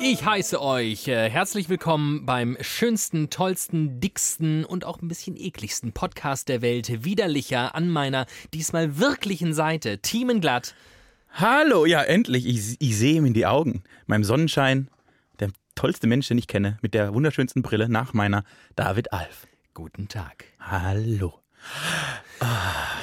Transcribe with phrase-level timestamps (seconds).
[0.00, 5.92] Ich heiße euch äh, herzlich willkommen beim schönsten, tollsten, dicksten und auch ein bisschen ekligsten
[5.92, 7.04] Podcast der Welt.
[7.04, 10.74] Widerlicher an meiner diesmal wirklichen Seite, Thiemenglatt.
[11.32, 12.46] Hallo, ja, endlich.
[12.46, 13.82] Ich, ich sehe ihm in die Augen.
[14.06, 14.88] Meinem Sonnenschein,
[15.74, 18.44] tollste Mensch, den ich kenne, mit der wunderschönsten Brille nach meiner,
[18.76, 19.46] David Alf.
[19.74, 20.44] Guten Tag.
[20.60, 21.40] Hallo.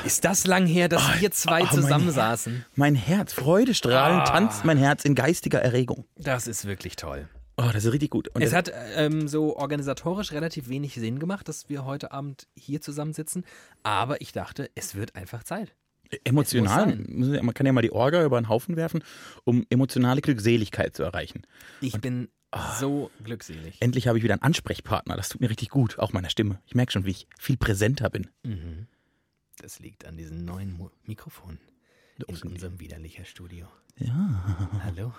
[0.05, 2.65] Ist das lang her, dass wir zwei oh, mein zusammensaßen?
[2.75, 6.05] Mein Herz, freudestrahlend tanzt mein Herz in geistiger Erregung.
[6.15, 7.27] Das ist wirklich toll.
[7.57, 8.27] Oh, das ist richtig gut.
[8.29, 12.81] Und Es hat ähm, so organisatorisch relativ wenig Sinn gemacht, dass wir heute Abend hier
[12.81, 13.45] zusammensitzen.
[13.83, 15.75] Aber ich dachte, es wird einfach Zeit.
[16.23, 19.03] emotional, es muss man kann ja mal die Orga über den Haufen werfen,
[19.43, 21.43] um emotionale Glückseligkeit zu erreichen.
[21.81, 22.29] Ich bin
[22.79, 23.77] so glückselig.
[23.79, 25.15] Endlich habe ich wieder einen Ansprechpartner.
[25.15, 26.59] Das tut mir richtig gut, auch meiner Stimme.
[26.65, 28.27] Ich merke schon, wie ich viel präsenter bin.
[28.43, 28.87] Mhm.
[29.57, 31.59] Das liegt an diesen neuen Mo Mikrofonen
[32.17, 33.67] in Los, unserem widerlicher Studio.
[33.97, 35.13] Ja, Hallo.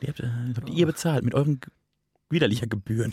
[0.00, 1.60] die habt, äh, habt ihr bezahlt mit euren
[2.30, 3.12] widerlicher Gebühren.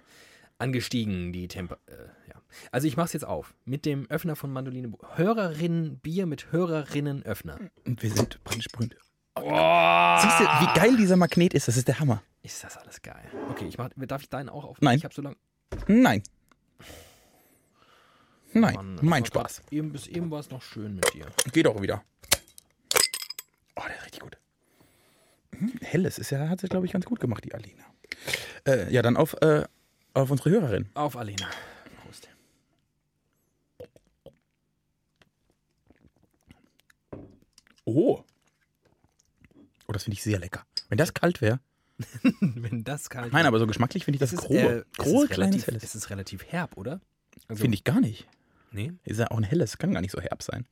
[0.58, 1.78] angestiegen, die Temper.
[1.86, 1.92] Äh,
[2.28, 2.40] ja.
[2.70, 4.92] Also ich mache es jetzt auf mit dem Öffner von Mandoline.
[5.14, 7.58] Hörerinnen Bier mit Hörerinnen Öffner.
[7.86, 8.96] Und wir sind brandsprühend.
[9.42, 11.68] Oh, Siehst du, wie geil dieser Magnet ist?
[11.68, 12.22] Das ist der Hammer.
[12.42, 13.24] ist das alles geil.
[13.50, 14.78] Okay, ich mach, darf ich deinen auch auf?
[14.80, 14.98] Nein.
[14.98, 15.36] Ich habe so lange.
[15.86, 16.22] Nein.
[18.52, 19.62] Nein, Mann, mein Spaß.
[19.70, 21.26] Eben, bis eben war es noch schön mit dir.
[21.52, 22.02] Geht auch wieder.
[23.76, 24.36] Oh, der ist richtig gut.
[25.56, 27.84] Hm, Helles ist ja, hat sie, glaube ich, ganz gut gemacht, die Alina.
[28.66, 29.64] Äh, ja, dann auf, äh,
[30.14, 30.90] auf unsere Hörerin.
[30.94, 31.48] Auf Alena.
[32.02, 32.28] Prost.
[37.84, 38.24] Oh.
[39.90, 40.64] Oh, das finde ich sehr lecker.
[40.88, 41.58] Wenn das kalt wäre.
[42.40, 44.86] Wenn das kalt Nein, aber so geschmacklich finde ich das ist, grobe.
[44.88, 45.82] äh, grobe, ist kleines, relativ, helles.
[45.82, 47.00] Es ist relativ herb, oder?
[47.48, 48.28] Also, Finde ich gar nicht.
[48.70, 50.64] Nee, Ist ja auch ein helles, kann gar nicht so herb sein.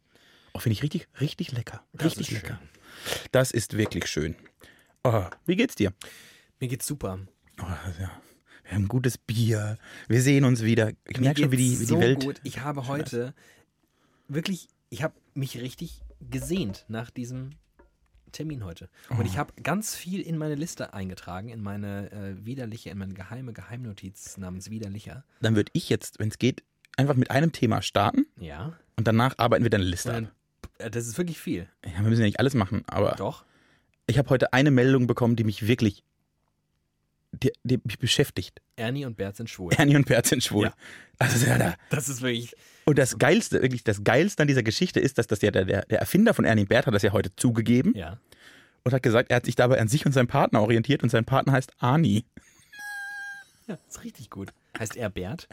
[0.55, 1.83] Oh, finde ich richtig, richtig lecker.
[1.95, 2.61] das Richtig lecker.
[2.61, 3.29] schön.
[3.33, 4.37] Das ist wirklich schön.
[5.03, 5.93] Oh, wie geht's dir?
[6.61, 7.19] Mir geht's super.
[7.61, 7.65] Oh,
[8.01, 8.13] ja.
[8.63, 9.79] Wir haben gutes Bier.
[10.07, 10.93] Wir sehen uns wieder.
[11.09, 12.21] Ich merke schon, wie die, wie so die Welt.
[12.23, 12.41] gut.
[12.45, 13.35] Ich habe heute
[14.29, 17.51] wirklich, ich habe mich richtig gesehnt nach diesem
[18.33, 18.89] Termin heute.
[19.11, 19.23] Und Oh.
[19.25, 23.53] ich habe ganz viel in meine Liste eingetragen, in meine äh, widerliche, in meine geheime
[23.53, 25.25] Geheimnotiz namens Widerlicher.
[25.41, 26.63] Dann würde ich jetzt, wenn es geht,
[26.97, 28.73] einfach mit einem Thema starten Ja.
[28.97, 30.33] und danach arbeiten wir dann eine Liste Und ab.
[30.79, 31.69] dann, äh, das ist wirklich viel.
[31.85, 33.45] Ja, wir müssen ja nicht alles machen, aber Doch.
[34.07, 36.03] ich habe heute eine Meldung bekommen, die mich wirklich
[37.33, 38.61] die, die mich beschäftigt.
[38.77, 39.73] Ernie und Bert sind schwul.
[39.77, 40.67] Ernie und Bert sind schwul.
[40.67, 40.75] Ja.
[41.19, 41.75] Also ja, da.
[41.91, 42.55] Das ist wirklich.
[42.85, 45.85] Und das Geilste, wirklich das Geilste an dieser Geschichte ist, dass das ja der, der,
[45.87, 48.19] der Erfinder von Ernie und Bert hat das ja heute zugegeben Ja.
[48.85, 51.25] und hat gesagt, er hat sich dabei an sich und seinen Partner orientiert und sein
[51.25, 52.25] Partner heißt Arnie.
[53.67, 54.51] Ja, ist richtig gut.
[54.79, 55.49] Heißt er Bert?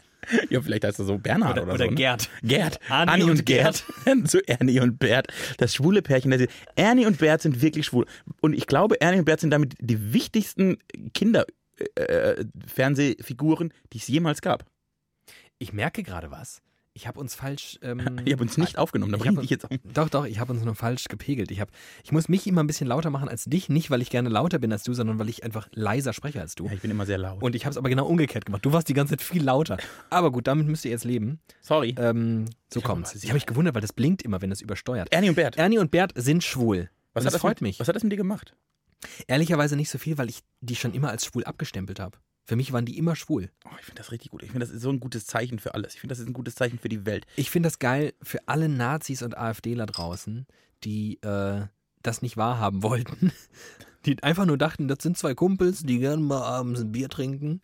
[0.48, 1.90] Ja, vielleicht heißt er so Bernhard Oder, oder, oder so.
[1.90, 1.96] ne?
[1.96, 2.30] Gerd.
[2.42, 2.80] Gerd.
[2.88, 3.84] Arnie Arnie, und und Gerd.
[4.24, 5.26] Zu Ernie und Bert.
[5.58, 6.30] Das schwule Pärchen.
[6.30, 6.46] das-
[6.76, 8.06] Ernie und Bert sind wirklich schwul.
[8.40, 10.78] Und ich glaube, Ernie und Bert sind damit die wichtigsten
[11.76, 14.64] Kinder-Fernsehfiguren, die es jemals gab.
[15.58, 16.60] Ich merke gerade was.
[16.92, 17.78] Ich habe uns falsch.
[17.82, 19.78] Ähm, Ich habe uns nicht aufgenommen, da bringe ich jetzt um.
[19.84, 21.50] Doch, doch, ich habe uns nur falsch gepegelt.
[21.50, 21.68] Ich, hab,
[22.02, 24.58] ich muss mich immer ein bisschen lauter machen als dich, nicht weil ich gerne lauter
[24.58, 26.64] bin als du, sondern weil ich einfach leiser spreche als du.
[26.66, 27.42] Ja, ich bin immer sehr laut.
[27.42, 28.64] Und ich habe es aber genau umgekehrt gemacht.
[28.64, 29.76] Du warst die ganze Zeit viel lauter.
[30.08, 31.38] Aber gut, damit müsst ihr jetzt leben.
[31.60, 31.94] Sorry.
[31.98, 33.14] Ähm, so Ich hab kommt's.
[33.14, 35.12] Ich habe mich gewundert, weil das blinkt immer, wenn es übersteuert.
[35.12, 35.56] Ernie und Bert.
[35.58, 36.88] Ernie und Bert sind schwul.
[37.12, 37.80] Was und hat das freut mit, mich.
[37.80, 38.56] Was hat das mit dir gemacht?
[39.26, 42.18] Ehrlicherweise nicht so viel, weil ich die schon immer als schwul abgestempelt habe.
[42.44, 43.50] Für mich waren die immer schwul.
[43.64, 44.42] Oh, ich finde das richtig gut.
[44.42, 45.94] Ich finde, das ist so ein gutes Zeichen für alles.
[45.94, 47.26] Ich finde, das ist ein gutes Zeichen für die Welt.
[47.34, 50.46] Ich finde das geil für alle Nazis und AfDler draußen,
[50.84, 51.66] die äh,
[52.02, 53.32] das nicht wahrhaben wollten.
[54.06, 57.62] Die einfach nur dachten, das sind zwei Kumpels, die gerne mal abends ein Bier trinken.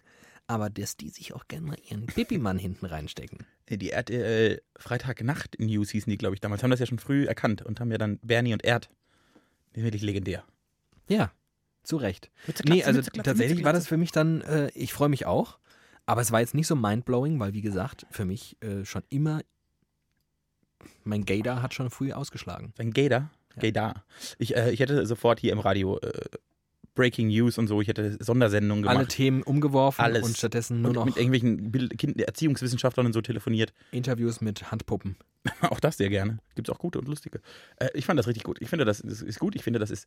[0.49, 3.47] Aber dass die sich auch gerne mal ihren Pipi-Mann hinten reinstecken.
[3.67, 6.65] Äh, Die RTL Freitagnacht-News hießen die, glaube ich, damals.
[6.65, 8.91] Haben das ja schon früh erkannt und haben ja dann Bernie und Erd.
[9.75, 10.45] Die sind wirklich legendär.
[11.13, 11.33] Ja,
[11.83, 12.31] zu Recht.
[12.47, 15.27] Mütze, Nee, also Mütze, tatsächlich Mütze, war das für mich dann, äh, ich freue mich
[15.27, 15.59] auch.
[16.07, 19.41] Aber es war jetzt nicht so mindblowing, weil wie gesagt, für mich äh, schon immer,
[21.05, 22.73] mein Gaydar hat schon früh ausgeschlagen.
[22.79, 23.31] Ein Gaydar.
[23.55, 23.63] Ja.
[23.63, 24.05] Gaydar.
[24.39, 26.29] Ich, äh, ich hätte sofort hier im Radio äh,
[26.95, 28.97] Breaking News und so, ich hätte Sondersendungen gemacht.
[28.97, 30.25] Alle Themen umgeworfen Alles.
[30.25, 33.73] und stattdessen nur und noch mit irgendwelchen Bild kind Erziehungswissenschaftlern und so telefoniert.
[33.93, 35.17] Interviews mit Handpuppen.
[35.63, 36.39] auch das sehr gerne.
[36.55, 37.41] Gibt es auch gute und lustige.
[37.77, 38.61] Äh, ich fand das richtig gut.
[38.61, 39.57] Ich finde, das, das ist gut.
[39.57, 40.07] Ich finde, das ist.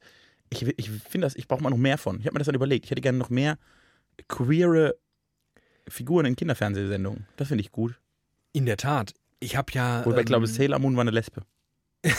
[0.49, 2.19] Ich, ich finde das, ich brauche mal noch mehr von.
[2.19, 2.85] Ich habe mir das dann überlegt.
[2.85, 3.57] Ich hätte gerne noch mehr
[4.27, 4.95] queere
[5.87, 7.27] Figuren in Kinderfernsehsendungen.
[7.35, 7.99] Das finde ich gut.
[8.53, 9.13] In der Tat.
[9.39, 10.05] Ich habe ja.
[10.05, 11.41] Wobei ich glaube, ähm, Sailor Moon war eine Lesbe.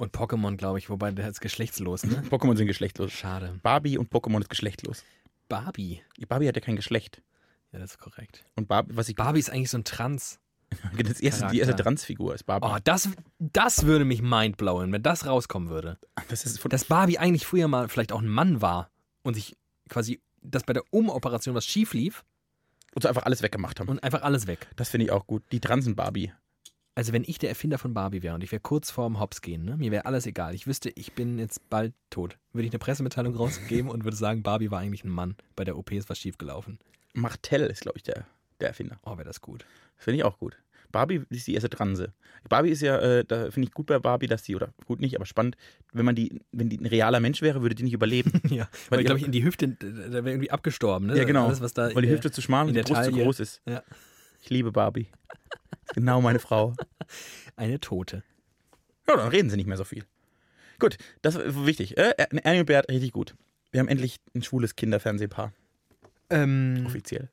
[0.00, 2.22] und Pokémon, glaube ich, wobei der ist geschlechtslos, ne?
[2.30, 3.12] Pokémon sind geschlechtlos.
[3.12, 3.60] Schade.
[3.62, 5.04] Barbie und Pokémon ist geschlechtlos.
[5.48, 6.00] Barbie.
[6.26, 7.22] Barbie hat ja kein Geschlecht.
[7.70, 8.46] Ja, das ist korrekt.
[8.56, 9.14] Und Barbie, was ich.
[9.14, 10.40] Barbie ist eigentlich so ein Trans.
[10.96, 11.76] das erste, die erste.
[11.76, 12.66] Transfigur ist Barbie.
[12.66, 15.98] Oh, das, das würde mich mindblowen, wenn das rauskommen würde.
[16.28, 18.90] das ist Dass Barbie eigentlich früher mal vielleicht auch ein Mann war
[19.22, 19.54] und sich
[19.90, 22.24] quasi, dass bei der Umoperation was schief lief
[22.94, 23.90] und so einfach alles weggemacht haben.
[23.90, 24.66] und einfach alles weg.
[24.76, 25.42] Das finde ich auch gut.
[25.52, 26.32] Die Transen-Barbie.
[26.94, 29.64] Also wenn ich der Erfinder von Barbie wäre und ich wäre kurz vorm Hops gehen,
[29.64, 29.76] ne?
[29.76, 30.54] mir wäre alles egal.
[30.54, 32.36] Ich wüsste, ich bin jetzt bald tot.
[32.52, 35.36] Würde ich eine Pressemitteilung rausgeben und würde sagen, Barbie war eigentlich ein Mann.
[35.56, 36.78] Bei der OP ist was schiefgelaufen.
[37.14, 38.26] Martell ist, glaube ich, der,
[38.60, 38.98] der Erfinder.
[39.04, 39.64] Oh, wäre das gut.
[39.96, 40.56] Finde ich auch gut.
[40.92, 42.12] Barbie ist die erste Transe.
[42.48, 45.14] Barbie ist ja, äh, da finde ich gut bei Barbie, dass die, oder gut nicht,
[45.14, 45.56] aber spannend,
[45.92, 48.32] wenn man die, wenn die ein realer Mensch wäre, würde die nicht überleben.
[48.48, 51.06] ja, Weil weil die- glaube ich in die Hüfte, da wäre irgendwie abgestorben.
[51.06, 51.16] Ne?
[51.16, 51.46] ja, genau.
[51.46, 53.22] Alles, was da weil die Hüfte zu schmal und die der Brust zu Taille.
[53.24, 53.62] groß ist.
[53.66, 53.84] Ja.
[54.42, 55.06] Ich liebe Barbie.
[55.94, 56.74] Genau meine Frau.
[57.56, 58.22] eine Tote.
[59.08, 60.04] Ja, dann reden sie nicht mehr so viel.
[60.78, 61.98] Gut, das ist wichtig.
[61.98, 63.34] Äh, Ernie und Bert, richtig gut.
[63.72, 65.52] Wir haben endlich ein schwules Kinderfernsehpaar,
[66.30, 67.30] Ähm, offiziell.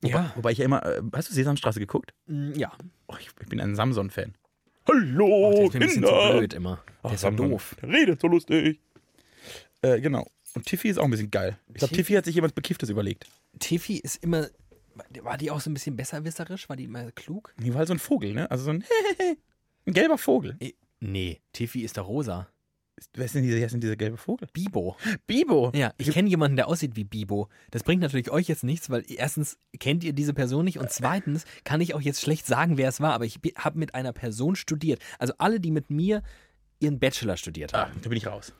[0.00, 2.12] Wobei, ja, wobei ich ja immer, äh, hast du Sesamstraße geguckt?
[2.26, 2.72] mm, ja.
[3.06, 4.34] Oh, ich, ich bin ein Samson-Fan.
[4.88, 6.38] Hallo, Oh, der ist ein bisschen zu Kinder!
[6.38, 6.84] blöd immer.
[7.04, 7.76] Der ist so Samson, doof.
[7.80, 8.80] Der redet so lustig.
[9.82, 10.28] Äh, genau.
[10.54, 11.56] Und Tiffy ist auch ein bisschen geil.
[11.68, 13.26] Ich glaube, Tiff- Tiffy hat sich jemand Bekifftes überlegt.
[13.60, 14.48] Tiffy ist immer,
[15.22, 16.68] war die auch so ein bisschen besserwisserisch?
[16.68, 17.54] War die immer klug?
[17.58, 18.50] Die war halt so ein Vogel, ne?
[18.50, 18.84] Also so ein,
[19.86, 20.56] ein gelber Vogel.
[21.00, 22.48] Nee, Tiffy ist der rosa.
[23.14, 24.46] Wer ist denn dieser, wer ist denn dieser gelbe Vogel?
[24.52, 24.96] Bibo.
[25.26, 25.72] Bibo.
[25.74, 27.48] Ja, ich kenne jemanden, der aussieht wie Bibo.
[27.70, 31.44] Das bringt natürlich euch jetzt nichts, weil erstens kennt ihr diese Person nicht und zweitens
[31.64, 34.54] kann ich auch jetzt schlecht sagen, wer es war, aber ich habe mit einer Person
[34.54, 35.00] studiert.
[35.18, 36.22] Also alle, die mit mir
[36.78, 38.52] ihren Bachelor studiert Ah, haben, da bin ich raus.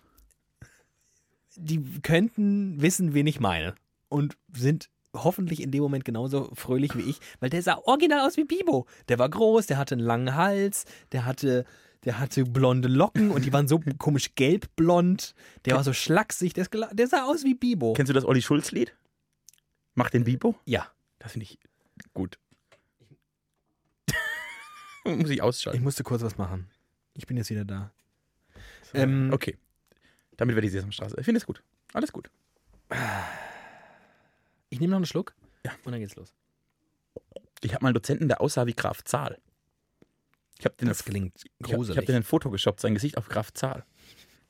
[1.56, 3.74] die könnten wissen, wen ich meine
[4.08, 8.36] und sind hoffentlich in dem Moment genauso fröhlich wie ich, weil der sah original aus
[8.36, 8.86] wie Bibo.
[9.08, 11.64] Der war groß, der hatte einen langen Hals, der hatte,
[12.04, 15.34] der hatte blonde Locken und die waren so komisch gelbblond.
[15.64, 17.92] Der war so schlaksig, der, der sah aus wie Bibo.
[17.92, 18.94] Kennst du das Olli Schulz-Lied?
[19.94, 20.54] Mach den Bibo?
[20.64, 20.88] Ja,
[21.18, 21.58] Das finde ich
[22.14, 22.38] gut.
[25.04, 25.82] Muss ich ich ausschalten.
[25.82, 26.70] musste kurz was machen.
[27.14, 27.92] Ich bin jetzt wieder da.
[28.94, 29.58] Ähm, okay.
[30.36, 31.16] Damit wäre die Sesamstraße.
[31.18, 31.62] Ich finde es gut.
[31.92, 32.30] Alles gut.
[34.72, 35.34] Ich nehme noch einen Schluck
[35.66, 35.72] Ja.
[35.84, 36.32] und dann geht's los.
[37.62, 39.38] Ich habe mal einen Dozenten, der aussah wie Graf Zahl.
[40.58, 41.98] Ich habe den, Das klingt hab, ich gruselig.
[41.98, 43.84] hab den ein Foto geshoppt, sein Gesicht auf Graf Zahl.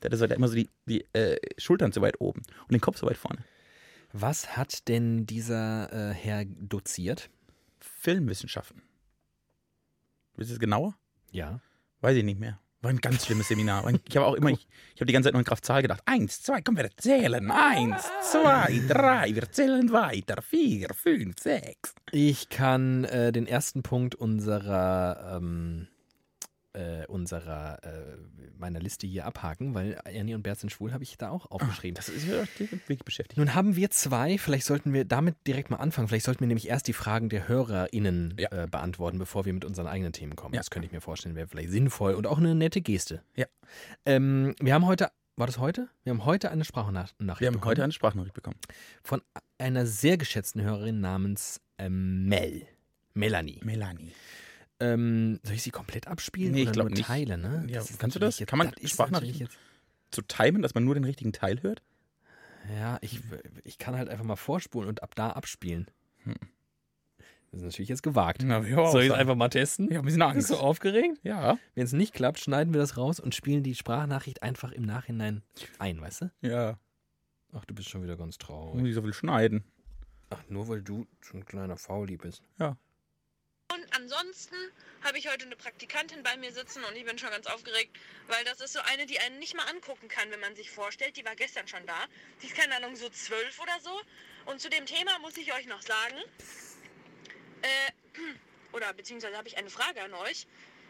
[0.01, 2.71] Der hatte so, der hat immer so die, die äh, Schultern so weit oben und
[2.71, 3.43] den Kopf so weit vorne.
[4.13, 7.29] Was hat denn dieser äh, Herr doziert?
[7.79, 8.81] Filmwissenschaften.
[10.35, 10.95] Willst du es genauer?
[11.31, 11.59] Ja.
[12.01, 12.59] Weiß ich nicht mehr.
[12.83, 13.89] War ein ganz schlimmes Seminar.
[14.09, 16.01] Ich habe auch immer, ich, ich habe die ganze Zeit nur in Kraft Zahl gedacht.
[16.05, 17.49] Eins, zwei, komm, wir zählen.
[17.49, 20.41] Eins, zwei, drei, wir zählen weiter.
[20.41, 21.95] Vier, fünf, sechs.
[22.11, 25.87] Ich kann äh, den ersten Punkt unserer, ähm,
[26.73, 28.17] äh, unserer äh,
[28.57, 31.95] meiner Liste hier abhaken, weil Ernie und Bert sind schwul, habe ich da auch aufgeschrieben.
[31.95, 33.37] Das ist ja wirklich beschäftigt.
[33.37, 36.07] Nun haben wir zwei, vielleicht sollten wir damit direkt mal anfangen.
[36.07, 38.51] Vielleicht sollten wir nämlich erst die Fragen der HörerInnen Ja.
[38.63, 40.53] äh, beantworten, bevor wir mit unseren eigenen Themen kommen.
[40.55, 40.59] Ja.
[40.59, 43.21] Das könnte ich mir vorstellen, wäre vielleicht sinnvoll und auch eine nette Geste.
[43.35, 43.45] Ja.
[44.05, 45.89] Ähm, wir haben heute, war das heute?
[46.03, 48.57] Wir haben heute eine Sprachnachricht Wir haben bekommen heute eine Sprachnachricht bekommen.
[49.03, 49.21] von
[49.57, 52.63] einer sehr geschätzten Hörerin namens ähm, Mel.
[53.13, 53.59] Melanie.
[53.63, 54.11] Melanie.
[54.79, 56.51] Ähm, soll ich sie komplett abspielen?
[56.53, 57.05] Nee, ich oder glaub nur nicht.
[57.07, 57.65] Teile, ne?
[57.69, 58.39] Ja, kannst du das?
[58.39, 59.47] Jetzt, Kann man das Sprachnachrichten-
[60.11, 61.81] Zu timen, dass man nur den richtigen Teil hört?
[62.77, 63.21] Ja, ich,
[63.63, 65.89] ich kann halt einfach mal vorspulen und ab da abspielen.
[66.23, 66.35] Hm.
[67.51, 68.41] Das ist natürlich jetzt gewagt.
[68.43, 69.91] Na, wir Soll ich es einfach mal testen?
[69.91, 70.49] Ja, ein bisschen Bist Angst.
[70.51, 71.19] du aufgeregt?
[71.23, 74.83] Ja, Wenn es nicht klappt, schneiden wir das raus und spielen die Sprachnachricht einfach im
[74.83, 75.43] Nachhinein
[75.77, 76.31] ein, weißt du?
[76.41, 76.79] ja.
[77.55, 78.83] Ach, du bist schon wieder ganz Muss traurig.
[78.83, 79.63] ich so viel schneiden.
[80.31, 82.41] Ach, nur weil du so ein kleiner Fauli bist.
[83.71, 84.55] Und ansonsten
[85.03, 88.43] habe ich heute eine Praktikantin bei mir sitzen und ich bin schon ganz aufgeregt, weil
[88.45, 91.17] das ist so eine, die einen nicht mal angucken kann, wenn man sich vorstellt.
[91.17, 92.05] Die war gestern schon da.
[92.41, 94.01] Die ist keine Ahnung, so zwölf oder so.
[94.45, 96.17] Und zu dem Thema muss ich euch noch sagen,
[97.61, 97.91] äh,
[98.73, 100.45] oder beziehungsweise habe ich eine Frage an euch.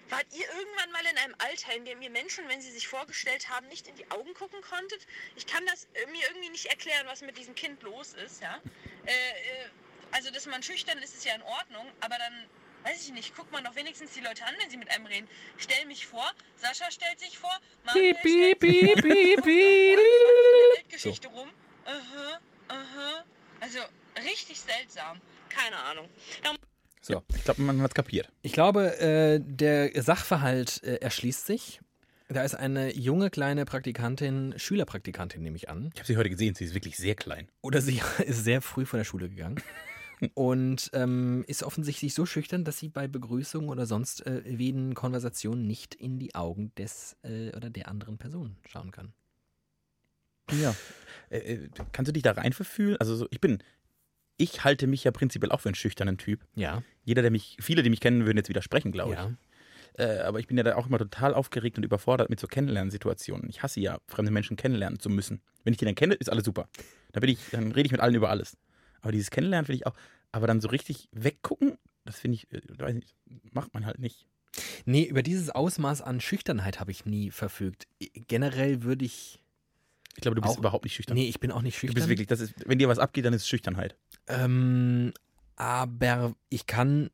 [0.10, 3.48] Wart ihr irgendwann mal in einem Alter, in dem ihr Menschen, wenn sie sich vorgestellt
[3.50, 5.08] haben, nicht in die Augen gucken konntet?
[5.36, 8.62] Ich kann das äh, mir irgendwie nicht erklären, was mit diesem Kind los ist, ja.
[9.06, 9.70] Äh, äh,
[10.12, 12.50] also, dass man schüchtern ist, ist ja in Ordnung, aber dann,
[12.84, 15.28] weiß ich nicht, guckt man doch wenigstens die Leute an, wenn sie mit einem reden.
[15.58, 19.98] Stell mich vor, Sascha stellt sich vor, Manuel Piep, piep, stellt sich piep, piep,
[20.78, 21.50] Weltgeschichte rum.
[21.86, 23.24] Aha, aha.
[23.60, 23.80] Also,
[24.26, 25.22] richtig seltsam.
[25.50, 26.10] Keine Ahnung.
[27.02, 27.22] So.
[27.36, 28.30] Ich glaube, man hat es kapiert.
[28.42, 31.82] Ich glaube, äh, der Sachverhalt äh, erschließt sich.
[32.30, 35.92] Da ist eine junge kleine Praktikantin, Schülerpraktikantin nehme ich an.
[35.94, 37.50] Ich habe sie heute gesehen, sie ist wirklich sehr klein.
[37.62, 39.62] Oder sie ist sehr früh von der Schule gegangen.
[40.34, 45.66] Und ähm, ist offensichtlich so schüchtern, dass sie bei Begrüßungen oder sonst äh, wen Konversationen
[45.68, 49.14] nicht in die Augen des äh, oder der anderen Person schauen kann.
[50.52, 50.76] Ja.
[51.30, 52.98] Äh, äh, kannst du dich da reinverfühlen?
[52.98, 53.64] Also so, ich bin,
[54.38, 56.46] ich halte mich ja prinzipiell auch für einen schüchternen Typ.
[56.56, 59.18] Ja, Jeder, der mich, viele, die mich kennen, würden jetzt widersprechen, glaube ich.
[59.18, 59.32] ja.
[59.96, 63.48] Äh, aber ich bin ja da auch immer total aufgeregt und überfordert mit so Kennenlernsituationen.
[63.50, 65.42] Ich hasse ja, fremde Menschen kennenlernen zu müssen.
[65.64, 66.68] Wenn ich die dann kenne, ist alles super.
[67.12, 68.58] Dann, bin ich, dann rede ich mit allen über alles.
[69.04, 69.94] Aber dieses Kennenlernen finde ich auch.
[70.32, 73.14] Aber dann so richtig weggucken, das finde ich, äh, weiß nicht,
[73.54, 74.26] macht man halt nicht.
[74.86, 77.88] Nee, über dieses Ausmaß an Schüchternheit habe ich nie verfügt.
[78.28, 79.40] Generell würde ich.
[80.16, 81.16] Ich glaube, du bist Auch- überhaupt nicht schüchtern.
[81.16, 81.96] Nee, ich bin auch nicht du schüchtern.
[81.96, 83.96] bist wirklich, das ist, wenn dir was abgeht, dann ist es Schüchternheit.
[84.28, 85.12] Ähm,
[85.56, 87.10] aber ich kann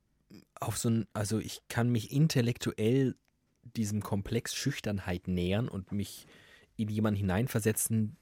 [0.59, 3.15] auf so ein, also ich kann mich intellektuell
[3.63, 6.27] diesem Komplex Schüchternheit nähern und mich
[6.75, 8.17] in jemanden hineinversetzen,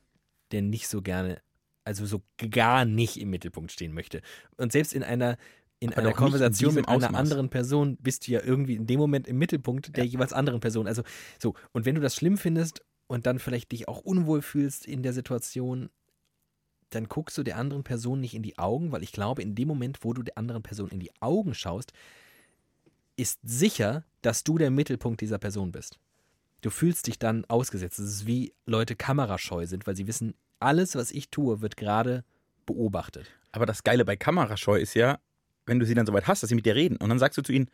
[0.52, 1.42] der nicht so gerne,
[1.88, 4.22] also so gar nicht im Mittelpunkt stehen möchte.
[4.58, 5.38] Und selbst in einer
[5.79, 7.20] in Aber einer in Konversation diesem mit einer Ausmaß.
[7.20, 10.88] anderen Person bist du ja irgendwie in dem Moment im Mittelpunkt der jeweils anderen Person.
[10.88, 11.03] Also
[11.39, 15.03] so, und wenn du das schlimm findest und dann vielleicht dich auch unwohl fühlst in
[15.03, 15.89] der Situation,
[16.89, 19.67] dann guckst du der anderen Person nicht in die Augen, weil ich glaube, in dem
[19.67, 21.94] Moment, wo du der anderen Person in die Augen schaust,
[23.15, 26.00] ist sicher, dass du der Mittelpunkt dieser Person bist.
[26.62, 28.00] Du fühlst dich dann ausgesetzt.
[28.00, 32.24] Es ist wie Leute kamerascheu sind, weil sie wissen, alles, was ich tue, wird gerade
[32.66, 33.28] beobachtet.
[33.52, 35.20] Aber das Geile bei Kamerascheu ist ja,
[35.66, 37.42] wenn du sie dann soweit hast, dass sie mit dir reden und dann sagst du
[37.42, 37.70] zu ihnen,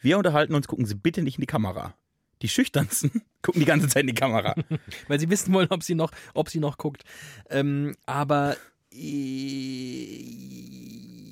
[0.00, 1.94] wir unterhalten uns, gucken Sie bitte nicht in die Kamera.
[2.42, 4.54] Die Schüchternsten gucken die ganze Zeit in die Kamera.
[5.08, 7.02] Weil sie wissen wollen, ob sie noch, ob sie noch guckt.
[7.50, 8.56] Ähm, aber
[8.92, 10.22] äh,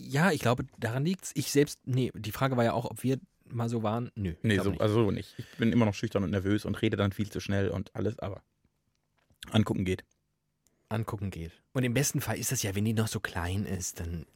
[0.09, 1.31] ja, ich glaube, daran liegt's.
[1.35, 3.19] Ich selbst, nee, die Frage war ja auch, ob wir
[3.49, 4.11] mal so waren.
[4.17, 4.35] Nö.
[4.43, 4.81] Nee, so, nicht.
[4.81, 5.35] also so nicht.
[5.39, 8.19] Ich bin immer noch schüchtern und nervös und rede dann viel zu schnell und alles,
[8.19, 8.43] aber
[9.53, 10.05] angucken geht.
[10.97, 11.53] Angucken geht.
[11.73, 14.27] Und im besten Fall ist das ja, wenn die noch so klein ist, dann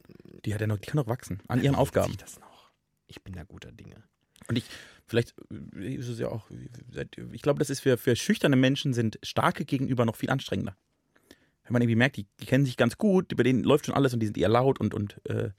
[0.45, 2.07] Die hat ja noch, die kann noch wachsen an ihren Aufgaben.
[2.07, 2.71] sich das noch.
[3.07, 4.03] Ich bin da guter Dinge.
[4.47, 4.65] Und ich,
[5.07, 5.33] vielleicht
[5.75, 6.49] äh, ist es ja auch,
[7.31, 10.75] ich glaube, das ist für, für schüchterne Menschen sind starke gegenüber noch viel anstrengender.
[11.63, 14.13] Wenn man irgendwie merkt, die, die kennen sich ganz gut, über denen läuft schon alles
[14.13, 15.51] und die sind eher laut und, und äh,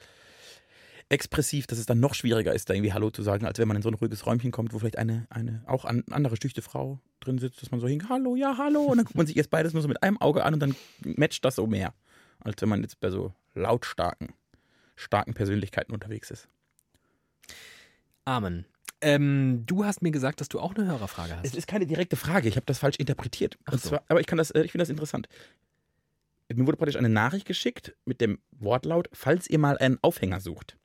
[1.09, 3.76] expressiv, dass es dann noch schwieriger ist, da irgendwie Hallo zu sagen, als wenn man
[3.76, 7.00] in so ein ruhiges Räumchen kommt, wo vielleicht eine, eine auch an, andere schüchte Frau
[7.21, 9.50] drin sitzt, dass man so hinkt, Hallo, ja, hallo, und dann guckt man sich jetzt
[9.50, 11.94] beides nur so mit einem Auge an und dann matcht das so mehr,
[12.40, 14.28] als wenn man jetzt bei so lautstarken,
[14.97, 16.49] starken Persönlichkeiten unterwegs ist.
[18.25, 18.66] Amen.
[19.00, 21.56] Ähm, du hast mir gesagt, dass du auch eine Hörerfrage Es hast.
[21.56, 23.59] ist keine direkte Frage, ich habe das falsch interpretiert.
[23.71, 23.76] So.
[23.76, 25.28] zwar, aber ich kann das, äh, ich finde das interessant.
[26.54, 30.76] Mir wurde praktisch eine Nachricht geschickt mit dem Wortlaut, falls ihr mal einen Aufhänger sucht.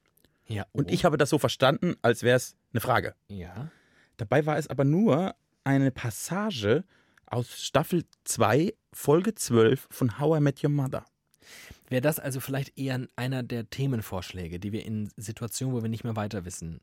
[0.48, 0.66] Ja.
[0.72, 0.94] Und oh.
[0.94, 3.16] ich habe das so verstanden, als wäre es eine Frage.
[3.28, 3.70] Ja.
[4.18, 6.84] Dabei war es aber nur eine Passage
[7.26, 11.06] aus Staffel 2, Folge 12 von How I Met Your Mother.
[11.90, 16.04] Wäre das also vielleicht eher einer der Themenvorschläge, die wir in Situationen, wo wir nicht
[16.04, 16.82] mehr weiter wissen,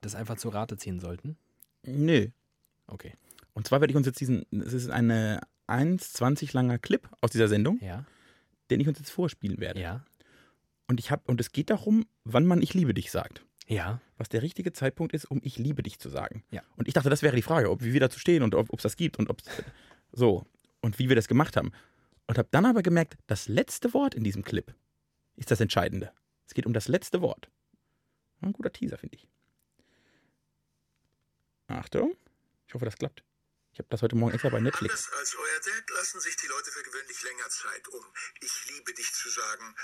[0.00, 1.36] das einfach zu Rate ziehen sollten?
[1.82, 2.28] Nö.
[2.86, 3.14] Okay.
[3.54, 7.48] Und zwar werde ich uns jetzt diesen, es ist eine 1,20 langer Clip aus dieser
[7.48, 8.04] Sendung, Ja.
[8.70, 9.80] den ich uns jetzt vorspielen werde.
[9.80, 10.04] Ja.
[10.88, 13.44] Und ich habe, und es geht darum, wann man Ich liebe dich sagt.
[13.68, 14.00] Ja.
[14.16, 16.44] was der richtige Zeitpunkt ist, um ich liebe dich zu sagen.
[16.50, 16.62] Ja.
[16.76, 18.82] Und ich dachte, das wäre die Frage, ob wie wir dazu stehen und ob es
[18.82, 19.42] das gibt und ob
[20.12, 20.46] so
[20.80, 21.72] und wie wir das gemacht haben.
[22.28, 24.72] Und habe dann aber gemerkt, das letzte Wort in diesem Clip
[25.34, 26.12] ist das Entscheidende.
[26.46, 27.50] Es geht um das letzte Wort.
[28.40, 29.28] Ein guter Teaser, finde ich.
[31.66, 32.16] Achtung.
[32.68, 33.24] Ich hoffe, das klappt.
[33.72, 35.08] Ich habe das heute Morgen extra bei Netflix.
[35.08, 38.04] Anders als euer Dad lassen sich die Leute für gewöhnlich länger Zeit, um
[38.40, 39.74] Ich liebe dich zu sagen.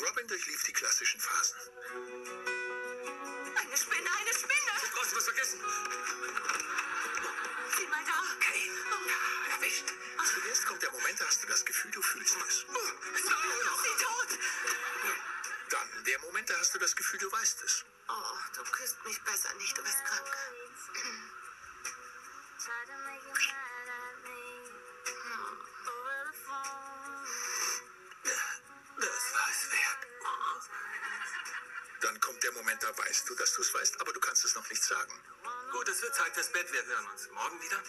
[0.00, 1.56] Robin durchlief die klassischen Phasen.
[3.56, 4.72] Eine Spinne, eine Spinne!
[4.80, 5.60] Du brauchst was vergessen.
[7.76, 8.22] Sieh mal da!
[8.36, 8.70] Okay,
[9.08, 9.92] ja, erwischt.
[10.24, 12.58] Zuerst kommt der Moment, da hast du das Gefühl, du fühlst es.
[12.58, 14.38] Sie tot!
[15.70, 17.84] Dann der Moment, da hast du das Gefühl, du weißt es.
[18.08, 20.36] Oh, du küsst mich besser nicht, du bist krank.
[22.56, 22.68] Das
[32.00, 34.54] Dann kommt der Moment, da weißt du, dass du es weißt, aber du kannst es
[34.56, 35.12] noch nicht sagen.
[35.70, 36.72] Gut, es wird Zeit fürs Bett.
[36.72, 37.82] Wir hören uns morgen wieder.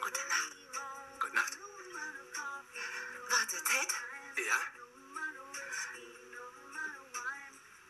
[0.00, 0.56] Gute Nacht.
[1.18, 1.58] Gute Nacht.
[3.30, 3.94] Warte, Ted?
[4.46, 4.60] Ja?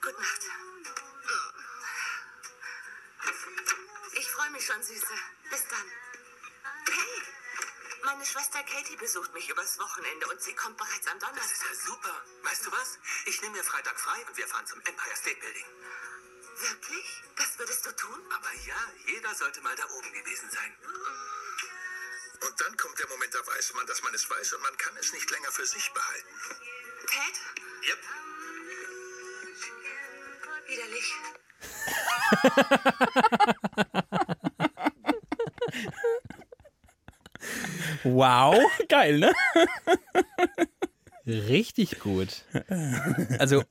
[0.01, 0.41] Gute Nacht.
[4.13, 5.15] Ich freue mich schon, Süße.
[5.51, 5.93] Bis dann.
[6.87, 7.23] Hey,
[8.05, 11.69] meine Schwester Katie besucht mich übers Wochenende und sie kommt bereits am Das ist Donnerstag.
[11.71, 12.25] ja super.
[12.43, 12.99] Weißt du was?
[13.27, 15.65] Ich nehme mir Freitag frei und wir fahren zum Empire State Building.
[16.59, 17.23] Wirklich?
[17.37, 18.21] Das würdest du tun?
[18.35, 20.77] Aber ja, jeder sollte mal da oben gewesen sein.
[22.41, 24.97] Und dann kommt der Moment, da weiß man, dass man es weiß und man kann
[24.97, 26.35] es nicht länger für sich behalten.
[27.07, 27.41] Ted?
[27.89, 27.99] Yep.
[30.67, 31.15] Widerlich.
[38.05, 38.57] Wow,
[38.89, 39.33] Geil, ne?
[41.27, 42.45] richtig gut.
[43.39, 43.63] Also,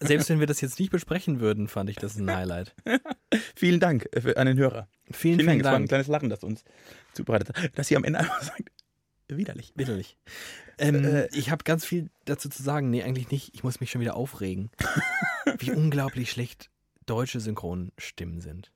[0.00, 2.74] selbst wenn wir das jetzt nicht besprechen würden, fand ich das ein Highlight.
[3.54, 4.88] Vielen Dank äh, an den Hörer.
[5.10, 5.46] Vielen, Vielen Dank.
[5.46, 5.88] vielen Es war ein Dank.
[5.88, 6.64] kleines Lachen, das uns
[7.12, 7.78] zubereitet hat.
[7.78, 8.70] Dass sie am Ende einfach sagt,
[9.28, 9.72] widerlich.
[9.74, 10.16] Bitterlich.
[10.78, 12.90] Ähm, Äh, ich habe ganz viel dazu zu sagen.
[12.90, 13.54] Nee, eigentlich nicht.
[13.54, 14.70] Ich muss mich schon wieder aufregen.
[15.58, 16.70] Wie unglaublich schlecht
[17.06, 18.72] deutsche Synchronstimmen sind.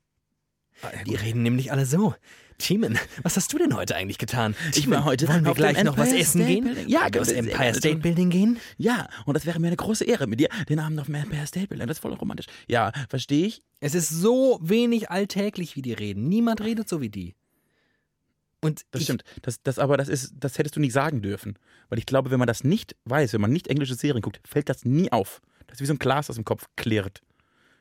[1.06, 2.14] Die reden nämlich alle so.
[2.60, 4.54] Timon, was hast du denn heute eigentlich getan?
[4.74, 6.64] Ich war heute Wollen wir gleich noch was essen State gehen?
[6.64, 6.88] Building.
[6.88, 7.96] Ja, das Empire State.
[7.96, 8.58] Building gehen?
[8.76, 11.46] Ja, und das wäre mir eine große Ehre, mit dir den Abend auf dem Empire
[11.46, 11.88] State Building.
[11.88, 12.46] Das ist voll romantisch.
[12.68, 13.62] Ja, verstehe ich.
[13.80, 16.28] Es ist so wenig alltäglich, wie die reden.
[16.28, 17.34] Niemand redet so wie die.
[18.60, 19.24] Und Das ich, stimmt.
[19.40, 21.58] Das, das aber, das ist, das hättest du nicht sagen dürfen.
[21.88, 24.68] Weil ich glaube, wenn man das nicht weiß, wenn man nicht englische Serien guckt, fällt
[24.68, 25.40] das nie auf.
[25.66, 27.22] Das ist wie so ein Glas, das im Kopf klirrt.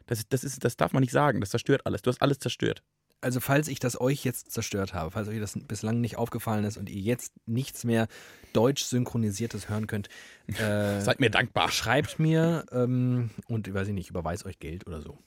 [0.06, 1.41] Das, das, ist, das darf man nicht sagen.
[1.41, 2.02] Das zerstört alles.
[2.02, 2.82] Du hast alles zerstört.
[3.21, 6.77] Also falls ich das euch jetzt zerstört habe, falls euch das bislang nicht aufgefallen ist
[6.77, 8.08] und ihr jetzt nichts mehr
[8.53, 10.08] deutsch synchronisiertes hören könnt,
[10.47, 11.69] äh, Seid mir dankbar.
[11.69, 15.17] schreibt mir ähm, und weiß ich nicht, überweist euch Geld oder so.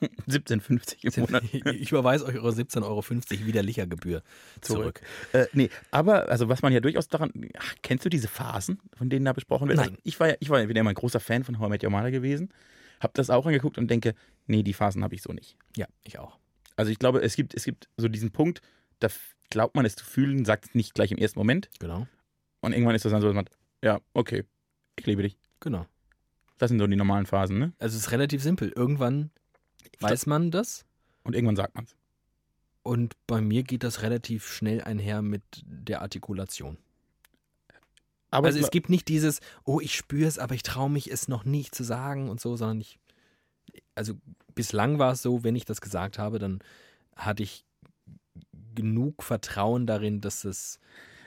[0.28, 1.42] 17,50 im Monat.
[1.74, 3.04] Ich überweise euch eure 17,50 Euro
[3.46, 4.22] widerlicher Gebühr
[4.60, 5.00] zurück.
[5.32, 7.32] Äh, nee, aber also was man ja durchaus daran.
[7.58, 9.78] Ach, kennst du diese Phasen, von denen da besprochen wird?
[9.78, 9.90] Nein.
[9.90, 11.70] Also ich war ja, ich war ja wieder immer ein großer Fan von How I
[11.70, 12.50] Met Your Mother gewesen.
[13.00, 14.14] Hab das auch angeguckt und denke,
[14.46, 15.56] nee, die Phasen habe ich so nicht.
[15.76, 16.38] Ja, ich auch.
[16.80, 18.62] Also ich glaube, es gibt, es gibt so diesen Punkt,
[19.00, 19.08] da
[19.50, 21.68] glaubt man es zu fühlen, sagt es nicht gleich im ersten Moment.
[21.78, 22.06] Genau.
[22.60, 23.44] Und irgendwann ist das dann so, dass man,
[23.84, 24.44] ja, okay,
[24.98, 25.36] ich liebe dich.
[25.60, 25.86] Genau.
[26.56, 27.72] Das sind so die normalen Phasen, ne?
[27.78, 28.70] Also es ist relativ simpel.
[28.74, 29.30] Irgendwann
[30.00, 30.86] weiß man das
[31.22, 31.94] Und irgendwann sagt man es.
[32.82, 36.78] und bei mir geht das relativ schnell einher mit der Artikulation.
[38.30, 41.10] Aber also es es gibt nicht dieses, oh, ich spüre es, aber ich traue mich
[41.10, 42.99] es noch nicht zu sagen und so, sondern ich,
[43.94, 44.14] also
[44.54, 46.60] bislang war es so, wenn ich das gesagt habe, dann
[47.16, 47.64] hatte ich
[48.74, 50.78] genug Vertrauen darin, dass es,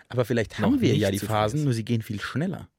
[0.09, 1.65] Aber vielleicht haben wir ja die Phasen, ist.
[1.65, 2.69] nur sie gehen viel schneller.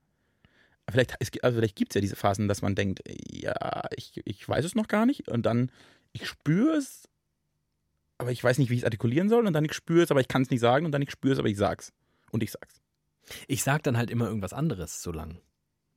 [0.91, 4.47] Vielleicht, es, also vielleicht gibt es ja diese Phasen, dass man denkt, ja, ich, ich
[4.47, 5.71] weiß es noch gar nicht und dann,
[6.13, 7.09] ich spüre es,
[8.19, 10.21] aber ich weiß nicht, wie ich es artikulieren soll und dann ich spüre es, aber
[10.21, 11.93] ich kann es nicht sagen und dann ich spüre es, aber ich sag's.
[12.31, 12.81] Und ich sag's.
[13.47, 15.39] ich sage dann halt immer irgendwas anderes so lang.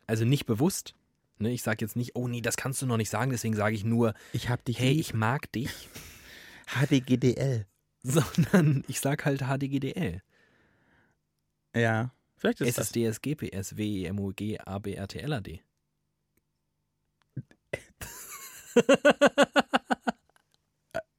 [0.08, 0.96] Also nicht bewusst.
[1.40, 1.52] Ne?
[1.52, 3.84] Ich sage jetzt nicht, oh nee, das kannst du noch nicht sagen, deswegen sage ich
[3.84, 5.00] nur, Ich hab dich hey, lieb.
[5.02, 5.90] ich mag dich,
[6.68, 7.66] HDGDL.
[8.04, 10.22] sondern ich sag halt HDGDL.
[11.76, 12.88] Ja, vielleicht ist das.
[12.88, 15.60] SSDS GPS WEMUG ABRTLAD.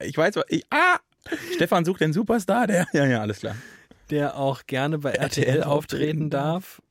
[0.01, 0.97] Ich weiß, was- ich, ah!
[1.55, 3.55] Stefan sucht den Superstar, der, ja, ja, alles klar.
[4.09, 6.81] Der auch gerne bei RTL RTL auftreten auftreten darf.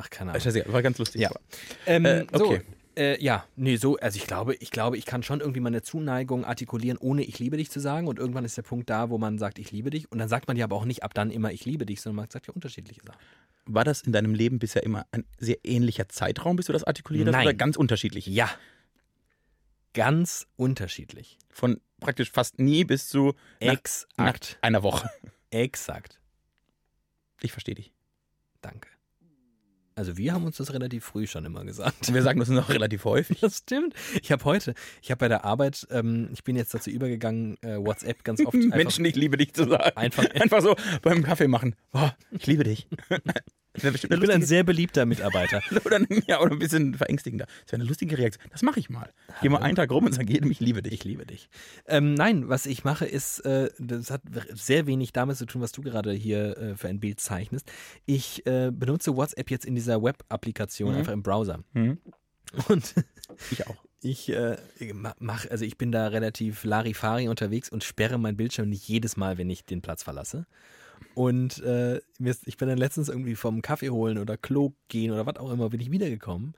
[0.00, 0.40] Ach, keine Ahnung.
[0.40, 1.20] Scheißegal, War ganz lustig.
[1.20, 1.30] Ja.
[1.86, 2.62] Ähm, Äh, okay.
[2.96, 5.82] So, äh, ja, nee, so, also ich glaube, ich glaube, ich kann schon irgendwie meine
[5.82, 8.08] Zuneigung artikulieren, ohne ich liebe dich zu sagen.
[8.08, 10.10] Und irgendwann ist der Punkt da, wo man sagt, ich liebe dich.
[10.10, 12.16] Und dann sagt man ja aber auch nicht ab dann immer, ich liebe dich, sondern
[12.16, 13.18] man sagt ja unterschiedliche Sachen.
[13.66, 17.28] War das in deinem Leben bisher immer ein sehr ähnlicher Zeitraum, bis du das artikuliert
[17.28, 17.32] hast?
[17.32, 17.46] Nein.
[17.46, 18.26] Oder ganz unterschiedlich?
[18.26, 18.50] Ja.
[19.92, 21.38] Ganz unterschiedlich.
[21.50, 24.58] Von praktisch fast nie bis zu nach, nach Exakt.
[24.62, 25.10] einer Woche.
[25.50, 26.20] Exakt.
[27.42, 27.92] Ich verstehe dich.
[28.60, 28.88] Danke.
[29.96, 32.12] Also wir haben uns das relativ früh schon immer gesagt.
[32.14, 33.40] Wir sagen das noch relativ häufig.
[33.40, 33.94] Das stimmt.
[34.22, 37.76] Ich habe heute, ich habe bei der Arbeit, ähm, ich bin jetzt dazu übergegangen, äh,
[37.76, 39.96] WhatsApp ganz oft einfach, Menschen, ich liebe dich zu sagen.
[39.96, 41.74] Einfach- einfach so beim Kaffee machen.
[41.92, 42.88] Oh, ich liebe dich.
[43.74, 45.62] Ich bin ein lustige, sehr beliebter Mitarbeiter.
[45.84, 47.46] oder, ja, oder ein bisschen verängstigender.
[47.64, 48.44] Das wäre eine lustige Reaktion.
[48.50, 49.10] Das mache ich mal.
[49.36, 50.92] Ich gehe mal einen Tag rum und sage jedem, ich liebe dich.
[50.92, 51.48] Ich liebe dich.
[51.86, 55.70] Ähm, nein, was ich mache, ist, äh, das hat sehr wenig damit zu tun, was
[55.72, 57.70] du gerade hier äh, für ein Bild zeichnest.
[58.06, 60.98] Ich äh, benutze WhatsApp jetzt in dieser Web-Applikation, Mhm.
[60.98, 61.60] einfach im Browser.
[61.72, 61.98] Mhm.
[62.68, 62.94] Und
[63.52, 63.76] Ich auch.
[64.02, 64.56] ich äh,
[65.18, 69.38] mache, also ich bin da relativ Larifari unterwegs und sperre mein Bildschirm nicht jedes Mal,
[69.38, 70.46] wenn ich den Platz verlasse.
[71.14, 75.36] Und äh, ich bin dann letztens irgendwie vom Kaffee holen oder Klo gehen oder was
[75.36, 76.54] auch immer, bin ich wiedergekommen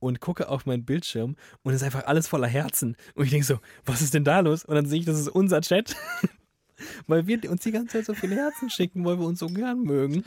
[0.00, 2.96] und gucke auf meinen Bildschirm und es ist einfach alles voller Herzen.
[3.14, 4.64] Und ich denke so, was ist denn da los?
[4.64, 5.96] Und dann sehe ich, das ist unser Chat.
[7.06, 9.82] weil wir uns die ganze Zeit so viele Herzen schicken, weil wir uns so gern
[9.82, 10.24] mögen.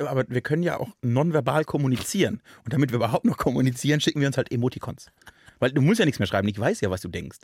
[0.00, 2.40] Aber wir können ja auch nonverbal kommunizieren.
[2.64, 5.10] Und damit wir überhaupt noch kommunizieren, schicken wir uns halt Emoticons.
[5.58, 6.48] Weil du musst ja nichts mehr schreiben.
[6.48, 7.38] Ich weiß ja, was du denkst.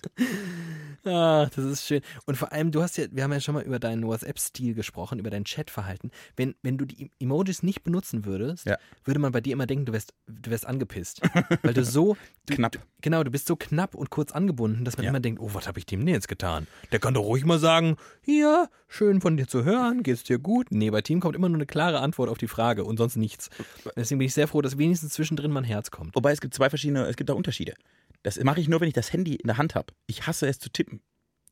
[1.04, 2.02] Ach, das ist schön.
[2.26, 5.18] Und vor allem, du hast ja, wir haben ja schon mal über deinen WhatsApp-Stil gesprochen,
[5.18, 6.10] über dein Chatverhalten.
[6.36, 8.76] Wenn, wenn du die Emojis nicht benutzen würdest, Ja.
[9.04, 11.22] würde man bei dir immer denken, du wärst, du wärst angepisst.
[11.62, 12.16] Weil du so.
[12.46, 12.72] Du, Knapp.
[12.72, 15.10] Du, genau, du bist so knapp und kurz angebunden, dass man Ja.
[15.10, 16.66] immer denkt, oh, was habe ich dem denn jetzt getan?
[16.92, 20.66] Der kann doch ruhig mal sagen, hier, schön von dir zu hören, geht's dir gut?
[20.70, 23.48] Nee, bei Team kommt immer nur eine klare Antwort auf die Frage und sonst nichts.
[23.96, 26.14] Deswegen bin ich sehr froh, dass wenigstens zwischendrin mein Herz kommt.
[26.14, 27.74] Wobei es gibt zwei verschiedene, es gibt da Unterschiede.
[28.22, 29.92] Das mache ich nur, wenn ich das Handy in der Hand habe.
[30.06, 31.00] Ich hasse es zu tippen.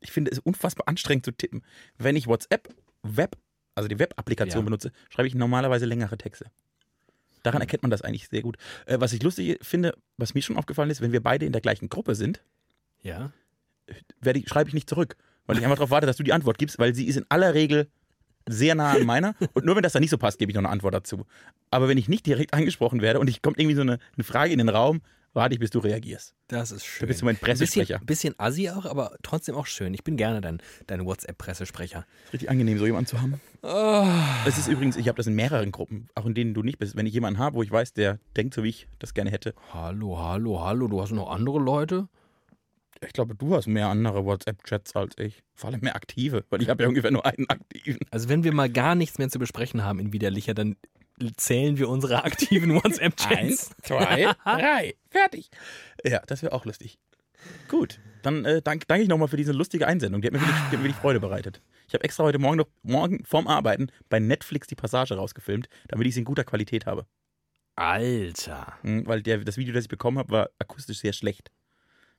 [0.00, 1.62] Ich finde es unfassbar anstrengend zu tippen.
[1.96, 2.68] Wenn ich WhatsApp,
[3.02, 3.37] Web,
[3.74, 4.64] also die Web-Applikation Ja.
[4.64, 6.46] benutze, schreibe ich normalerweise längere Texte.
[7.42, 8.57] Daran erkennt man das eigentlich sehr gut.
[8.87, 11.61] Äh, was ich lustig finde, was mir schon aufgefallen ist, wenn wir beide in der
[11.61, 12.42] gleichen Gruppe sind,
[13.02, 13.33] Ja?
[14.20, 15.16] werde ich, schreibe ich nicht zurück.
[15.46, 17.54] Weil ich einfach darauf warte, dass du die Antwort gibst, weil sie ist in aller
[17.54, 17.88] Regel
[18.46, 19.35] sehr nah an meiner.
[19.54, 21.24] Und nur wenn das dann nicht so passt, gebe ich noch eine Antwort dazu.
[21.70, 24.52] Aber wenn ich nicht direkt angesprochen werde und ich kommt irgendwie so eine, eine Frage
[24.52, 25.00] in den Raum,
[25.35, 26.35] warte ich, bis du reagierst.
[26.49, 27.09] Das ist Da schön.
[27.09, 27.99] bist du mein Ein bisschen, Pressesprecher.
[28.05, 29.95] bisschen assi auch, aber trotzdem auch schön.
[29.95, 32.07] Ich bin gerne dein, dein WhatsApp-Pressesprecher.
[32.33, 33.41] Richtig angenehm, so jemanden zu haben.
[34.47, 36.97] Es ist übrigens, ich habe das in mehreren Gruppen, auch in denen du nicht bist.
[36.97, 39.55] Wenn ich jemanden habe, wo ich weiß, der denkt so, wie ich das gerne hätte.
[39.73, 42.09] Hallo, hallo, hallo, du hast noch andere Leute?
[43.07, 45.45] Ich glaube, du hast mehr andere WhatsApp-Chats als ich.
[45.55, 48.01] Vor allem mehr aktive, weil ich habe ja ungefähr nur einen aktiven.
[48.11, 50.75] Also wenn wir mal gar nichts mehr zu besprechen haben in Widerlicher, dann
[51.37, 53.70] zählen wir unsere aktiven WhatsApp-Chats.
[53.83, 55.50] zwei, drei, fertig.
[56.04, 56.98] Ja, das wäre auch lustig.
[57.68, 60.20] Gut, dann äh, danke dank ich nochmal für diese lustige Einsendung.
[60.20, 61.62] Die hat mir wirklich, die hat mir wirklich Freude bereitet.
[61.87, 66.07] Ich habe extra heute Morgen noch morgen vorm Arbeiten bei Netflix die Passage rausgefilmt, damit
[66.07, 67.07] ich sie in guter Qualität habe.
[67.76, 68.74] Alter.
[68.83, 71.50] Hm, Weil der, das Video, das ich bekommen habe, war akustisch sehr schlecht.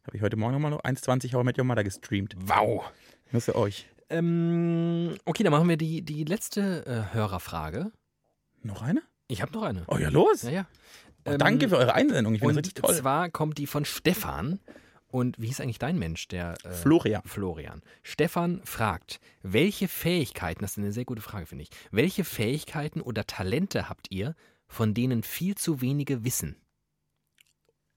[0.08, 2.36] Habe ich heute Morgen nochmal noch 1,20 How I Met Your Mother gestreamt.
[2.40, 2.90] Wow.
[3.32, 3.88] Nur für euch.
[4.10, 7.92] Ähm, okay, dann machen wir die, die letzte äh, Hörerfrage.
[8.62, 9.02] Noch eine?
[9.28, 9.84] Ich habe noch eine.
[9.88, 10.44] Oh ja, los.
[10.44, 10.68] Ja, ja.
[11.26, 12.34] Oh, danke für eure Einsendung.
[12.34, 12.96] Ich finde Und das richtig toll.
[12.96, 14.60] zwar kommt die von Stefan.
[15.12, 16.28] Und wie hieß eigentlich dein Mensch?
[16.28, 17.24] Der äh, Florian.
[17.26, 17.82] Florian.
[18.04, 23.26] Stefan fragt, welche Fähigkeiten, das ist eine sehr gute Frage, finde ich, welche Fähigkeiten oder
[23.26, 24.36] Talente habt ihr,
[24.68, 26.58] von denen viel zu wenige wissen?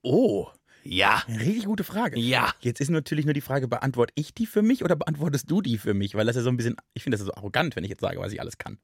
[0.03, 0.49] Oh,
[0.85, 1.23] Ja.
[1.29, 2.19] eine richtig gute Frage.
[2.19, 2.53] Ja.
[2.61, 5.79] Jetzt ist natürlich nur die Frage, beantworte ich die für mich oder beantwortest du die
[5.79, 6.15] für mich?
[6.15, 8.19] Weil das ja so ein bisschen, ich finde das so arrogant, wenn ich jetzt sage,
[8.21, 8.79] was ich alles kann.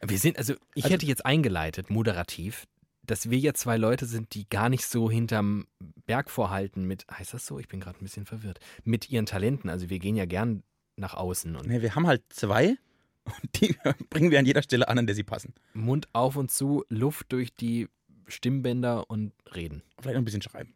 [0.00, 2.66] Wir sind, also ich Also- hätte jetzt eingeleitet, moderativ,
[3.04, 5.66] dass wir ja zwei Leute sind, die gar nicht so hinterm
[6.06, 7.58] Berg vorhalten mit, heißt das so?
[7.58, 8.60] Ich bin gerade ein bisschen verwirrt.
[8.84, 9.68] Mit ihren Talenten.
[9.70, 10.62] Also wir gehen ja gern
[10.96, 12.76] nach außen und Nee, wir haben halt zwei
[13.24, 13.74] und die
[14.10, 15.52] bringen wir an jeder Stelle an, an der sie passen.
[15.74, 17.88] Mund auf und zu, Luft durch die
[18.28, 20.72] Stimmbänder und reden Vielleicht noch ein bisschen schreiben.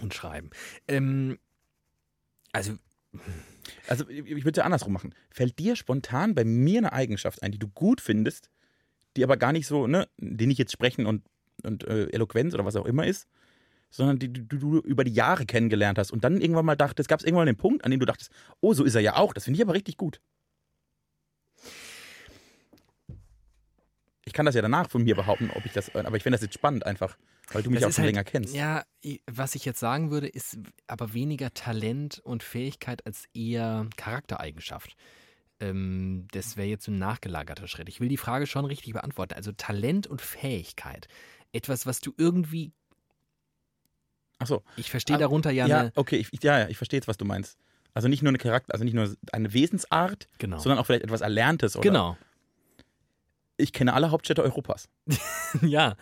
[0.00, 0.50] und schreiben.
[0.88, 1.38] Ähm,
[2.52, 2.74] also,
[3.88, 5.14] Also ich würde es ja andersrum machen.
[5.30, 8.50] Fällt dir spontan bei mir eine Eigenschaft ein, die du gut findest,
[9.16, 11.22] die aber gar nicht so, ne, die nicht jetzt sprechen und,
[11.62, 13.28] und äh, Eloquenz oder was auch immer ist,
[13.90, 17.20] sondern die du, du über die Jahre kennengelernt hast und dann irgendwann mal dachtest, gab
[17.20, 19.34] es irgendwann den Punkt, an dem du dachtest, oh, so ist er ja auch.
[19.34, 20.20] Das finde ich aber richtig gut.
[24.32, 26.40] Ich kann das ja danach von mir behaupten, ob ich das, aber ich finde das
[26.42, 27.18] jetzt spannend einfach,
[27.52, 28.54] weil du mich das auch schon halt, länger kennst.
[28.54, 28.82] Ja,
[29.30, 34.96] was ich jetzt sagen würde, ist aber weniger Talent und Fähigkeit als eher Charaktereigenschaft.
[35.60, 37.90] Ähm, das wäre jetzt ein nachgelagerter Schritt.
[37.90, 39.34] Ich will die Frage schon richtig beantworten.
[39.34, 41.08] Also Talent und Fähigkeit.
[41.52, 42.72] Etwas, was du irgendwie,
[44.38, 44.62] Ach so.
[44.76, 47.06] ich verstehe Ah, darunter ja, Ja, eine, okay, ich, ich- ja, ja, ich verstehe jetzt,
[47.06, 47.58] was du meinst.
[47.92, 50.58] Also nicht nur eine Charakter, also nicht nur eine Wesensart, genau.
[50.58, 51.76] sondern auch vielleicht etwas Erlerntes.
[51.76, 52.16] Oder Genau.
[53.58, 54.88] Ich kenne alle Hauptstädte Europas.
[55.60, 55.96] Ja,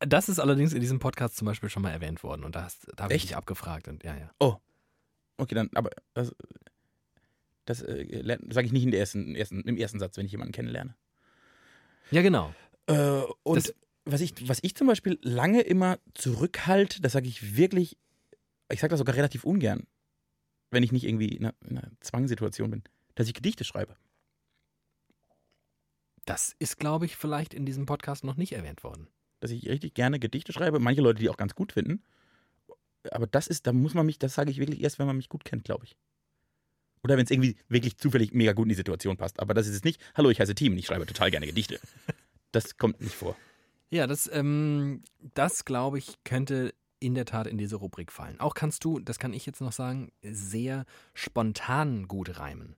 [0.00, 2.88] das ist allerdings in diesem Podcast zum Beispiel schon mal erwähnt worden und da, hast-
[2.96, 4.32] da habe ich dich abgefragt und ja, ja.
[5.36, 6.34] Okay, dann, aber das,
[7.64, 10.50] das äh, sage ich nicht in der ersten, ersten, im ersten Satz, wenn ich jemanden
[10.52, 10.96] kennenlerne.
[12.10, 12.52] Ja, genau.
[12.86, 13.72] Äh, und Das-
[14.04, 17.96] was, ich, was ich zum Beispiel lange immer zurückhalte, das sage ich wirklich,
[18.72, 19.86] ich sage das sogar relativ ungern,
[20.72, 22.82] wenn ich nicht irgendwie in einer, in einer Zwangssituation bin,
[23.14, 23.94] dass ich Gedichte schreibe.
[26.28, 29.08] Das ist, glaube ich, vielleicht in diesem Podcast noch nicht erwähnt worden.
[29.40, 30.78] Dass ich richtig gerne Gedichte schreibe.
[30.78, 32.02] Manche Leute, die auch ganz gut finden.
[33.10, 35.30] Aber das ist, da muss man mich, das sage ich wirklich erst, wenn man mich
[35.30, 35.96] gut kennt, glaube ich.
[37.02, 39.40] Oder wenn es irgendwie wirklich zufällig mega gut in die Situation passt.
[39.40, 41.80] Aber das ist es nicht, hallo, ich heiße Team und ich schreibe total gerne Gedichte.
[42.50, 43.36] Das kommt nicht vor.
[43.90, 45.02] Ja, das, ähm,
[45.34, 48.40] das glaube ich, könnte in der Tat in diese Rubrik fallen.
[48.40, 52.76] Auch kannst du, das kann ich jetzt noch sagen, sehr spontan gut reimen.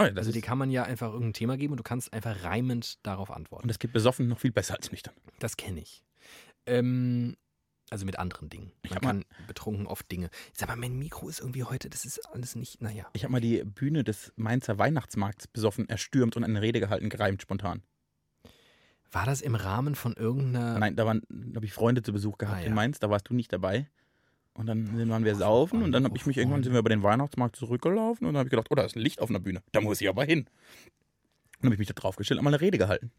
[0.00, 2.44] Oh ja, also die kann man ja einfach irgendein Thema geben und du kannst einfach
[2.44, 3.64] reimend darauf antworten.
[3.64, 5.14] und das geht besoffen noch viel besser als nüchtern.
[5.40, 6.04] Das kenne ich.
[6.66, 7.36] Ähm,
[7.90, 8.70] also mit anderen Dingen.
[8.82, 10.30] Ich Man hab mal- kann betrunken oft Dinge.
[10.52, 13.06] Sag mal, mein Mikro ist irgendwie heute, das ist alles nicht, naja.
[13.14, 17.42] Ich habe mal die Bühne des Mainzer Weihnachtsmarkts besoffen, erstürmt und eine Rede gehalten, gereimt
[17.42, 17.82] spontan.
[19.10, 20.78] War das im Rahmen von irgendeiner.
[20.78, 21.22] Nein, da waren,
[21.56, 22.74] habe ich Freunde zu Besuch gehabt Ah, in ja.
[22.74, 23.88] Mainz, da warst du nicht dabei.
[24.58, 27.04] Und dann waren wir saufen und dann habe ich mich irgendwann sind wir über den
[27.04, 29.62] Weihnachtsmarkt zurückgelaufen und dann habe ich gedacht, oh, da ist ein Licht auf einer Bühne,
[29.70, 30.48] da muss ich aber hin.
[31.60, 33.12] Dann habe ich mich da draufgestellt und mal eine Rede gehalten.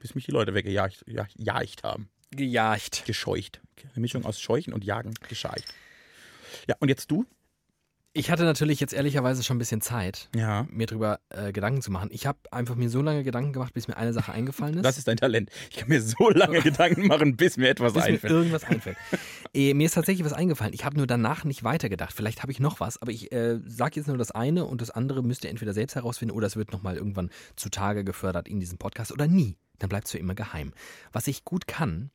[0.00, 2.08] Bis mich die Leute weggejagt ja, jagt haben.
[2.30, 3.04] Gejagt.
[3.04, 3.60] Gescheucht.
[3.82, 5.74] Eine Mischung aus Scheuchen und Jagen, gescheucht.
[6.66, 7.26] Ja, und jetzt du?
[8.16, 10.66] Ich hatte natürlich jetzt ehrlicherweise schon ein bisschen Zeit, Ja.
[10.70, 12.08] mir drüber äh, Gedanken zu machen.
[12.12, 14.84] Ich habe einfach mir so lange Gedanken gemacht, bis mir eine Sache eingefallen ist.
[14.84, 15.50] Das ist dein Talent.
[15.70, 18.32] Ich kann mir so lange Gedanken machen, bis mir etwas bis mir einfällt.
[18.32, 18.96] irgendwas einfällt.
[19.54, 20.72] äh, mir ist tatsächlich was eingefallen.
[20.72, 22.14] Ich habe nur danach nicht weitergedacht.
[22.14, 24.90] Vielleicht habe ich noch was, aber ich äh, sage jetzt nur das eine und das
[24.90, 28.78] andere müsst ihr entweder selbst herausfinden oder es wird nochmal irgendwann zutage gefördert in diesem
[28.78, 29.56] Podcast oder nie.
[29.78, 30.72] Dann bleibt es für immer geheim.
[31.12, 32.10] Was ich gut kann,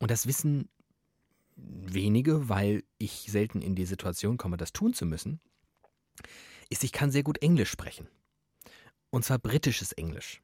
[0.00, 0.68] und das wissen
[1.58, 5.40] wenige, weil ich selten in die Situation komme, das tun zu müssen,
[6.70, 8.08] ist, ich kann sehr gut Englisch sprechen.
[9.10, 10.42] Und zwar britisches Englisch.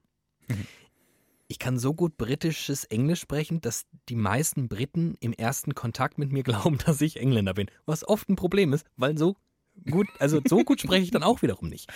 [1.48, 6.32] Ich kann so gut britisches Englisch sprechen, dass die meisten Briten im ersten Kontakt mit
[6.32, 7.70] mir glauben, dass ich Engländer bin.
[7.84, 9.36] Was oft ein Problem ist, weil so
[9.90, 11.90] gut, also so gut spreche ich dann auch wiederum nicht.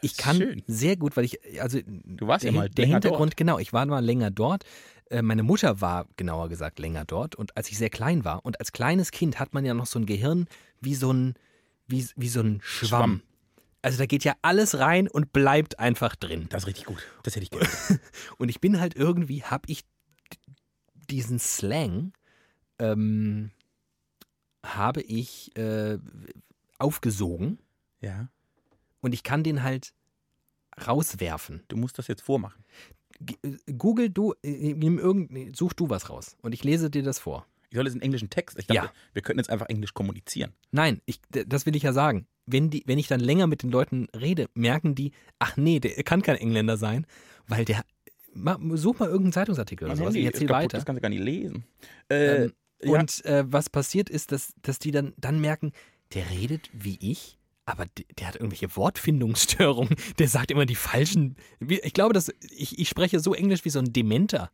[0.00, 0.62] Ich kann Schön.
[0.66, 3.86] sehr gut, weil ich, also Du warst ja der, mal der Hintergrund, genau, ich war
[3.86, 4.64] mal länger dort.
[5.12, 7.34] Äh, Meine Mutter war, genauer gesagt, länger dort.
[7.36, 9.98] Und als ich sehr klein war, und als kleines Kind hat man ja noch so
[9.98, 10.46] ein Gehirn
[10.80, 11.34] wie so ein,
[11.86, 12.88] wie, wie so ein Schwamm.
[12.88, 13.22] Schwamm.
[13.82, 16.46] Also da geht ja alles rein und bleibt einfach drin.
[16.50, 17.04] Das ist richtig gut.
[17.24, 17.68] Das hätte ich gerne.
[18.38, 19.82] Und ich bin halt irgendwie, habe ich
[21.10, 22.12] diesen Slang,
[22.78, 23.50] ähm,
[24.64, 25.98] habe ich äh,
[26.78, 27.58] aufgesogen
[28.00, 28.28] Ja.
[29.00, 29.92] und ich kann den halt
[30.86, 31.64] rauswerfen.
[31.66, 32.64] Du musst das jetzt vormachen.
[33.42, 37.02] Äh, Google du, äh, nimm irgend, nee, such du was raus und ich lese dir
[37.02, 37.46] das vor.
[37.70, 38.58] Ich soll jetzt einen englischen Text.
[38.58, 38.92] Ich dachte, Ja.
[39.14, 40.52] wir könnten jetzt einfach Englisch kommunizieren.
[40.72, 42.26] Nein, ich, das will ich ja sagen.
[42.44, 45.92] Wenn, die, wenn ich dann länger mit den Leuten rede, merken die, ach nee, der
[46.02, 47.06] kann kein Engländer sein,
[47.46, 47.82] weil der.
[48.34, 50.14] Ma, such mal irgendeinen Zeitungsartikel oder sowas.
[50.14, 50.76] Ich erzähl kaputt, weiter.
[50.78, 51.64] Das kannst du gar nicht lesen.
[52.10, 52.98] Äh, Ähm, ja.
[53.00, 55.72] Und äh, was passiert ist, dass, dass die dann, dann merken,
[56.14, 57.38] der redet wie ich,
[57.72, 59.96] aber der, der hat irgendwelche Wortfindungsstörungen.
[60.18, 61.36] Der sagt immer die falschen.
[61.60, 64.50] Ich glaube, dass ich, ich spreche so Englisch wie so ein Dementer.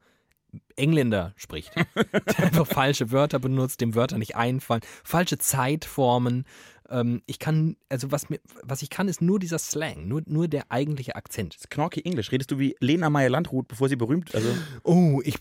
[0.76, 1.72] Engländer spricht.
[2.04, 6.44] Der einfach falsche Wörter benutzt, dem Wörter nicht einfallen, falsche Zeitformen.
[6.88, 10.48] Ähm, ich kann, also was mir, was ich kann, ist nur dieser Slang, nur, nur
[10.48, 11.54] der eigentliche Akzent.
[11.54, 12.32] Das ist Knorke Englisch.
[12.32, 14.48] Redest du wie Lena Meyer-Landrut, bevor sie berühmt Also,
[14.84, 15.36] Oh, ich,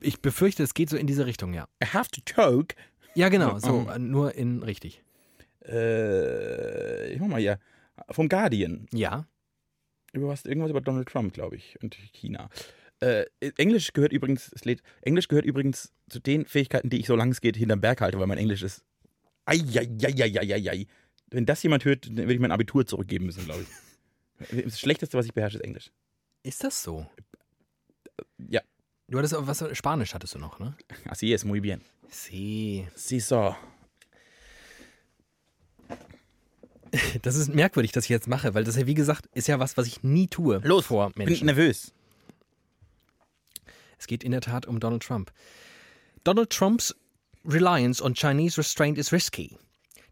[0.00, 1.66] ich befürchte, es geht so in diese Richtung, ja.
[1.84, 2.74] I have to talk.
[3.14, 3.98] Ja, genau, so, Oh.
[3.98, 5.02] nur in richtig.
[5.68, 7.58] Äh, ich mach mal hier.
[8.10, 8.86] Vom Guardian.
[8.92, 9.26] Ja.
[10.12, 12.48] Über was, irgendwas über Donald Trump, glaube ich, und China.
[13.00, 13.26] Äh,
[13.58, 17.32] Englisch gehört übrigens, es lädt, Englisch gehört übrigens zu den Fähigkeiten, die ich so lange
[17.32, 18.84] es geht hinterm Berg halte, weil mein Englisch ist.
[19.44, 20.86] Eieieiei.
[21.30, 24.64] Wenn das jemand hört, dann würde ich mein Abitur zurückgeben müssen, glaube ich.
[24.64, 25.90] Das Schlechteste, was ich beherrsche, ist Englisch.
[26.42, 27.06] Ist das so?
[28.48, 28.60] Ja.
[29.08, 30.76] Du hattest auch was, Spanisch hattest du noch, ne?
[31.06, 31.80] Así es, muy bien.
[32.08, 32.86] Sí.
[32.94, 33.54] Sí, so.
[37.22, 39.76] Das ist merkwürdig, dass ich jetzt mache, weil das ja, wie gesagt, ist ja was,
[39.76, 41.46] was ich nie tue Los, vor Bin Menschen.
[41.46, 41.92] nervös.
[43.98, 45.32] Es geht in der Tat um Donald Trump.
[46.24, 46.94] Donald Trump's
[47.44, 49.58] reliance on Chinese restraint is risky.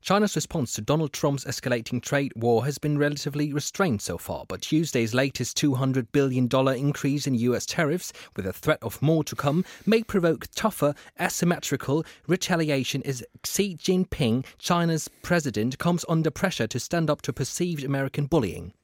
[0.04, 4.60] China's response to Donald Trump's escalating trade war has been relatively restrained so far, but
[4.60, 9.64] Tuesday's latest $200 billion increase in US tariffs, with a threat of more to come,
[9.86, 17.08] may provoke tougher, asymmetrical retaliation as Xi Jinping, China's president, comes under pressure to stand
[17.08, 18.74] up to perceived American bullying.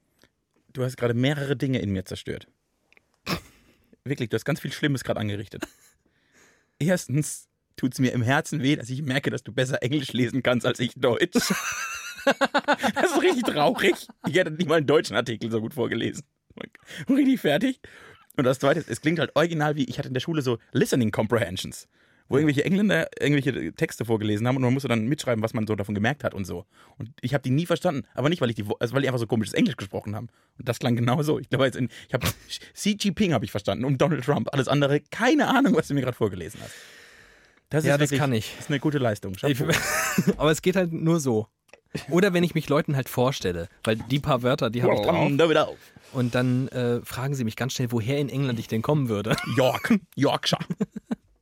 [0.73, 2.47] Du hast gerade mehrere Dinge in mir zerstört.
[4.05, 5.67] Wirklich, du hast ganz viel Schlimmes gerade angerichtet.
[6.79, 10.43] Erstens tut es mir im Herzen weh, dass ich merke, dass du besser Englisch lesen
[10.43, 11.53] kannst als ich Deutsch.
[12.93, 13.95] Das ist richtig traurig.
[14.27, 16.23] Ich hätte nicht mal einen deutschen Artikel so gut vorgelesen.
[17.09, 17.79] Richtig fertig.
[18.37, 20.57] Und das zweite ist, es klingt halt original wie, ich hatte in der Schule so
[20.71, 21.87] Listening Comprehensions,
[22.29, 25.75] wo irgendwelche Engländer irgendwelche Texte vorgelesen haben und man musste dann mitschreiben, was man so
[25.75, 26.65] davon gemerkt hat und so.
[26.97, 29.19] Und ich habe die nie verstanden, aber nicht, weil ich die, also weil die einfach
[29.19, 30.27] so komisches Englisch gesprochen haben.
[30.57, 31.39] Und das klang genau so.
[31.39, 32.25] Ich glaube, jetzt in, ich habe
[32.73, 34.49] Xi Jinping habe ich verstanden und Donald Trump.
[34.53, 36.73] Alles andere, keine Ahnung, was du mir gerade vorgelesen hast.
[37.71, 38.51] Das Ja, das wirklich- kann ich.
[38.51, 39.33] Das ist eine gute Leistung.
[39.47, 39.57] Ich,
[40.37, 41.47] aber es geht halt nur so.
[42.09, 45.15] Oder wenn ich mich Leuten halt vorstelle, weil die paar Wörter, die habe ich drauf.
[46.13, 49.35] Und dann äh, fragen sie mich ganz schnell, woher in England ich denn kommen würde.
[49.57, 50.59] York, Yorkshire.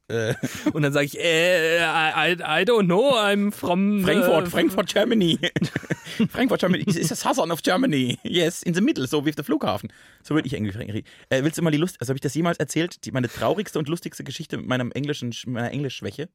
[0.10, 0.34] Äh,
[0.74, 5.40] Und dann sage ich, äh, I, I don't know, I'm from Frankfurt, äh, Frankfurt, Germany.
[6.30, 6.84] Frankfurt, Germany.
[6.84, 8.18] Is the southern of Germany.
[8.24, 9.92] Yes, in the middle, so wie auf der Flughafen.
[10.24, 11.06] So würde ich Englisch reden.
[11.30, 13.80] Äh, willst du mal die Lust, also habe ich das jemals erzählt, die, meine traurigste
[13.80, 16.30] und lustigste Geschichte mit meinem englischen, meiner Englischschwäche?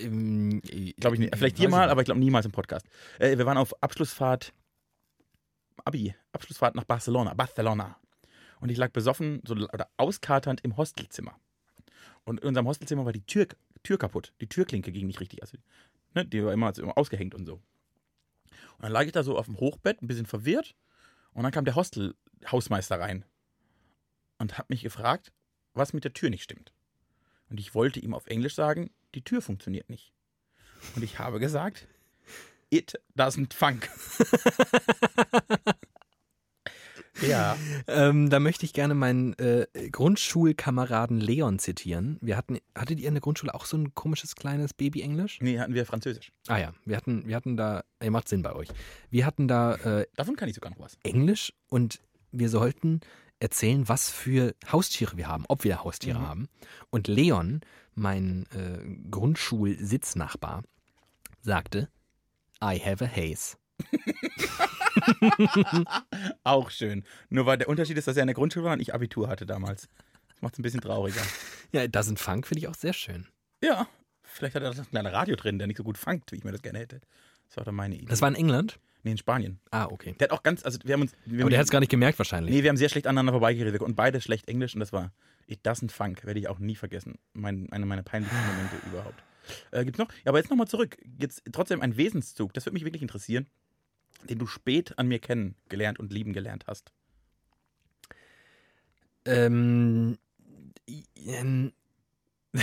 [0.00, 0.60] Ähm,
[0.98, 1.36] Glaube ich nicht.
[1.36, 2.86] Vielleicht dir mal, aber ich glaube niemals im Podcast.
[3.18, 4.52] Äh, wir waren auf Abschlussfahrt,
[5.84, 7.96] Abi, Abschlussfahrt nach Barcelona, Barcelona.
[8.60, 11.34] Und ich lag besoffen so, oder auskaternd im Hostelzimmer.
[12.24, 13.46] Und in unserem Hostelzimmer war die Tür,
[13.82, 14.32] Tür kaputt.
[14.40, 15.42] Die Türklinke ging nicht richtig.
[15.42, 15.58] Also,
[16.14, 17.54] ne, die war immer, immer ausgehängt und so.
[17.54, 20.74] Und dann lag ich da so auf dem Hochbett, ein bisschen verwirrt.
[21.32, 23.24] Und dann kam der Hostelhausmeister rein
[24.38, 25.32] und hat mich gefragt,
[25.74, 26.72] was mit der Tür nicht stimmt.
[27.48, 30.12] Und ich wollte ihm auf Englisch sagen, die Tür funktioniert nicht.
[30.96, 31.86] Und ich habe gesagt,
[32.70, 33.88] it doesn't funk.
[37.22, 37.56] ja.
[37.86, 42.18] Ähm, da möchte ich gerne meinen äh, Grundschulkameraden Leon zitieren.
[42.20, 45.38] Wir hatten, hattet ihr in der Grundschule auch so ein komisches kleines Baby-Englisch?
[45.40, 46.32] Nee, hatten wir Französisch.
[46.48, 48.68] Ah ja, wir hatten, wir hatten da, ihr macht Sinn bei euch.
[49.10, 50.96] Wir hatten da äh, Davon kann ich sogar noch was.
[51.02, 52.00] Englisch und
[52.32, 53.00] wir sollten
[53.40, 56.26] erzählen, was für Haustiere wir haben, ob wir Haustiere Mhm.
[56.28, 56.48] haben.
[56.90, 57.60] Und Leon,
[57.94, 58.78] mein äh,
[59.10, 60.62] Grundschulsitznachbar,
[61.40, 61.88] sagte,
[62.62, 63.56] I have a haze.
[66.44, 67.04] Auch schön.
[67.28, 69.46] Nur weil der Unterschied ist, dass er in der Grundschule war und ich Abitur hatte
[69.46, 69.88] damals.
[70.28, 71.22] Das macht es ein bisschen trauriger.
[71.72, 73.26] Ja, das sind Funk finde ich auch sehr schön.
[73.62, 73.88] Ja,
[74.22, 76.52] vielleicht hat er das kleine Radio drin, der nicht so gut fangt, wie ich mir
[76.52, 77.00] das gerne hätte.
[77.48, 78.06] Das war doch meine Idee.
[78.06, 78.78] Das war in England?
[79.02, 79.58] nee, in Spanien.
[79.70, 80.14] Ah, okay.
[80.18, 81.12] Der hat auch ganz, also wir haben uns.
[81.24, 82.54] Wir Aber der hat es gar nicht gemerkt wahrscheinlich.
[82.54, 85.12] Nee, wir haben sehr schlecht aneinander vorbeigeredet und beide schlecht Englisch und das war
[85.46, 87.18] It doesn't funk, werde ich auch nie vergessen.
[87.32, 89.22] Mein, eine meiner peinlichsten Momente überhaupt.
[89.72, 90.08] Äh, gibt's noch?
[90.24, 90.96] Ja, aber jetzt nochmal zurück.
[91.18, 93.46] Jetzt trotzdem ein Wesenszug, das würde mich wirklich interessieren,
[94.28, 96.92] den du spät an mir kennengelernt und lieben gelernt hast.
[99.24, 100.18] Ähm,
[101.16, 101.72] ähm,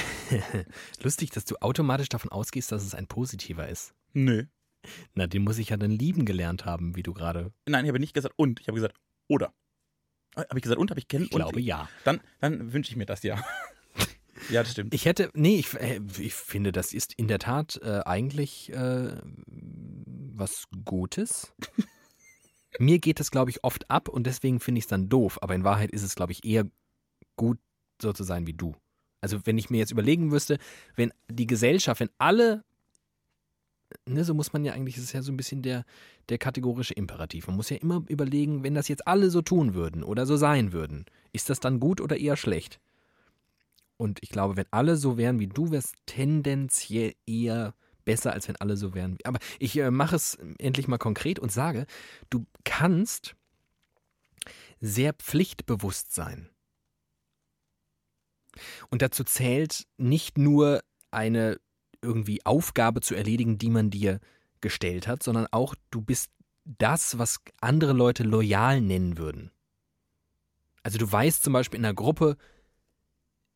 [1.04, 3.94] lustig, dass du automatisch davon ausgehst, dass es ein positiver ist.
[4.14, 4.46] Nö.
[5.14, 7.52] Na, den muss ich ja dann lieben gelernt haben, wie du gerade.
[7.68, 8.96] Nein, ich habe nicht gesagt und, ich habe gesagt
[9.28, 9.54] oder.
[10.36, 11.90] Habe ich gesagt und, habe ich kennen Ich glaube ja.
[12.04, 13.44] Dann, dann wünsche ich mir das ja.
[14.50, 14.94] ja, das stimmt.
[14.94, 19.16] Ich hätte, nee, ich, äh, ich finde, das ist in der Tat äh, eigentlich äh,
[20.38, 21.54] was Gutes.
[22.80, 25.42] Mir geht das, glaube ich, oft ab und deswegen finde ich es dann doof.
[25.42, 26.70] Aber in Wahrheit ist es, glaube ich, eher
[27.36, 27.60] gut,
[28.02, 28.76] so zu sein wie du.
[29.22, 30.60] Also, wenn ich mir jetzt überlegen müsste,
[30.96, 32.64] wenn die Gesellschaft, wenn alle,
[34.06, 35.86] ne, so muss man ja eigentlich, das ist ja so ein bisschen der,
[36.30, 37.48] der kategorische Imperativ.
[37.48, 40.72] Man muss ja immer überlegen, wenn das jetzt alle so tun würden oder so sein
[40.72, 42.80] würden, ist das dann gut oder eher schlecht?
[43.98, 47.74] Und ich glaube, wenn alle so wären wie du, wäre es tendenziell eher
[48.08, 49.18] besser, als wenn alle so wären.
[49.26, 51.86] Aber ich äh, mache es endlich mal konkret und sage,
[52.30, 53.36] du kannst
[54.80, 56.50] sehr pflichtbewusst sein.
[58.90, 61.60] Und dazu zählt nicht nur eine
[62.02, 64.22] irgendwie Aufgabe zu erledigen, die man dir
[64.62, 66.32] gestellt hat, sondern auch du bist
[66.64, 69.52] das, was andere Leute loyal nennen würden.
[70.82, 72.38] Also du weißt zum Beispiel in einer Gruppe,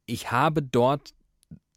[0.05, 1.13] ich habe dort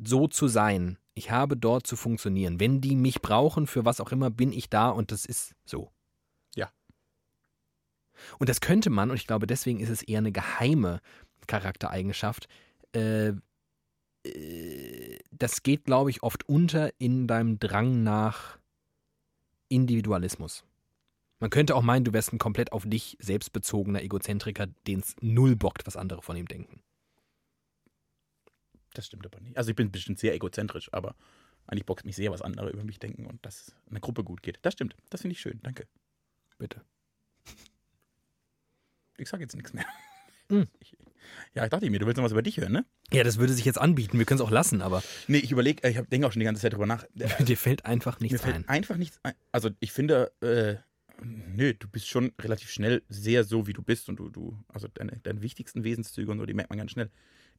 [0.00, 2.61] so zu sein, ich habe dort zu funktionieren.
[2.61, 5.90] Wenn die mich brauchen, für was auch immer, bin ich da und das ist so.
[6.55, 6.70] Ja.
[8.38, 11.00] Und das könnte man, und ich glaube, deswegen ist es eher eine geheime
[11.46, 12.48] Charaktereigenschaft,
[12.94, 13.33] äh,
[14.24, 18.59] äh, das geht, glaube ich, oft unter in deinem Drang nach
[19.68, 20.64] Individualismus.
[21.40, 25.57] Man könnte auch meinen, du wärst ein komplett auf dich selbstbezogener Egozentriker, den es null
[25.57, 26.81] bockt, was andere von ihm denken.
[28.94, 29.57] Das stimmt aber nicht.
[29.59, 31.14] Also ich bin bestimmt sehr egozentrisch, aber
[31.66, 34.42] eigentlich boxt mich sehr, was andere über mich denken und dass es einer Gruppe gut
[34.42, 34.59] geht.
[34.62, 34.96] Das stimmt.
[35.11, 35.61] Das finde ich schön.
[35.62, 35.87] Danke.
[36.59, 36.80] Bitte.
[39.16, 39.85] Ich sage jetzt nichts mehr.
[40.48, 40.66] Hm.
[40.81, 40.94] Ich,
[41.54, 42.85] ja, ich dachte mir, du willst noch was über dich hören, ne?
[43.10, 44.18] Ja, das würde sich jetzt anbieten.
[44.18, 46.60] Wir können es auch lassen, aber Nee, ich überlege, ich denke auch schon die ganze
[46.60, 47.06] Zeit drüber nach.
[47.14, 48.68] dir fällt einfach Mir nichts fällt ein.
[48.68, 49.33] einfach nichts ein.
[49.50, 50.77] Also ich finde, äh,
[51.23, 54.87] nö, du bist schon relativ schnell sehr so, wie du bist und du, du also
[54.88, 57.10] deine, deine wichtigsten Wesenszüge und so, die merkt man ganz schnell.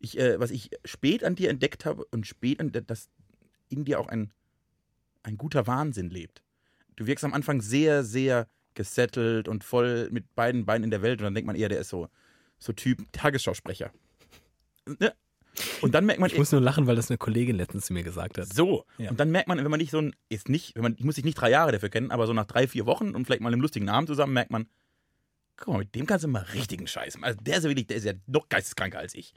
[0.05, 3.09] Ich, äh, was ich spät an dir entdeckt habe und spät an, dass
[3.69, 4.31] in dir auch ein,
[5.23, 6.43] ein guter Wahnsinn lebt.
[6.95, 11.19] Du wirkst am Anfang sehr, sehr gesettelt und voll mit beiden Beinen in der Welt
[11.19, 12.07] und dann denkt man eher, der ist so,
[12.59, 13.91] so Typ Tagesschausprecher.
[14.99, 15.13] ne?
[15.81, 18.03] Und dann merkt man, Ich muss nur lachen, weil das eine Kollegin letztens zu mir
[18.03, 18.53] gesagt hat.
[18.53, 18.85] so.
[18.99, 19.09] Ja.
[19.09, 21.15] Und dann merkt man, wenn man nicht so ein, ist nicht, wenn man, ich muss
[21.15, 23.51] sich nicht drei Jahre dafür kennen, aber so nach drei, vier Wochen und vielleicht mal
[23.51, 24.67] einem lustigen Abend zusammen, merkt man,
[25.57, 27.25] guck mal, mit dem kannst du mal richtigen Scheiß machen.
[27.25, 29.33] Also der ist ja wirklich, der ist ja noch geisteskranker als ich.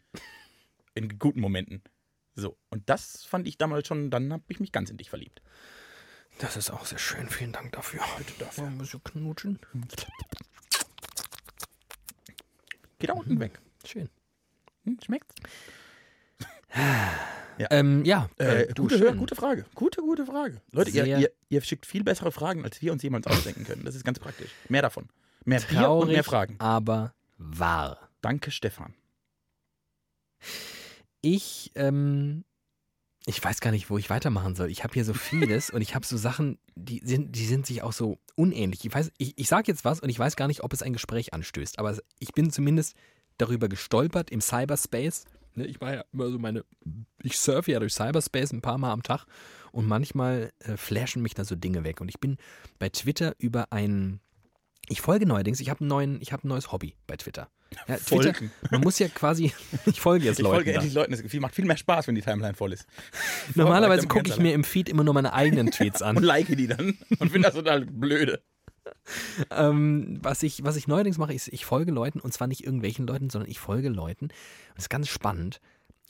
[0.98, 1.82] In guten Momenten.
[2.34, 2.56] So.
[2.70, 5.42] Und das fand ich damals schon, dann habe ich mich ganz in dich verliebt.
[6.38, 7.28] Das ist auch sehr schön.
[7.28, 8.00] Vielen Dank dafür.
[8.18, 8.64] Bitte dafür.
[8.66, 9.58] Ein bisschen knutschen.
[12.98, 13.58] Geh da unten weg.
[13.84, 14.08] Schön.
[14.84, 15.34] Hm, schmeckt's?
[17.70, 19.64] Ähm, ja, Äh, äh, gute, gute Frage.
[19.74, 20.60] Gute, gute Frage.
[20.70, 23.84] Leute, ihr, ihr, ihr schickt viel bessere Fragen, als wir uns jemals ausdenken können.
[23.84, 24.50] Das ist ganz praktisch.
[24.68, 25.08] Mehr davon.
[25.44, 26.56] Mehr Bier und Traurig, mehr Fragen.
[26.60, 28.10] aber wahr.
[28.20, 28.94] Danke, Stefan.
[31.20, 32.44] Ich, ähm,
[33.26, 34.70] ich weiß gar nicht, wo ich weitermachen soll.
[34.70, 37.82] Ich habe hier so vieles und ich habe so Sachen, die sind, die sind sich
[37.82, 38.84] auch so unähnlich.
[38.84, 40.92] Ich weiß, ich, ich sage jetzt was und ich weiß gar nicht, ob es ein
[40.92, 42.96] Gespräch anstößt, aber ich bin zumindest
[43.36, 45.24] darüber gestolpert im Cyberspace.
[45.54, 46.64] Ne, Ich war ja immer so meine,
[47.22, 49.26] ich surfe ja durch Cyberspace ein paar Mal am Tag
[49.72, 52.00] und manchmal äh, flashen mich da so Dinge weg.
[52.00, 52.36] Und ich bin
[52.78, 54.20] bei Twitter über ein,
[54.88, 55.84] ich folge neuerdings, ich habe
[56.20, 57.48] ich hab ein neues Hobby bei Twitter.
[57.86, 58.50] Ja, Twitter, Folgen.
[58.70, 59.52] man muss ja quasi,
[59.86, 60.54] ich folge jetzt Ich Leuten.
[60.56, 60.76] folge da.
[60.78, 61.12] endlich Leuten.
[61.12, 62.86] Es macht viel mehr Spaß, wenn die Timeline voll ist.
[63.54, 66.22] Normalerweise gucke ich mir im Feed immer nur meine eigenen Tweets Und an.
[66.22, 66.96] like die dann.
[67.18, 68.42] Und finde das total blöde.
[69.50, 73.06] ähm, was, ich, was ich neuerdings mache, ist, ich folge Leuten, und zwar nicht irgendwelchen
[73.06, 74.32] Leuten, sondern ich folge Leuten, und
[74.76, 75.60] das ist ganz spannend,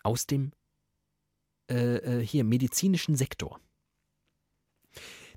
[0.05, 0.53] aus dem
[1.71, 3.61] äh, äh, hier medizinischen Sektor.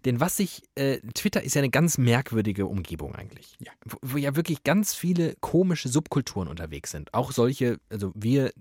[0.05, 3.55] Denn was sich, äh, Twitter ist ja eine ganz merkwürdige Umgebung eigentlich.
[3.59, 3.71] Ja.
[3.85, 7.13] Wo, wo ja wirklich ganz viele komische Subkulturen unterwegs sind.
[7.13, 8.51] Auch solche, also wir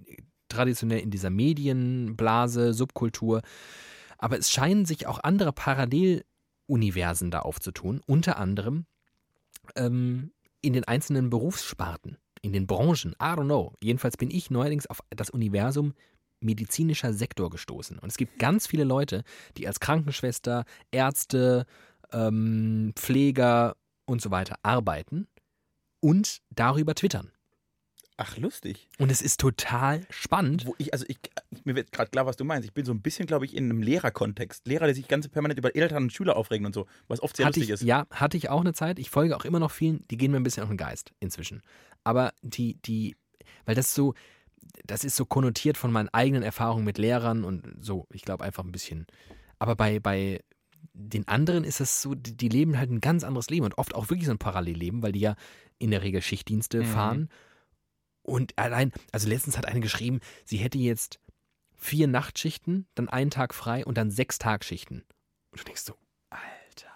[0.48, 3.40] traditionell in dieser Medienblase, Subkultur.
[4.18, 8.02] Aber es scheinen sich auch andere Paralleluniversen da aufzutun.
[8.06, 8.84] Unter anderem
[9.76, 13.12] ähm, in den einzelnen Berufssparten, in den Branchen.
[13.12, 13.72] I don't know.
[13.82, 15.94] Jedenfalls bin ich neuerdings auf das Universum
[16.40, 17.98] medizinischer Sektor gestoßen.
[17.98, 19.24] Und es gibt ganz viele Leute,
[19.56, 21.66] die als Krankenschwester, Ärzte,
[22.12, 23.76] ähm, Pfleger
[24.06, 25.28] und so weiter arbeiten
[26.00, 27.30] und darüber twittern.
[28.22, 28.86] Ach, lustig.
[28.98, 30.66] Und es ist total spannend.
[30.66, 31.18] Wo ich, also ich,
[31.64, 32.66] mir wird gerade klar, was du meinst.
[32.66, 34.66] Ich bin so ein bisschen, glaube ich, in einem Lehrerkontext.
[34.66, 37.46] Lehrer, die sich ganz permanent über Eltern und Schüler aufregen und so, was oft sehr
[37.46, 37.82] hatte lustig ich, ist.
[37.82, 38.98] Ja, hatte ich auch eine Zeit.
[38.98, 41.62] Ich folge auch immer noch vielen, die gehen mir ein bisschen auf den Geist inzwischen.
[42.04, 43.16] Aber die, die,
[43.64, 44.12] weil das so,
[44.84, 48.64] das ist so konnotiert von meinen eigenen Erfahrungen mit Lehrern und so, ich glaube einfach
[48.64, 49.06] ein bisschen.
[49.58, 50.42] Aber bei, bei
[50.92, 53.94] den anderen ist es so, die, die leben halt ein ganz anderes Leben und oft
[53.94, 55.36] auch wirklich so ein Parallelleben, weil die ja
[55.78, 56.84] in der Regel Schichtdienste Mhm.
[56.84, 57.28] fahren.
[58.22, 61.20] Und allein, also letztens hat eine geschrieben, sie hätte jetzt
[61.76, 65.04] vier Nachtschichten, dann einen Tag frei und dann sechs Tagschichten.
[65.50, 65.94] Und du denkst so,
[66.28, 66.90] Alter.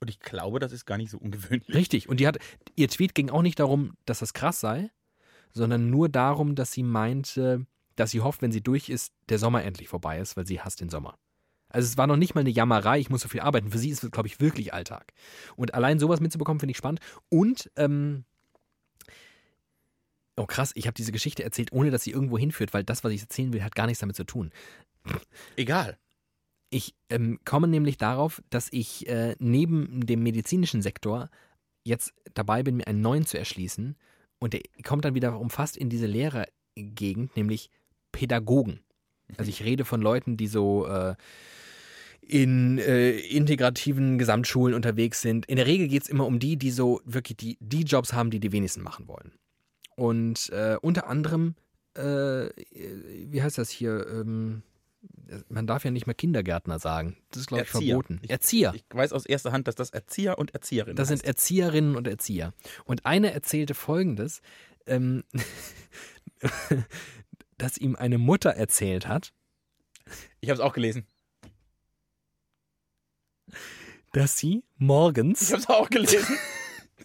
[0.00, 1.74] Und ich glaube, das ist gar nicht so ungewöhnlich.
[1.74, 2.08] Richtig.
[2.08, 2.38] Und die hat,
[2.74, 4.90] ihr Tweet ging auch nicht darum, dass das krass sei,
[5.56, 9.64] sondern nur darum, dass sie meinte, dass sie hofft, wenn sie durch ist, der Sommer
[9.64, 11.18] endlich vorbei ist, weil sie hasst den Sommer.
[11.68, 13.70] Also es war noch nicht mal eine Jammerei, ich muss so viel arbeiten.
[13.70, 15.12] Für sie ist es, glaube ich, wirklich Alltag.
[15.56, 17.00] Und allein sowas mitzubekommen, finde ich spannend.
[17.28, 18.24] Und, ähm,
[20.36, 23.12] oh krass, ich habe diese Geschichte erzählt, ohne dass sie irgendwo hinführt, weil das, was
[23.12, 24.52] ich erzählen will, hat gar nichts damit zu tun.
[25.56, 25.98] Egal.
[26.68, 31.30] Ich ähm, komme nämlich darauf, dass ich äh, neben dem medizinischen Sektor
[31.84, 33.96] jetzt dabei bin, mir einen neuen zu erschließen.
[34.38, 37.70] Und der kommt dann wiederum fast in diese Lehrergegend, nämlich
[38.12, 38.80] Pädagogen.
[39.36, 41.14] Also ich rede von Leuten, die so äh,
[42.20, 45.46] in äh, integrativen Gesamtschulen unterwegs sind.
[45.46, 48.30] In der Regel geht es immer um die, die so wirklich die, die Jobs haben,
[48.30, 49.32] die die wenigsten machen wollen.
[49.96, 51.54] Und äh, unter anderem,
[51.94, 52.48] äh,
[53.30, 54.06] wie heißt das hier?
[54.08, 54.62] Ähm,
[55.48, 57.16] man darf ja nicht mehr Kindergärtner sagen.
[57.30, 58.18] Das ist, glaube ich, verboten.
[58.22, 58.72] Ich- Erzieher.
[58.74, 61.26] Ich weiß aus erster Hand, dass das Erzieher und Erzieherinnen Das sind heißt.
[61.26, 62.52] Erzieherinnen und Erzieher.
[62.84, 64.40] Und eine erzählte folgendes,
[64.86, 65.24] ähm,
[67.58, 69.32] dass ihm eine Mutter erzählt hat,
[70.40, 71.06] Ich habe es auch gelesen.
[74.12, 76.36] dass sie Ich morgens, habe es auch gelesen.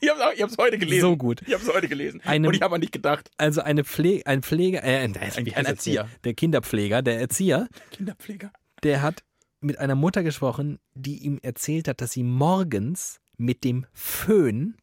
[0.02, 1.02] Ich habe es heute gelesen.
[1.02, 2.22] so gut, Ich habe es heute gelesen.
[2.26, 3.30] Eine- und ich habe an dich gedacht.
[3.38, 6.10] also eine Pfle ein Pfleger, äh, Ein- ein Erzieher.
[6.24, 8.52] Der Kinderpfleger, der Erzieher, Kinderpfleger.
[8.84, 9.24] der hat
[9.60, 14.76] mit einer Mutter gesprochen, die ihm erzählt hat, dass sie morgens mit dem Föhn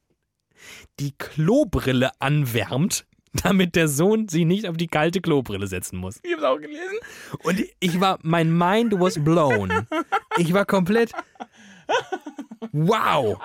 [1.01, 6.21] die Klobrille anwärmt, damit der Sohn sie nicht auf die kalte Klobrille setzen muss.
[6.23, 6.99] Ich habe es auch gelesen.
[7.43, 9.87] Und ich war, mein Mind was blown.
[10.37, 11.13] Ich war komplett,
[12.73, 13.39] wow.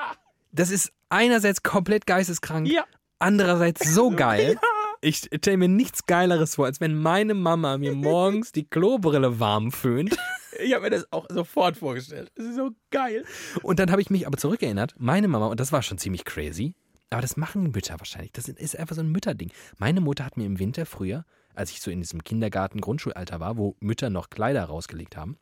[0.51, 2.85] Das ist einerseits komplett geisteskrank, Ja.
[3.19, 4.57] andererseits so geil.
[5.01, 9.71] Ich stelle mir nichts Geileres vor, als wenn meine Mama mir morgens die Klobrille warm
[9.71, 10.15] föhnt.
[10.63, 12.31] Ich habe mir das auch sofort vorgestellt.
[12.35, 13.25] Das ist so geil.
[13.63, 16.75] Und dann habe ich mich aber zurückerinnert, meine Mama, und das war schon ziemlich crazy,
[17.09, 18.31] aber das machen Mütter wahrscheinlich.
[18.33, 19.51] Das ist einfach so ein Mütterding.
[19.77, 23.57] Meine Mutter hat mir im Winter früher als ich so in diesem Kindergarten, Grundschulalter war,
[23.57, 25.37] wo Mütter noch Kleider rausgelegt haben,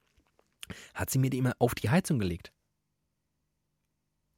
[0.93, 2.51] hat sie mir die immer auf die Heizung gelegt.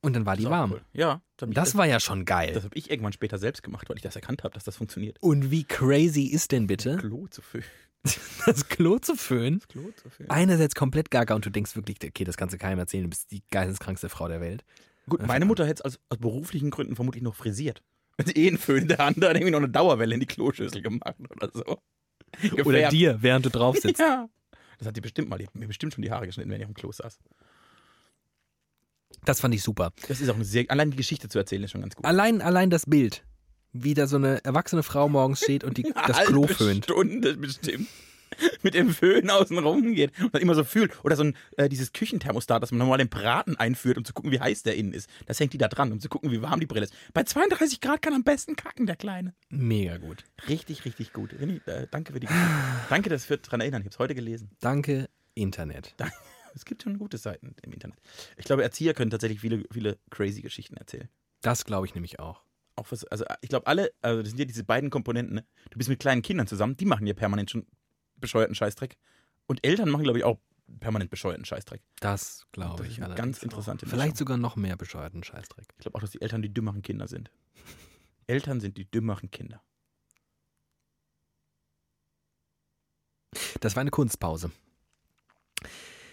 [0.04, 0.74] Und dann war die warm.
[0.74, 0.82] cool.
[0.94, 2.54] Ja, das, Das war ja schon geil.
[2.54, 5.18] das habe ich irgendwann später selbst gemacht, weil ich das erkannt habe, dass das funktioniert.
[5.22, 7.66] Und wie crazy ist denn bitte, Klo zu füllen.
[8.46, 9.62] das Klo zu föhnen?
[9.70, 10.30] Klo zu füllen.
[10.30, 13.32] Einerseits komplett gaga und du denkst wirklich, okay, das kannst du keinem erzählen, du bist
[13.32, 14.64] die geisteskrankste Frau der Welt.
[15.10, 17.82] Gut, meine Mutter hätte es aus, aus beruflichen Gründen vermutlich noch frisiert.
[18.26, 21.16] Sie eh einen Föhn der Hand hat, irgendwie noch eine Dauerwelle in die Kloschüssel gemacht
[21.30, 21.64] oder so.
[22.52, 22.94] Oder Gefärbt.
[22.94, 24.00] dir, während du drauf sitzt.
[24.00, 24.28] Ja.
[24.80, 26.66] Das hat sie bestimmt mal, die hat mir bestimmt schon die Haare geschnitten, wenn ich
[26.66, 27.20] auf dem Klo saß.
[29.26, 29.92] Das fand ich super.
[30.08, 32.06] Das ist auch eine sehr, allein die Geschichte zu erzählen ist schon ganz gut.
[32.06, 33.24] Allein, allein das Bild,
[33.72, 36.84] wie da so eine erwachsene Frau morgens steht und die, das Eine Klo halbe föhnt.
[36.86, 37.88] Stunde bestimmt.
[38.64, 41.06] Mit dem Föhn außen rum geht und dann immer so fühlt.
[41.06, 44.32] Oder so ein, äh, dieses Küchenthermostat, das man normal den Braten einführt, um zu gucken,
[44.32, 45.08] wie heiß der innen ist.
[45.28, 46.96] Das hängt die da dran, um zu gucken, wie warm die Brille ist.
[47.14, 49.36] Bei 32 Grad kann am besten kacken, der Kleine.
[49.50, 50.24] Mega gut.
[50.50, 51.32] Richtig, richtig gut.
[51.40, 52.50] Rini, äh, danke für die Geschichte.
[52.90, 53.82] danke, dass wir daran erinnern.
[53.82, 54.50] Ich habe es heute gelesen.
[54.62, 55.94] Danke, Internet.
[56.56, 58.00] Es gibt schon gute Seiten im Internet.
[58.38, 61.10] Ich glaube, Erzieher können tatsächlich viele, viele crazy Geschichten erzählen.
[61.42, 62.44] Das glaube ich nämlich auch.
[62.76, 65.46] Auch was, also ich glaube, alle, also das sind ja diese beiden Komponenten, ne?
[65.70, 67.68] Du bist mit kleinen Kindern zusammen, die machen ja permanent schon
[68.16, 68.98] bescheuerten Scheißdreck.
[69.48, 70.40] Und Eltern machen, glaube ich, auch
[70.80, 71.82] permanent bescheuerten Scheißdreck.
[72.00, 72.98] Das glaube Das ich.
[72.98, 73.86] ist eine ganz interessante.
[73.86, 75.66] Vielleicht sogar noch mehr bescheuerten Scheißdreck.
[75.78, 77.30] Ich glaube auch, dass die Eltern die dümmeren Kinder sind.
[78.28, 79.62] Eltern sind die dümmeren Kinder.
[83.60, 84.52] Das war eine Kunstpause.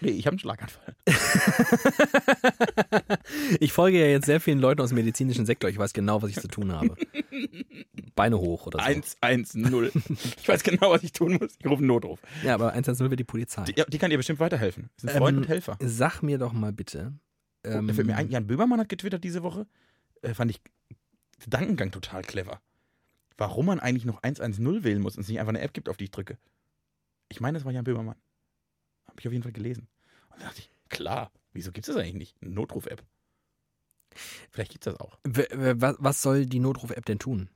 [0.01, 0.95] Nee, ich habe einen Schlaganfall.
[3.59, 5.69] Ich folge ja jetzt sehr vielen Leuten aus dem medizinischen Sektor.
[5.69, 6.95] Ich weiß genau, was ich zu tun habe.
[8.15, 8.85] Beine hoch oder so.
[9.21, 9.91] 110.
[10.37, 11.55] ich weiß genau, was ich tun muss.
[11.59, 12.19] Ich rufe einen Notruf.
[12.43, 13.63] Ja, aber 110 wird die Polizei.
[13.63, 14.89] Die, die kann dir bestimmt weiterhelfen.
[14.95, 15.77] Das sind Freund Ähm, und Helfer.
[15.81, 17.13] Sag mir doch mal bitte.
[17.65, 19.67] Oh, ähm, fällt mir ein, Jan Böhmermann hat getwittert diese Woche.
[20.21, 20.61] Äh, fand ich
[21.39, 22.61] Gedankengang total clever.
[23.37, 25.97] Warum man eigentlich noch 110 wählen muss und es nicht einfach eine App gibt, auf
[25.97, 26.37] die ich drücke.
[27.29, 28.17] Ich meine, das war Jan Böhmermann.
[29.11, 29.87] Habe ich auf jeden Fall gelesen.
[30.29, 32.37] Und da dachte ich, klar, wieso gibt es das eigentlich nicht?
[32.41, 33.03] Eine Notruf-App.
[34.49, 35.17] Vielleicht gibt es das auch.
[35.23, 37.49] was, soll die Notruf-App denn tun?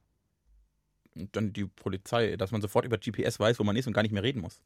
[1.14, 4.12] Dann die Polizei, dass man sofort über GPS weiß, wo man ist und gar nicht
[4.12, 4.62] mehr reden muss.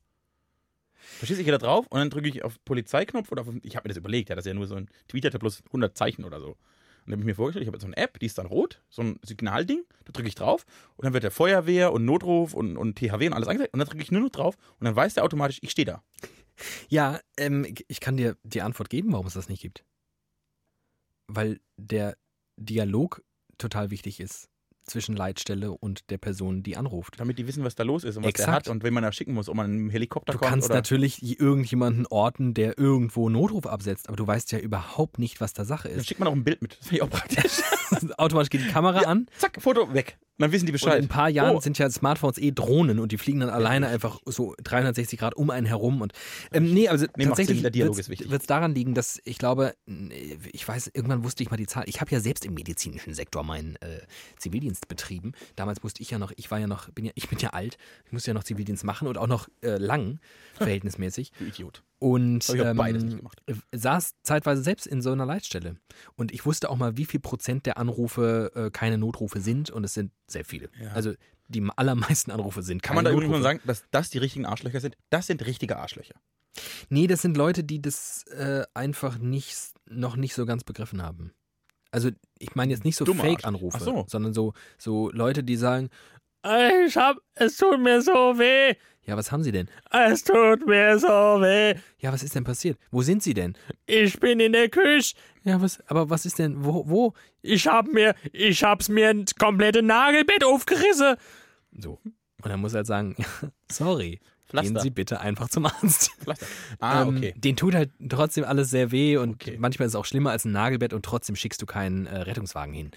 [0.94, 3.76] Verstehst du, ich gehe da drauf und dann drücke ich auf Polizeiknopf oder auf, ich
[3.76, 5.98] habe mir das überlegt, ja, das ist ja nur so ein Tweet, hat bloß 100
[5.98, 6.50] Zeichen oder so.
[6.50, 6.58] Und
[7.06, 8.82] dann habe ich mir vorgestellt, ich habe jetzt so eine App, die ist dann rot,
[8.90, 10.66] so ein Signalding, da drücke ich drauf
[10.98, 13.88] und dann wird der Feuerwehr und Notruf und, und THW und alles angezeigt und dann
[13.88, 16.04] drücke ich nur noch drauf und dann weiß der automatisch, ich stehe da.
[16.89, 19.84] Ja, ähm, ich kann dir die Antwort geben, warum es das nicht gibt.
[21.28, 22.18] Weil der
[22.57, 23.24] Dialog
[23.57, 24.49] total wichtig ist
[24.89, 27.20] zwischen Leitstelle und der Person, die anruft.
[27.20, 28.68] Damit die wissen, was da los ist und was der Exakt.
[28.68, 30.66] hat und wen man da schicken muss, ob man mit einem Helikopter Du kommt kannst
[30.66, 35.53] oder natürlich irgendjemanden orten, der irgendwo Notruf absetzt, aber du weißt ja überhaupt nicht, was
[35.53, 36.07] da Sache dann ist.
[36.07, 36.78] schickt man auch ein Bild mit.
[36.80, 37.62] Das finde ich auch praktisch.
[38.18, 40.18] Automatisch geht die Kamera an Zack, Foto weg.
[40.40, 41.00] Und dann wissen die und Bescheid.
[41.00, 43.88] in ein paar Jahren Oh, sind ja Smartphones eh Drohnen und die fliegen dann alleine
[43.90, 46.02] einfach so 360 Grad um einen herum.
[46.02, 46.14] Und
[46.54, 48.32] ähm, nee, also Nee, tatsächlich wichtig.
[48.32, 49.74] wird's daran liegen, dass ich glaube,
[50.54, 51.84] ich weiß, irgendwann wusste ich mal die Zahl.
[51.88, 54.00] Ich habe ja selbst im medizinischen Sektor meinen äh,
[54.38, 55.34] Zivildienst betrieben.
[55.58, 57.78] Damals wusste ich ja noch, ich war ja noch, bin ja, ich bin ja alt,
[58.06, 60.20] ich musste ja noch Zivildienst machen und auch noch äh, lang,
[60.56, 61.34] verhältnismäßig.
[61.38, 61.84] du Idiot.
[62.00, 65.76] Und ähm, äh, saß zeitweise selbst in so einer Leitstelle.
[66.16, 69.70] Und ich wusste auch mal, wie viel Prozent der Anrufe äh, keine Notrufe sind.
[69.70, 70.70] Und es sind sehr viele.
[70.82, 70.91] Ja.
[70.91, 71.14] Also
[71.50, 73.58] die allermeisten Anrufe sind Kann keine man da übrigens mal Notrufe.
[73.58, 74.95] sagen, dass das die richtigen Arschlöcher sind?
[75.10, 76.16] Das sind richtige Arschlöcher.
[76.89, 81.34] Nee, das sind Leute, die das äh, einfach nicht, noch nicht so ganz begriffen haben.
[81.91, 84.06] Also ich meine jetzt nicht so Fake-Anrufe, so.
[84.08, 85.89] sondern so, so Leute, die sagen,
[86.44, 88.76] ich hab, es tut mir so weh.
[89.06, 89.68] Ja, was haben sie denn?
[89.90, 91.74] Es tut mir so weh.
[91.98, 92.78] Ja, was ist denn passiert?
[92.92, 93.58] Wo sind sie denn?
[93.88, 95.16] Ich bin in der Küche.
[95.44, 97.14] Ja, was, aber was ist denn, wo, wo?
[97.42, 101.16] Ich hab mir, ich hab's mir ein komplette Nagelbett aufgerissen.
[101.72, 102.00] So.
[102.42, 103.16] Und dann muss er halt sagen,
[103.72, 104.20] sorry,
[104.50, 104.74] Pflaster.
[104.74, 106.12] gehen Sie bitte einfach zum Arzt.
[106.20, 106.45] Pflaster.
[106.80, 107.34] Ah, Ähm, okay.
[107.38, 109.58] Den tut halt trotzdem alles sehr weh und Okay.
[109.60, 112.74] manchmal ist es auch schlimmer als ein Nagelbett und trotzdem schickst du keinen äh, Rettungswagen
[112.74, 112.91] hin.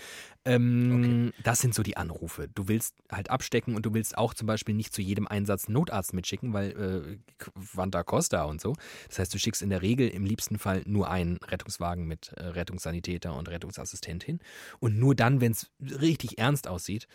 [0.45, 2.49] Ähm, Das sind so die Anrufe.
[2.55, 5.75] Du willst halt abstecken und du willst auch zum Beispiel nicht zu jedem Einsatz einen
[5.75, 8.75] Notarzt mitschicken, weil äh, Quanta Costa und so.
[9.09, 12.43] Das heißt, du schickst in der Regel im liebsten Fall nur einen Rettungswagen mit äh,
[12.45, 14.41] Rettungssanitäter und Rettungsassistent hin.
[14.81, 17.07] Und nur dann, wenn es richtig ernst aussieht,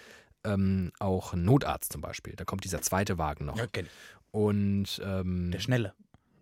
[0.45, 2.33] ähm, auch ein Notarzt zum Beispiel.
[2.37, 3.57] Da kommt dieser zweite Wagen noch.
[3.57, 3.87] Ja, ich.
[4.37, 5.93] Und ähm, Der Schnelle.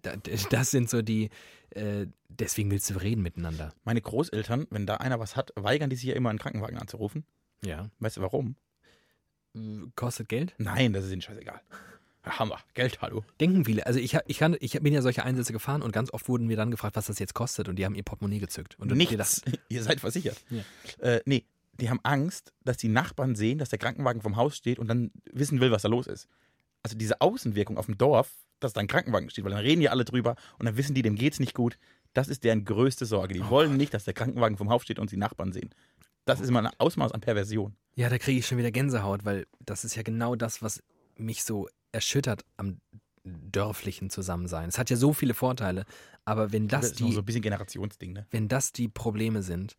[0.01, 0.15] da-
[0.49, 1.29] das sind so die,
[1.69, 3.73] äh, deswegen willst du reden miteinander.
[3.85, 7.23] Meine Großeltern, wenn da einer was hat, weigern die sich ja immer, einen Krankenwagen anzurufen.
[7.63, 7.89] Ja.
[7.99, 8.55] Weißt du warum?
[9.95, 10.53] Kostet Geld?
[10.57, 11.61] Nein, das ist ihnen scheißegal.
[12.25, 12.59] Hammer.
[12.73, 13.23] Geld, hallo.
[13.39, 13.85] Denken viele.
[13.85, 16.57] Also ich, ich, kann, ich bin ja solche Einsätze gefahren und ganz oft wurden wir
[16.57, 18.77] dann gefragt, was das jetzt kostet und die haben ihr Portemonnaie gezückt.
[18.79, 19.41] Und Nichts.
[19.69, 20.43] Ihr seid versichert.
[20.49, 20.63] Ja.
[20.99, 21.45] Äh, nee,
[21.79, 25.11] die haben Angst, dass die Nachbarn sehen, dass der Krankenwagen vom Haus steht und dann
[25.31, 26.27] wissen will, was da los ist.
[26.85, 29.89] Also diese Außenwirkung auf dem Dorf, dass da ein Krankenwagen steht, weil dann reden ja
[29.89, 31.79] alle drüber und dann wissen die, dem geht's nicht gut.
[32.13, 33.33] Das ist deren größte Sorge.
[33.33, 35.71] Die wollen nicht, dass der Krankenwagen vom Haus steht und sie Nachbarn sehen.
[36.25, 37.75] Das ist immer ein Ausmaß an Perversion.
[37.95, 40.83] Ja, da kriege ich schon wieder Gänsehaut, weil das ist ja genau das, was
[41.17, 42.79] mich so erschüttert am
[43.23, 44.69] dörflichen Zusammensein.
[44.69, 45.85] Es hat ja so viele Vorteile,
[46.23, 48.27] aber wenn das, Das ist die, so ein bisschen Generationsding, ne?
[48.29, 49.75] wenn das die Probleme sind.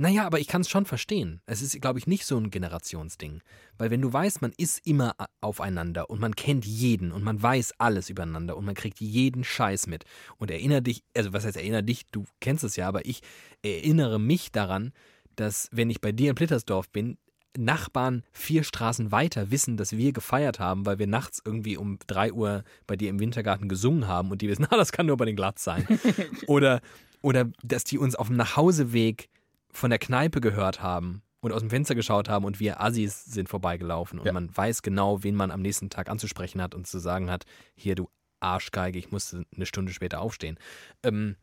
[0.00, 1.42] Naja, aber ich kann es schon verstehen.
[1.44, 3.42] Es ist, glaube ich, nicht so ein Generationsding.
[3.76, 7.42] Weil wenn du weißt, man ist immer a- aufeinander und man kennt jeden und man
[7.42, 10.04] weiß alles übereinander und man kriegt jeden Scheiß mit
[10.38, 13.20] und erinnere dich, also was heißt erinnere dich, du kennst es ja, aber ich
[13.62, 14.94] erinnere mich daran,
[15.36, 17.18] dass wenn ich bei dir in Plittersdorf bin,
[17.58, 22.32] Nachbarn vier Straßen weiter wissen, dass wir gefeiert haben, weil wir nachts irgendwie um drei
[22.32, 25.26] Uhr bei dir im Wintergarten gesungen haben und die wissen, na, das kann nur bei
[25.26, 25.86] den Glatz sein.
[26.46, 26.80] oder,
[27.20, 29.28] oder dass die uns auf dem Nachhauseweg
[29.72, 33.48] von der Kneipe gehört haben und aus dem Fenster geschaut haben und wir Assis sind
[33.48, 34.32] vorbeigelaufen und Ja.
[34.32, 37.44] man weiß genau, wen man am nächsten Tag anzusprechen hat und zu sagen hat,
[37.74, 38.08] hier du
[38.40, 40.58] Arschgeige, ich musste eine Stunde später aufstehen.
[41.02, 41.36] Ähm,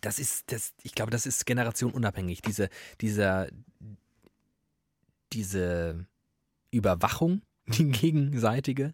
[0.00, 2.42] das ist, das, ich glaube, das ist generationenunabhängig.
[2.42, 2.68] Diese,
[3.00, 3.48] dieser,
[5.32, 6.06] diese
[6.70, 8.92] Überwachung, die gegenseitige,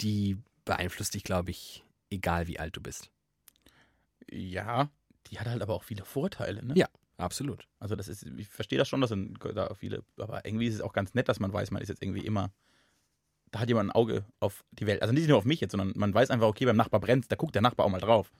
[0.00, 3.10] die beeinflusst dich, glaube ich, egal wie alt du bist.
[4.30, 4.88] Ja,
[5.26, 6.74] die hat halt aber auch viele Vorteile, ne?
[6.76, 6.88] Ja.
[7.20, 7.66] Absolut.
[7.78, 9.14] Also das ist, ich verstehe das schon, dass
[9.54, 12.02] da viele, aber irgendwie ist es auch ganz nett, dass man weiß, man ist jetzt
[12.02, 12.50] irgendwie immer,
[13.50, 15.02] da hat jemand ein Auge auf die Welt.
[15.02, 17.36] Also nicht nur auf mich jetzt, sondern man weiß einfach, okay, beim Nachbar brennt, da
[17.36, 18.32] guckt der Nachbar auch mal drauf.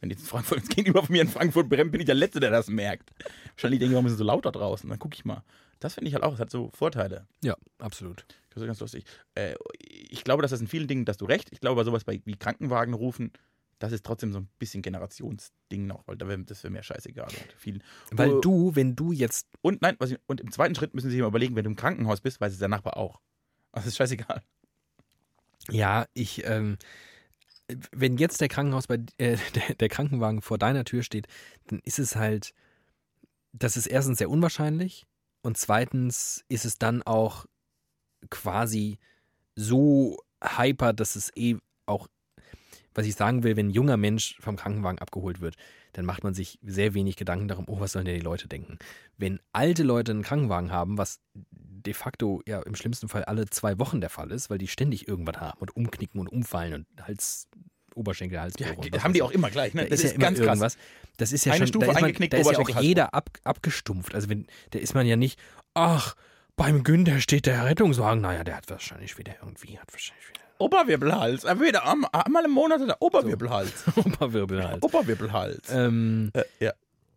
[0.00, 2.68] Wenn jetzt Frankfurt gegenüber von mir in Frankfurt brennt, bin ich der Letzte, der das
[2.68, 3.10] merkt.
[3.54, 4.88] Wahrscheinlich denke ich, warum ist es so laut da draußen?
[4.90, 5.42] Dann gucke ich mal.
[5.80, 7.26] Das finde ich halt auch, das hat so Vorteile.
[7.42, 8.26] Ja, absolut.
[8.50, 9.04] Das ist ganz lustig.
[9.34, 11.48] Äh, ich glaube, dass das in vielen Dingen, dass du recht.
[11.52, 13.32] Ich glaube, bei sowas bei, wie Krankenwagen rufen,
[13.78, 17.28] das ist trotzdem so ein bisschen Generationsding noch, weil das wäre mir scheißegal.
[17.28, 17.80] Und, viel.
[18.10, 21.20] Weil du, wenn du jetzt, Und nein, ich, und im zweiten Schritt müssen Sie sich
[21.20, 23.20] mal überlegen, wenn du im Krankenhaus bist, weiß es der Nachbar auch.
[23.72, 24.42] Also das ist scheißegal.
[25.70, 26.78] ja, ich, ähm,
[27.92, 31.26] wenn jetzt der Krankenhaus bei, äh, der, der Krankenwagen vor deiner Tür steht,
[31.66, 32.54] dann ist es halt,
[33.52, 35.06] das ist erstens sehr unwahrscheinlich
[35.42, 37.46] und zweitens ist es dann auch
[38.30, 38.98] quasi
[39.54, 41.56] so hyper, dass es eh
[41.86, 42.08] auch,
[42.96, 45.56] was ich sagen will, wenn ein junger Mensch vom Krankenwagen abgeholt wird,
[45.92, 48.78] dann macht man sich sehr wenig Gedanken darum, oh, was sollen denn die Leute denken.
[49.16, 53.78] Wenn alte Leute einen Krankenwagen haben, was de facto ja im schlimmsten Fall alle zwei
[53.78, 57.48] Wochen der Fall ist, weil die ständig irgendwas haben und umknicken und umfallen und Hals,
[57.94, 58.84] Oberschenkel, Halsbruch.
[58.92, 59.72] Ja, haben die auch immer gleich.
[59.74, 59.86] Ne?
[59.86, 60.46] Da ist, ja ganz krass.
[60.46, 60.78] irgendwas.
[61.16, 63.14] Das ist ja Eine schon, Stufe da ist, man, eingeknickt, da ist ja auch jeder
[63.14, 64.14] ab, abgestumpft.
[64.14, 65.38] Also wenn, da ist man ja nicht,
[65.74, 66.14] ach,
[66.56, 68.20] beim Günther steht der Rettungswagen.
[68.20, 71.44] Naja, der hat wahrscheinlich wieder irgendwie, hat wahrscheinlich wieder Oberwirbelhals.
[71.44, 73.84] Er wieder am- einmal im Monat hat er Oberwirbelhals.
[73.96, 74.82] Oberwirbelhals.
[74.82, 75.70] Oberwirbelhals.
[75.70, 76.72] ähm, Äh, ja.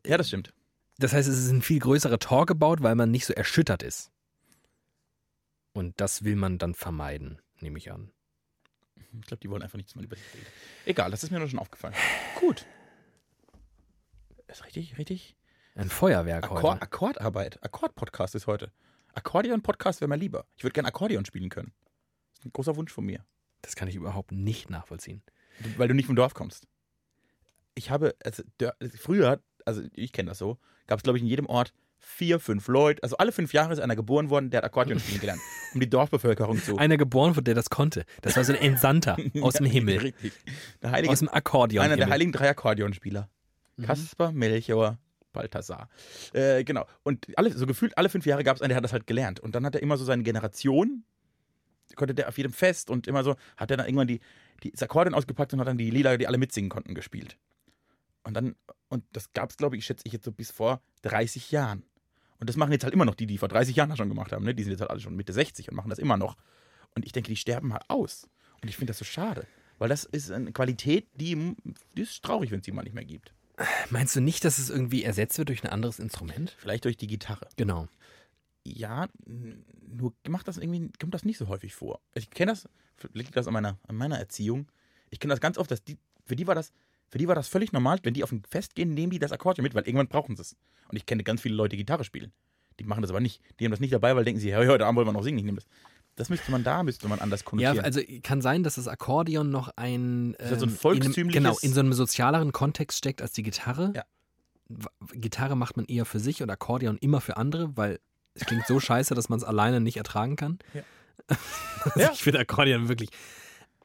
[0.05, 0.53] ja, das stimmt.
[0.97, 4.11] das heißt, es ist ein viel größerer Tor gebaut, weil man nicht so erschüttert ist.
[5.73, 8.11] Und das will man dann vermeiden, nehme ich an.
[9.21, 10.47] Ich glaube, die wollen einfach nicht, dass man über sich redet.
[10.85, 11.93] Egal, das ist mir nur schon aufgefallen.
[12.39, 12.65] Gut.
[14.47, 15.35] Ist richtig, richtig.
[15.75, 16.81] Ein Feuerwerk Akkord, heute.
[16.81, 17.63] Akkordarbeit.
[17.63, 18.71] Akkord-Podcast ist heute.
[19.13, 20.45] Akkordeon-Podcast wäre mir lieber.
[20.57, 21.71] Ich würde gerne Akkordeon spielen können.
[22.43, 23.25] Ein großer Wunsch von mir.
[23.61, 25.21] Das kann ich überhaupt nicht nachvollziehen.
[25.77, 26.67] Weil du nicht vom Dorf kommst.
[27.75, 31.29] Ich habe, also, der, früher, also ich kenne das so, gab es, glaube ich, in
[31.29, 33.03] jedem Ort vier, fünf Leute.
[33.03, 35.41] Also alle fünf Jahre ist einer geboren worden, der hat Akkordeon spielen gelernt.
[35.73, 36.77] Um die Dorfbevölkerung zu.
[36.77, 38.03] Einer geboren wurde, der das konnte.
[38.21, 39.99] Das war so ein Entsandter aus dem Himmel.
[39.99, 40.33] Richtig.
[40.81, 41.83] Der heilige, Aus dem Akkordeon.
[41.85, 43.29] einer der heiligen drei Akkordeonspieler.
[43.83, 44.97] Kaspar, Melchior,
[45.31, 45.89] Balthasar.
[46.33, 46.85] Äh, genau.
[47.03, 49.39] Und alle, so gefühlt alle fünf Jahre gab es einen, der hat das halt gelernt.
[49.39, 51.03] Und dann hat er immer so seine Generation,
[51.95, 54.19] konnte der auf jedem Fest und immer so, hat er dann irgendwann die,
[54.63, 57.37] die das Akkordeon ausgepackt und hat dann die Lieder, die alle mitsingen konnten, gespielt.
[58.23, 58.55] Und dann,
[58.89, 61.83] und das gab es, glaube ich, schätze ich jetzt so bis vor 30 Jahren.
[62.39, 64.31] Und das machen jetzt halt immer noch die, die vor 30 Jahren das schon gemacht
[64.31, 64.45] haben.
[64.45, 64.55] Ne?
[64.55, 66.37] Die sind jetzt halt alle schon Mitte 60 und machen das immer noch.
[66.95, 68.29] Und ich denke, die sterben halt aus.
[68.61, 69.45] Und ich finde das so schade.
[69.77, 71.55] Weil das ist eine Qualität, die,
[71.95, 73.33] die ist traurig, wenn es die mal nicht mehr gibt.
[73.89, 76.55] Meinst du nicht, dass es irgendwie ersetzt wird durch ein anderes Instrument?
[76.57, 77.47] Vielleicht durch die Gitarre.
[77.57, 77.87] Genau.
[78.77, 81.99] Ja, nur macht das irgendwie, kommt das nicht so häufig vor.
[82.13, 82.67] Ich kenne das,
[82.97, 84.67] vielleicht liegt das an meiner, an meiner Erziehung.
[85.09, 86.71] Ich kenne das ganz oft, dass die, für die war das,
[87.07, 89.31] für die war das völlig normal, wenn die auf ein Fest gehen, nehmen die das
[89.31, 90.55] Akkordeon mit, weil irgendwann brauchen sie es.
[90.89, 92.31] Und ich kenne ganz viele Leute, die Gitarre spielen.
[92.79, 93.41] Die machen das aber nicht.
[93.59, 95.39] Die haben das nicht dabei, weil denken sie, hey, heute Abend wollen wir noch singen.
[95.39, 95.67] Ich nehme das.
[96.15, 97.79] Das müsste man da, müsste man anders Ja, konnotieren.
[97.79, 101.31] also kann sein, dass das Akkordeon noch ein, das so ein ähm, volkstümliches- in einem,
[101.31, 103.93] genau in so einem sozialeren Kontext steckt als die Gitarre.
[103.95, 104.03] Ja.
[105.13, 107.99] Gitarre macht man eher für sich und Akkordeon immer für andere, weil
[108.33, 110.59] es klingt so scheiße, dass man es alleine nicht ertragen kann.
[110.73, 110.83] Ja.
[111.81, 112.11] Also Ja.
[112.11, 113.09] Ich finde Akkordeon wirklich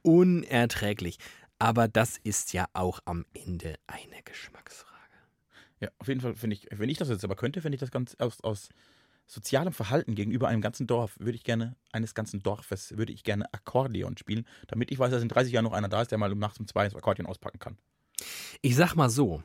[0.03, 1.19] unerträglich.
[1.61, 4.93] Aber das ist ja auch am Ende eine Geschmacksfrage.
[5.81, 7.93] Ja, auf jeden Fall finde ich, wenn ich das jetzt aber könnte, finde ich das
[7.93, 8.71] ganz aus, aus
[9.27, 13.53] sozialem Verhalten gegenüber einem ganzen Dorf würde ich gerne, eines ganzen Dorfes, würde ich gerne
[13.53, 16.33] Akkordeon spielen, damit ich weiß, dass in 30 Jahren noch einer da ist, der mal
[16.33, 17.79] um nachts um zwei das Akkordeon auspacken kann.
[18.61, 19.43] Ich sag mal so,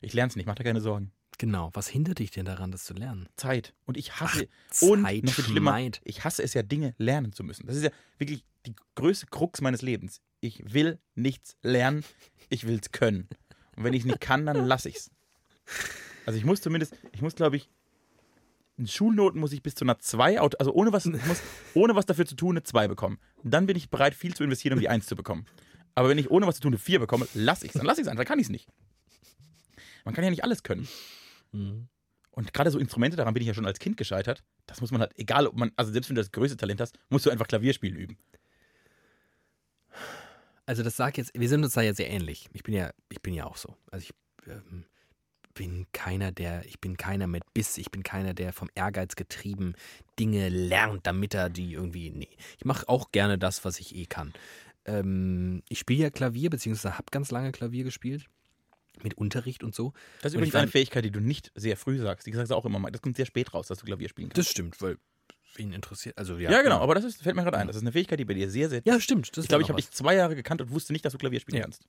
[0.00, 1.12] Ich lerne es nicht, mach dir keine Sorgen.
[1.40, 3.26] Genau, was hindert dich denn daran, das zu lernen?
[3.36, 3.74] Zeit.
[3.86, 6.00] Und ich hasse, Ach, und Zeit, noch viel schlimmer, Schmeid.
[6.04, 7.66] ich hasse es ja, Dinge lernen zu müssen.
[7.66, 10.20] Das ist ja wirklich die größte Krux meines Lebens.
[10.40, 12.04] Ich will nichts lernen,
[12.50, 13.26] ich will es können.
[13.74, 15.10] Und wenn ich nicht kann, dann lasse ich's.
[16.26, 17.70] Also ich muss zumindest, ich muss glaube ich,
[18.76, 21.40] in Schulnoten muss ich bis zu einer 2, also ohne was, ich muss,
[21.74, 23.18] ohne was dafür zu tun, eine 2 bekommen.
[23.42, 25.46] Und dann bin ich bereit, viel zu investieren, um die 1 zu bekommen.
[25.94, 27.74] Aber wenn ich ohne was zu tun eine 4 bekomme, lasse ich's.
[27.74, 28.68] Dann lasse ich's einfach, dann kann ich's nicht.
[30.04, 30.86] Man kann ja nicht alles können.
[31.52, 31.88] Mhm.
[32.32, 34.44] Und gerade so Instrumente, daran bin ich ja schon als Kind gescheitert.
[34.66, 36.98] Das muss man halt, egal ob man, also selbst wenn du das größte Talent hast,
[37.08, 38.18] musst du einfach Klavierspielen üben.
[40.64, 42.48] Also das sag jetzt, wir sind uns da ja sehr ähnlich.
[42.52, 43.76] Ich bin ja, ich bin ja auch so.
[43.90, 44.84] Also ich ähm,
[45.54, 49.74] bin keiner, der, ich bin keiner mit Biss, ich bin keiner, der vom Ehrgeiz getrieben
[50.18, 52.10] Dinge lernt, damit er die irgendwie.
[52.10, 52.28] Nee.
[52.56, 54.32] Ich mache auch gerne das, was ich eh kann.
[54.84, 58.26] Ähm, ich spiele ja Klavier, beziehungsweise habe ganz lange Klavier gespielt.
[59.02, 59.92] Mit Unterricht und so.
[60.20, 62.26] Das ist übrigens eine Fähigkeit, die du nicht sehr früh sagst.
[62.26, 62.90] Die sagst du auch immer mal.
[62.90, 64.38] Das kommt sehr spät raus, dass du Klavier spielen kannst.
[64.38, 64.98] Das stimmt, weil
[65.54, 66.18] wen interessiert.
[66.18, 66.50] Also ja.
[66.50, 67.66] ja, genau, aber das ist, fällt mir gerade ein.
[67.66, 68.82] Das ist eine Fähigkeit, die bei dir sehr, sehr.
[68.84, 69.36] Ja, stimmt.
[69.36, 71.40] Das ich glaube, ich habe dich zwei Jahre gekannt und wusste nicht, dass du Klavier
[71.40, 71.62] spielen Ja.
[71.62, 71.84] kannst.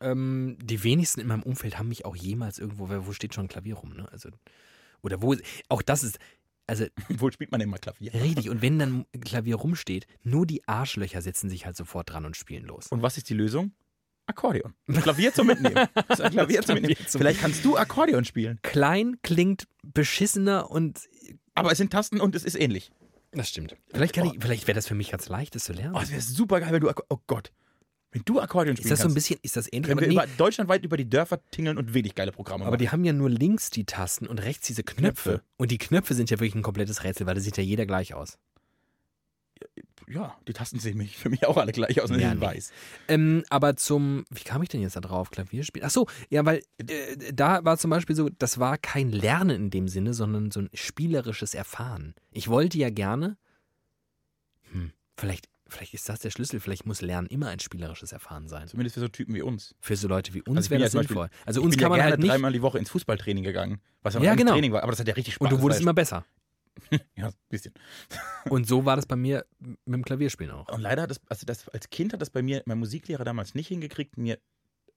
[0.00, 3.48] Ähm, die wenigsten in meinem Umfeld haben mich auch jemals irgendwo, wo steht schon ein
[3.48, 4.08] Klavier rum, ne?
[4.12, 4.28] Also,
[5.02, 5.34] oder wo,
[5.68, 6.18] auch das ist,
[6.68, 8.14] also Wo spielt man denn mal Klavier?
[8.14, 12.24] richtig, und wenn dann ein Klavier rumsteht, nur die Arschlöcher setzen sich halt sofort dran
[12.26, 12.86] und spielen los.
[12.88, 13.72] Und was ist die Lösung?
[14.28, 14.74] Akkordeon.
[14.86, 15.88] Ein Klavier zum Mitnehmen.
[15.94, 16.96] Das ist ein Klavier zum Mitnehmen.
[17.06, 18.58] Vielleicht kannst du Akkordeon spielen.
[18.62, 21.00] Klein klingt beschissener und
[21.54, 22.90] Aber es sind Tasten und es ist ähnlich.
[23.32, 23.76] das stimmt.
[23.92, 25.94] Vielleicht, kann ich, vielleicht wäre das für mich ganz leicht, das zu lernen.
[25.96, 26.90] Oh, es wäre super geil, wenn du.
[27.08, 27.52] Oh Gott.
[28.10, 29.88] Wenn du Akkordeon ist spielen das so ein bisschen, ist das ähnlich?
[29.88, 32.72] Können Aber, wir nee, über, deutschlandweit über die Dörfer tingeln und wenig geile Programme aber
[32.72, 32.78] machen.
[32.78, 35.30] die haben ja nur links die Tasten und rechts diese Knöpfe.
[35.30, 35.42] Knöpfe.
[35.58, 38.14] Und die Knöpfe sind ja wirklich ein komplettes Rätsel, weil da sieht ja jeder gleich
[38.14, 38.38] aus.
[40.10, 42.46] Ja, die Tasten sehen mich, für mich auch alle gleich aus, wenn Ja, ich nee.
[42.46, 42.72] weiß.
[43.08, 45.30] Ähm, aber zum, wie kam ich denn jetzt da drauf?
[45.30, 45.86] Klavierspielen?
[45.86, 49.70] Ach so, ja, weil äh, da war zum Beispiel so, das war kein Lernen in
[49.70, 52.14] dem Sinne, sondern so ein spielerisches Erfahren.
[52.32, 53.36] Ich wollte ja gerne,
[54.72, 58.68] hm, vielleicht, vielleicht ist das der Schlüssel, vielleicht muss Lernen immer ein spielerisches Erfahren sein.
[58.68, 59.74] Zumindest für so Typen wie uns.
[59.80, 61.30] Für so Leute wie uns Also wäre ja das Beispiel- sinnvoll.
[61.46, 62.30] Also ich uns bin kann ja man gerne halt nicht.
[62.30, 64.52] dreimal die Woche ins Fußballtraining gegangen, was ja Ja, ein genau.
[64.52, 66.24] Training war, aber das hat ja richtig Spaß Und du wurdest immer besser.
[67.16, 67.72] Ja, ein bisschen.
[68.50, 70.68] Und so war das bei mir mit dem Klavierspielen auch.
[70.68, 73.54] Und leider hat das, also das, als Kind hat das bei mir mein Musiklehrer damals
[73.54, 74.38] nicht hingekriegt, mir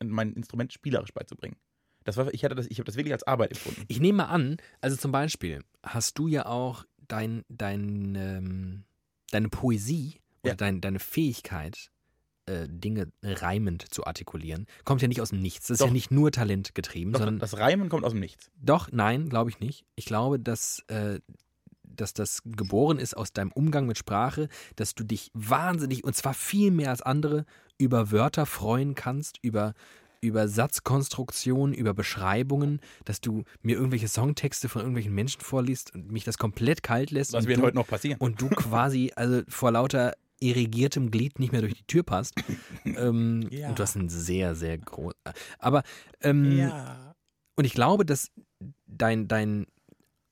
[0.03, 1.57] mein Instrument spielerisch beizubringen.
[2.03, 3.84] Das war, ich hatte das, ich habe das wirklich als Arbeit empfunden.
[3.88, 8.84] Ich nehme mal an, also zum Beispiel hast du ja auch dein, dein, ähm,
[9.32, 10.55] deine Poesie oder Ja.
[10.55, 11.91] dein, deine Fähigkeit,
[12.47, 15.67] äh, Dinge reimend zu artikulieren, kommt ja nicht aus dem Nichts.
[15.67, 15.88] Das ist Doch.
[15.88, 18.49] ja nicht nur talentgetrieben, Doch, sondern das Reimen kommt aus dem Nichts.
[18.55, 19.86] doch, nein, glaube ich nicht.
[19.95, 21.19] Ich glaube, dass, äh,
[21.95, 26.33] dass das geboren ist aus deinem Umgang mit Sprache, dass du dich wahnsinnig, und zwar
[26.33, 27.45] viel mehr als andere,
[27.77, 29.73] über Wörter freuen kannst, über,
[30.21, 36.23] über Satzkonstruktionen, über Beschreibungen, dass du mir irgendwelche Songtexte von irgendwelchen Menschen vorliest und mich
[36.23, 37.33] das komplett kalt lässt.
[37.33, 38.19] Was wird du, heute noch passieren?
[38.19, 42.33] und du quasi also vor lauter irrigiertem Glied nicht mehr durch die Tür passt.
[42.85, 43.69] ähm, Ja.
[43.69, 45.13] Und du hast ein sehr, sehr groß.
[45.59, 45.83] Aber
[46.21, 47.15] ähm, ja.
[47.55, 48.31] und ich glaube, dass
[48.87, 49.67] dein, dein,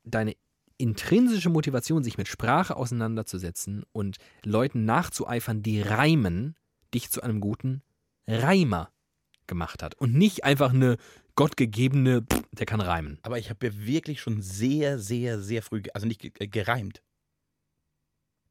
[0.03, 0.35] deine
[0.79, 6.55] intrinsische Motivation, sich mit Sprache auseinanderzusetzen und Leuten nachzueifern, die reimen,
[6.93, 7.83] dich zu einem guten
[8.27, 8.91] Reimer
[9.45, 9.93] gemacht hat.
[9.95, 10.97] Und nicht einfach eine
[11.35, 13.19] gottgegebene, der kann reimen.
[13.23, 17.03] Aber ich habe ja wirklich schon sehr, sehr, sehr früh, also nicht äh, gereimt.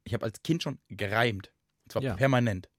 [0.03, 1.51] Ich habe als Kind schon gereimt.
[1.85, 2.15] Und zwar Ja.
[2.15, 2.69] permanent.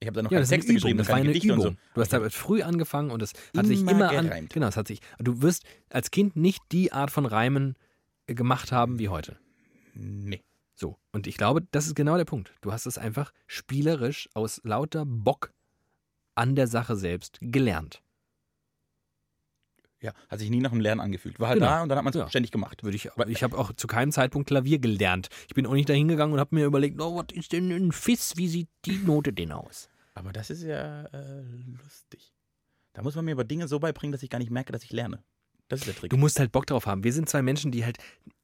[0.00, 0.76] Ich habe dann noch Ja, keine das Texte Übung.
[0.82, 1.66] geschrieben, Das war eine Gedichte Übung.
[1.66, 1.78] und so.
[1.94, 4.26] Du hast damit früh angefangen und es hat sich Immer immer an.
[4.26, 4.52] gereimt.
[4.52, 5.00] Genau, es hat sich.
[5.18, 7.76] Du wirst als Kind nicht die Art von Reimen
[8.26, 9.38] gemacht haben wie heute.
[9.94, 10.42] Nee.
[10.74, 10.98] So.
[11.12, 12.52] Und ich glaube, das ist genau der Punkt.
[12.60, 15.52] Du hast es einfach spielerisch aus lauter Bock
[16.34, 18.02] an der Sache selbst gelernt.
[20.00, 21.40] Ja, hat sich nie nach dem Lernen angefühlt.
[21.40, 21.70] War halt Genau.
[21.70, 22.28] da und dann hat man es Ja.
[22.28, 22.82] ständig gemacht.
[22.82, 25.28] Würde ich, ich habe auch zu keinem Zeitpunkt Klavier gelernt.
[25.48, 27.92] Ich bin auch nicht dahin gegangen und habe mir überlegt, oh, was ist denn ein
[27.92, 28.36] Fiss?
[28.36, 29.88] Wie sieht die Note denn aus?
[30.14, 31.42] Aber das ist ja äh,
[31.82, 32.34] lustig.
[32.92, 34.92] Da muss man mir aber Dinge so beibringen, dass ich gar nicht merke, dass ich
[34.92, 35.24] lerne.
[35.68, 36.10] Das ist der Trick.
[36.10, 37.04] Du musst halt Bock drauf haben.
[37.04, 37.98] Wir sind zwei Menschen, die halt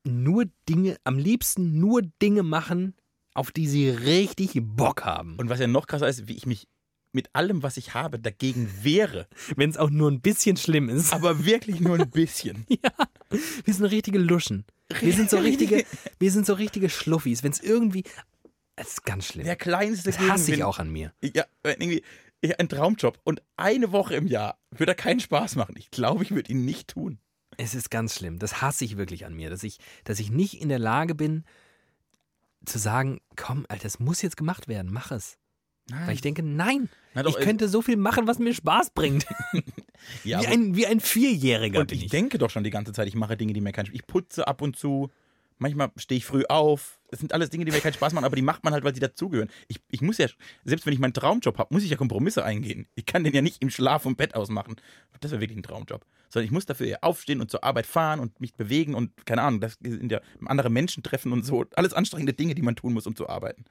[0.05, 2.95] nur Dinge, am liebsten nur Dinge machen,
[3.35, 5.37] auf die sie richtig Bock haben.
[5.37, 6.67] Und was ja noch krasser ist, wie ich mich
[7.13, 9.27] mit allem, was ich habe, dagegen wehre.
[9.57, 11.13] wenn es auch nur ein bisschen schlimm ist.
[11.13, 12.67] Aber wirklich nur ein bisschen.
[13.65, 14.65] Wir sind richtige Luschen.
[15.01, 15.85] Wir sind so richtige,
[16.19, 17.45] wir sind so richtige Schluffis.
[17.45, 18.03] Wenn es irgendwie.
[18.75, 19.45] Es ist ganz schlimm.
[19.45, 21.13] Der kleinste Das hasse ich auch an mir.
[21.23, 22.03] Ja, irgendwie
[22.59, 25.75] ein Traumjob und eine Woche im Jahr würde er keinen Spaß machen.
[25.77, 27.19] Ich glaube, ich würde ihn nicht tun.
[27.57, 28.39] Es ist ganz schlimm.
[28.39, 31.45] Das hasse ich wirklich an mir, dass ich, dass ich nicht in der Lage bin,
[32.65, 35.39] zu sagen, komm, Alter, das muss jetzt gemacht werden, mach es.
[35.91, 38.91] Weil ich denke, nein, Na doch, ich äh, könnte so viel machen, was mir Spaß
[38.91, 39.27] bringt.
[40.25, 42.11] ja, wie, ein, wie ein Vierjähriger und ich, ich.
[42.11, 44.47] denke doch schon die ganze Zeit, ich mache Dinge, die mir keinen Spaß Ich putze
[44.47, 45.11] ab und zu.
[45.61, 46.99] Manchmal stehe ich früh auf.
[47.11, 48.95] Das sind alles Dinge, die mir keinen Spaß machen, aber die macht man halt, weil
[48.95, 49.51] sie dazugehören.
[49.69, 50.27] Ich, ich muss ja,
[50.65, 52.89] selbst wenn ich meinen Traumjob habe, muss ich ja Kompromisse eingehen.
[52.95, 54.77] Ich kann den ja nicht im Schlaf vom Bett aus machen.
[55.21, 56.07] Das wäre wirklich ein Traumjob.
[56.31, 59.43] Sondern ich muss dafür ja aufstehen und zur Arbeit fahren und mich bewegen und keine
[59.43, 61.67] Ahnung, das sind ja andere Menschen treffen und so.
[61.75, 63.67] Alles anstrengende Dinge, die man tun muss, um zu arbeiten.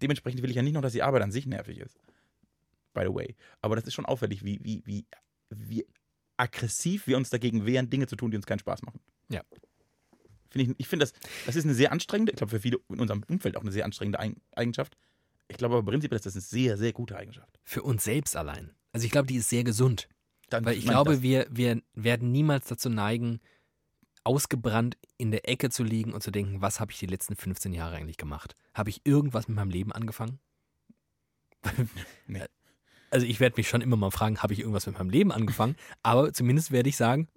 [0.00, 1.98] Dementsprechend will ich ja nicht nur, dass die Arbeit an sich nervig ist.
[2.94, 3.36] By the way.
[3.60, 5.06] Aber das ist schon auffällig, wie, wie, wie,
[5.50, 5.86] wie
[6.38, 9.00] aggressiv wir uns dagegen wehren, Dinge zu tun, die uns keinen Spaß machen.
[9.28, 9.42] Ja.
[10.50, 11.12] Finde ich, ich finde, das,
[11.46, 13.84] das ist eine sehr anstrengende, ich glaube für viele in unserem Umfeld auch eine sehr
[13.84, 14.96] anstrengende Eig- Eigenschaft.
[15.48, 17.58] Ich glaube aber prinzipiell ist das eine sehr, sehr gute Eigenschaft.
[17.64, 18.70] Für uns selbst allein.
[18.92, 20.08] Also ich glaube, die ist sehr gesund.
[20.50, 21.22] Dann Weil ich glaube, das.
[21.22, 23.40] wir, wir werden niemals dazu neigen,
[24.24, 27.72] ausgebrannt in der Ecke zu liegen und zu denken, was habe ich die letzten 15
[27.72, 28.54] Jahre eigentlich gemacht?
[28.74, 30.38] Habe ich irgendwas mit meinem Leben angefangen?
[32.26, 32.44] Nee.
[33.10, 35.76] Also ich werde mich schon immer mal fragen, habe ich irgendwas mit meinem Leben angefangen?
[36.02, 37.28] Aber zumindest werde ich sagen,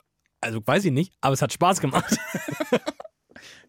[0.42, 2.18] also weiß ich nicht, aber es hat Spaß gemacht.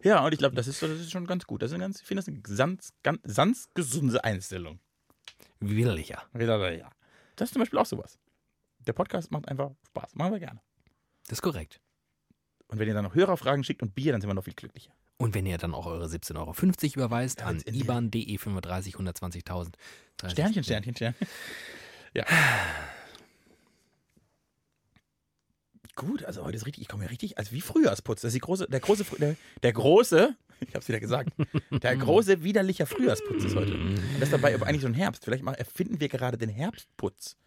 [0.03, 1.61] Ja, und ich glaube, das ist, so- das ist schon ganz gut.
[1.61, 4.79] Das ist ganz, ich finde das eine ganz, ganz, ganz gesunde Einstellung.
[5.61, 6.23] Williger.
[6.73, 6.91] Ja.
[7.37, 8.19] Das ist zum Beispiel auch sowas.
[8.79, 10.15] Der Podcast macht einfach Spaß.
[10.15, 10.61] Machen wir gerne.
[11.29, 11.79] Das ist korrekt.
[12.67, 14.91] Und wenn ihr dann noch Hörerfragen schickt und Bier, dann sind wir noch viel glücklicher.
[15.17, 16.53] Und wenn ihr dann auch eure 17,50 Euro
[17.05, 19.71] überweist Ja, an jetzt in- IBAN DE 35 120.000.
[20.17, 20.31] 30.
[20.33, 21.27] Sternchen, Sternchen, Sternchen.
[22.13, 22.25] Ja.
[25.95, 28.21] Gut, also heute ist richtig, ich komme ja richtig, also wie Frühjahrsputz.
[28.21, 30.35] Das ist die große, der große, der, der große,
[30.67, 31.29] ich hab's wieder gesagt,
[31.71, 33.73] der große widerliche Frühjahrsputz ist heute.
[33.75, 35.23] Und das ist dabei aber eigentlich so ein Herbst.
[35.23, 37.37] Vielleicht mal erfinden wir gerade den Herbstputz.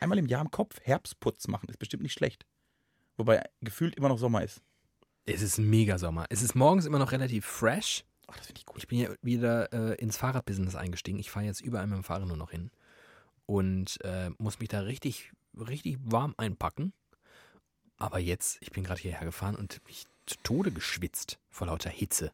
[0.00, 2.44] Einmal im Jahr im Kopf Herbstputz machen, ist bestimmt nicht schlecht.
[3.16, 4.60] Wobei gefühlt immer noch Sommer ist.
[5.24, 6.26] Es ist mega Sommer.
[6.28, 8.04] Es ist morgens immer noch relativ fresh.
[8.26, 8.78] Ach, das finde ich gut.
[8.78, 11.18] Ich bin ja wieder äh, ins Fahrradbusiness eingestiegen.
[11.18, 12.70] Ich fahre jetzt überall mit dem Fahrrad nur noch hin.
[13.46, 16.92] Und äh, muss mich da richtig, richtig warm einpacken.
[17.96, 22.32] Aber jetzt, ich bin gerade hierher gefahren und mich zu Tode geschwitzt vor lauter Hitze.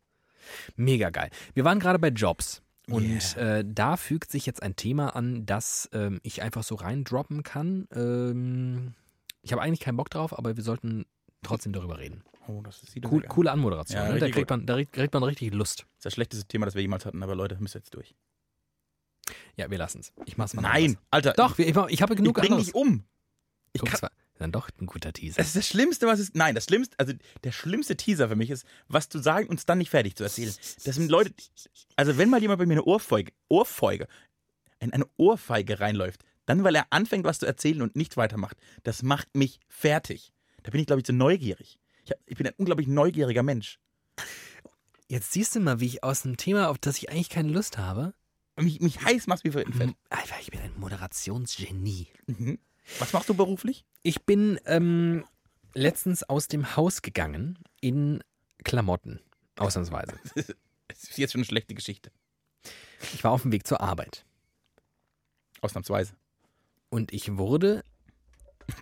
[0.77, 1.31] Mega geil.
[1.55, 2.63] Wir waren gerade bei Jobs.
[2.89, 7.45] Und äh, da fügt sich jetzt ein Thema an, das ähm, ich einfach so reindroppen
[7.45, 7.87] kann.
[7.95, 8.95] Ähm,
[9.43, 11.07] ich habe eigentlich keinen Bock drauf, aber wir sollten
[11.43, 12.25] trotzdem darüber reden.
[12.49, 14.01] Oh, das ist Cool, coole Anmoderation.
[14.01, 14.19] Ja, ne?
[14.19, 14.51] Da, kriegt gut.
[14.51, 15.81] man, da kriegt man richtig Lust.
[15.81, 18.15] Das ist das schlechteste Thema, das wir jemals hatten, aber Leute, müsst ihr jetzt durch.
[19.57, 20.13] Ja, wir lassen es.
[20.27, 20.63] Ich mach's mal.
[20.63, 20.99] Nein, anders.
[21.11, 21.33] Alter.
[21.35, 22.67] Doch, ich, ich habe ich genug bring anderes.
[22.67, 23.05] dich um.
[23.73, 24.11] Ich Guck, kann,
[24.41, 25.37] dann doch ein guter Teaser.
[25.39, 26.33] Das ist das Schlimmste, was es.
[26.35, 27.13] Nein, das Schlimmste, also
[27.45, 30.25] der schlimmste Teaser für mich ist, was zu sagen und es dann nicht fertig zu
[30.25, 30.55] erzählen.
[30.85, 31.33] Das sind Leute,
[31.97, 34.07] also wenn mal jemand bei mir eine Ohrfeige, Ohrfeige,
[34.81, 39.03] in eine Ohrfeige reinläuft, dann weil er anfängt, was zu erzählen und nichts weitermacht, das
[39.03, 40.33] macht mich fertig.
[40.63, 41.79] Da bin ich, glaube ich, zu neugierig.
[42.05, 43.79] Ich, hab, ich bin ein unglaublich neugieriger Mensch.
[45.09, 47.79] Jetzt siehst du mal, wie ich aus einem Thema, auf das ich eigentlich keine Lust
[47.79, 48.15] habe,
[48.57, 49.89] Mich, mich heiß machst wie für ein Fett.
[49.89, 52.09] m- Alter, ich bin ein Moderationsgenie.
[52.27, 52.59] Mhm.
[52.99, 53.85] Was machst du beruflich?
[54.03, 55.25] Ich bin ähm,
[55.75, 58.23] letztens aus dem Haus gegangen in
[58.65, 59.21] Klamotten.
[59.59, 60.19] Ausnahmsweise.
[60.93, 62.11] Es ist jetzt schon eine schlechte Geschichte.
[63.15, 64.27] Ich war auf dem Weg zur Arbeit.
[65.61, 66.15] Ausnahmsweise.
[66.89, 67.85] Und ich wurde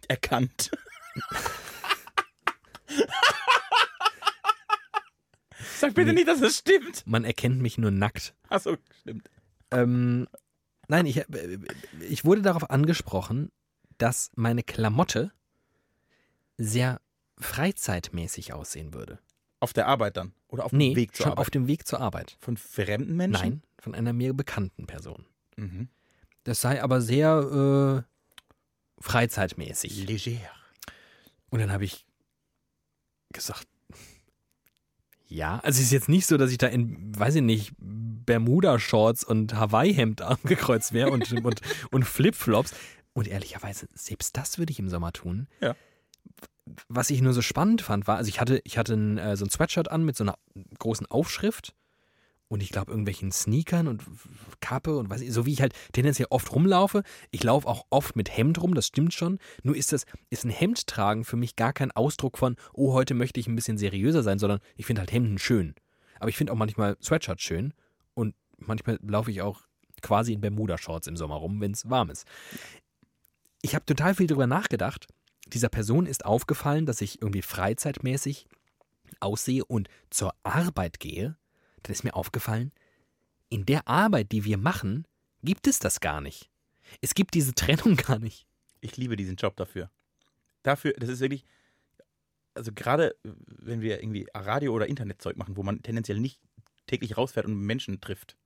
[0.09, 0.71] Erkannt.
[5.77, 7.07] Sag bitte nicht, dass es stimmt.
[7.07, 8.35] Man erkennt mich nur nackt.
[8.49, 9.31] Achso, stimmt.
[9.71, 10.27] Ähm,
[10.89, 11.59] nein, ich, äh,
[12.09, 13.51] ich wurde darauf angesprochen,
[13.99, 15.33] dass meine Klamotte
[16.57, 17.01] sehr
[17.39, 19.19] freizeitmäßig aussehen würde.
[19.61, 20.33] Auf der Arbeit dann?
[20.49, 21.41] Oder auf dem Nee, Weg zur schon Arbeit?
[21.47, 22.37] auf dem Weg zur Arbeit.
[22.41, 23.41] Von fremden Menschen?
[23.41, 25.25] Nein, von einer mir bekannten Person.
[25.57, 25.89] Mhm.
[26.45, 30.07] Das sei aber sehr äh, freizeitmäßig.
[30.07, 30.51] Leger.
[31.51, 32.07] Und dann habe ich
[33.33, 33.67] gesagt,
[35.27, 39.25] ja, also es ist jetzt nicht so, dass ich da in, weiß ich nicht, Bermuda-Shorts
[39.25, 42.75] und Hawaii-Hemd angekreuzt wäre und, und, und Flipflops.
[43.19, 45.49] Und ehrlicherweise, selbst das würde ich im Sommer tun.
[45.61, 45.75] Ja.
[46.89, 49.45] Was ich nur so spannend fand, war, also ich hatte, ich hatte ein, äh, so
[49.45, 50.39] ein Sweatshirt an mit so einer
[50.79, 51.75] großen Aufschrift
[52.47, 54.05] und ich glaube irgendwelchen Sneakern und
[54.61, 57.03] Kappe und weiß ich, so wie ich halt tendenziell oft rumlaufe.
[57.33, 59.41] Ich laufe auch oft mit Hemd rum, das stimmt schon.
[59.65, 63.15] Nur ist das, ist ein Hemd tragen für mich gar kein Ausdruck von, oh, heute
[63.15, 65.75] möchte ich ein bisschen seriöser sein, sondern ich finde halt Hemden schön.
[66.21, 67.75] Aber ich finde auch manchmal Sweatshirts schön
[68.15, 69.63] und manchmal laufe ich auch
[70.03, 72.25] quasi in Bermuda-Shorts im Sommer rum, wenn es warm ist.
[73.63, 75.09] Ich habe total viel darüber nachgedacht.
[75.47, 78.47] Dieser Person ist aufgefallen, dass ich irgendwie freizeitmäßig
[79.21, 81.37] aussehe und zur Arbeit gehe.
[81.83, 82.73] Dann ist mir aufgefallen,
[83.49, 85.07] in der Arbeit, die wir machen,
[85.43, 86.51] gibt es das gar nicht.
[87.01, 88.47] Es gibt diese Trennung gar nicht.
[88.81, 89.91] Ich liebe diesen Job dafür.
[90.63, 91.45] Dafür, das ist wirklich.
[92.55, 96.41] also gerade wenn wir irgendwie Radio- oder Internetzeug machen, wo man tendenziell nicht
[96.87, 98.37] täglich rausfährt und Menschen trifft.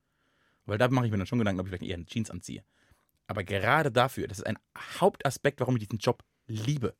[0.66, 2.62] Weil da mache ich mir dann schon Gedanken, ob ich vielleicht eher eine Jeans anziehe.
[3.32, 4.58] Aber gerade dafür, das ist ein
[5.00, 6.94] Hauptaspekt, warum ich diesen Job liebe.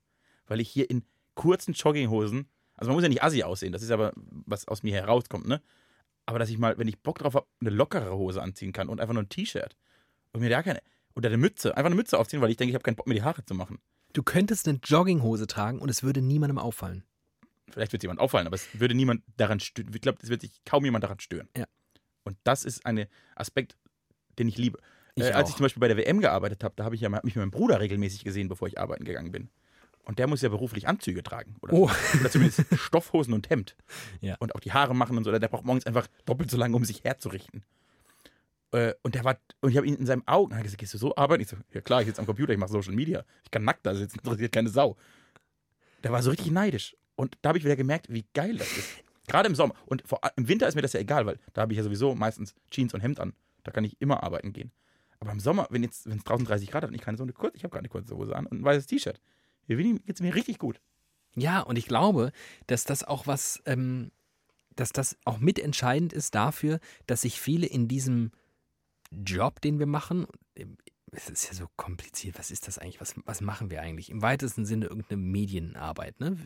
[0.47, 1.05] Weil ich hier in
[1.35, 4.95] kurzen Jogginghosen, also man muss ja nicht assi aussehen, das ist aber, was aus mir
[4.95, 5.61] herauskommt, ne?
[6.25, 8.99] Aber dass ich mal, wenn ich Bock drauf habe, eine lockere Hose anziehen kann und
[8.99, 9.77] einfach nur ein T-Shirt
[10.33, 10.81] und mir da keine,
[11.15, 13.13] oder eine Mütze, einfach eine Mütze aufziehen, weil ich denke, ich habe keinen Bock, mir
[13.13, 13.79] die Haare zu machen.
[14.15, 17.05] Du könntest eine Jogginghose tragen und es würde niemandem auffallen.
[17.69, 19.93] Vielleicht wird es jemand auffallen, aber es würde niemand daran stören.
[19.95, 21.51] Ich glaube, es wird sich kaum jemand daran stören.
[21.55, 21.67] Ja.
[22.25, 23.05] Und das ist ein
[23.35, 23.77] Aspekt,
[24.39, 24.79] den ich liebe.
[25.15, 25.51] Ich äh, als auch.
[25.51, 27.43] ich zum Beispiel bei der WM gearbeitet habe, da habe ich ja hab mich mit
[27.43, 29.51] meinem Bruder regelmäßig gesehen, bevor ich arbeiten gegangen bin.
[30.05, 31.55] Und der muss ja beruflich Anzüge tragen.
[31.61, 31.91] Oder, Oh.
[32.21, 33.77] oder zumindest Stoffhosen und Hemd.
[34.21, 34.37] Ja.
[34.41, 35.31] Und auch die Haare machen und so.
[35.31, 37.63] Der braucht morgens einfach doppelt so lange, um sich herzurichten.
[38.73, 40.99] Äh, und der war, und ich habe ihn in seinen Augen, er gesagt, gehst du
[40.99, 41.43] so arbeiten?
[41.43, 43.25] Ich so, ja klar, ich sitze am Computer, ich mache Social Media.
[43.45, 44.97] Ich kann nackt da sitzen, interessiert keine Sau.
[46.03, 46.97] Der war so richtig neidisch.
[47.15, 48.89] Und da habe ich wieder gemerkt, wie geil das ist.
[49.29, 49.75] Gerade im Sommer.
[49.87, 52.15] Und vor, im Winter ist mir das ja egal, weil da habe ich ja sowieso
[52.17, 53.35] meistens Jeans und Hemd an.
[53.63, 54.73] Da kann ich immer arbeiten gehen.
[55.23, 57.23] Aber im Sommer, wenn jetzt, wenn es draußen 30 Grad hat und ich keine so
[57.23, 59.21] eine kurze, ich habe gerade eine kurze Hose an und ein weißes T-Shirt.
[59.69, 60.81] Hier geht es mir richtig gut.
[61.37, 62.33] Ja, und ich glaube,
[62.67, 64.11] dass das auch was, ähm,
[64.75, 68.33] dass das auch mitentscheidend ist dafür, dass sich viele in diesem
[69.13, 70.27] Job, den wir machen,
[71.13, 73.01] es ist ja so kompliziert, was ist das eigentlich?
[73.01, 74.11] Was, was machen wir eigentlich?
[74.11, 76.37] Im weitesten Sinne irgendeine Medienarbeit, ne?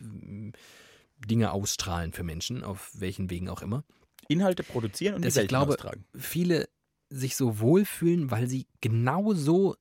[1.17, 3.83] Dinge ausstrahlen für Menschen, auf welchen Wegen auch immer.
[4.27, 6.05] Inhalte produzieren und Dass die ich Welt glaube, austragen.
[6.15, 6.69] viele
[7.09, 9.75] sich so wohlfühlen, weil sie genau so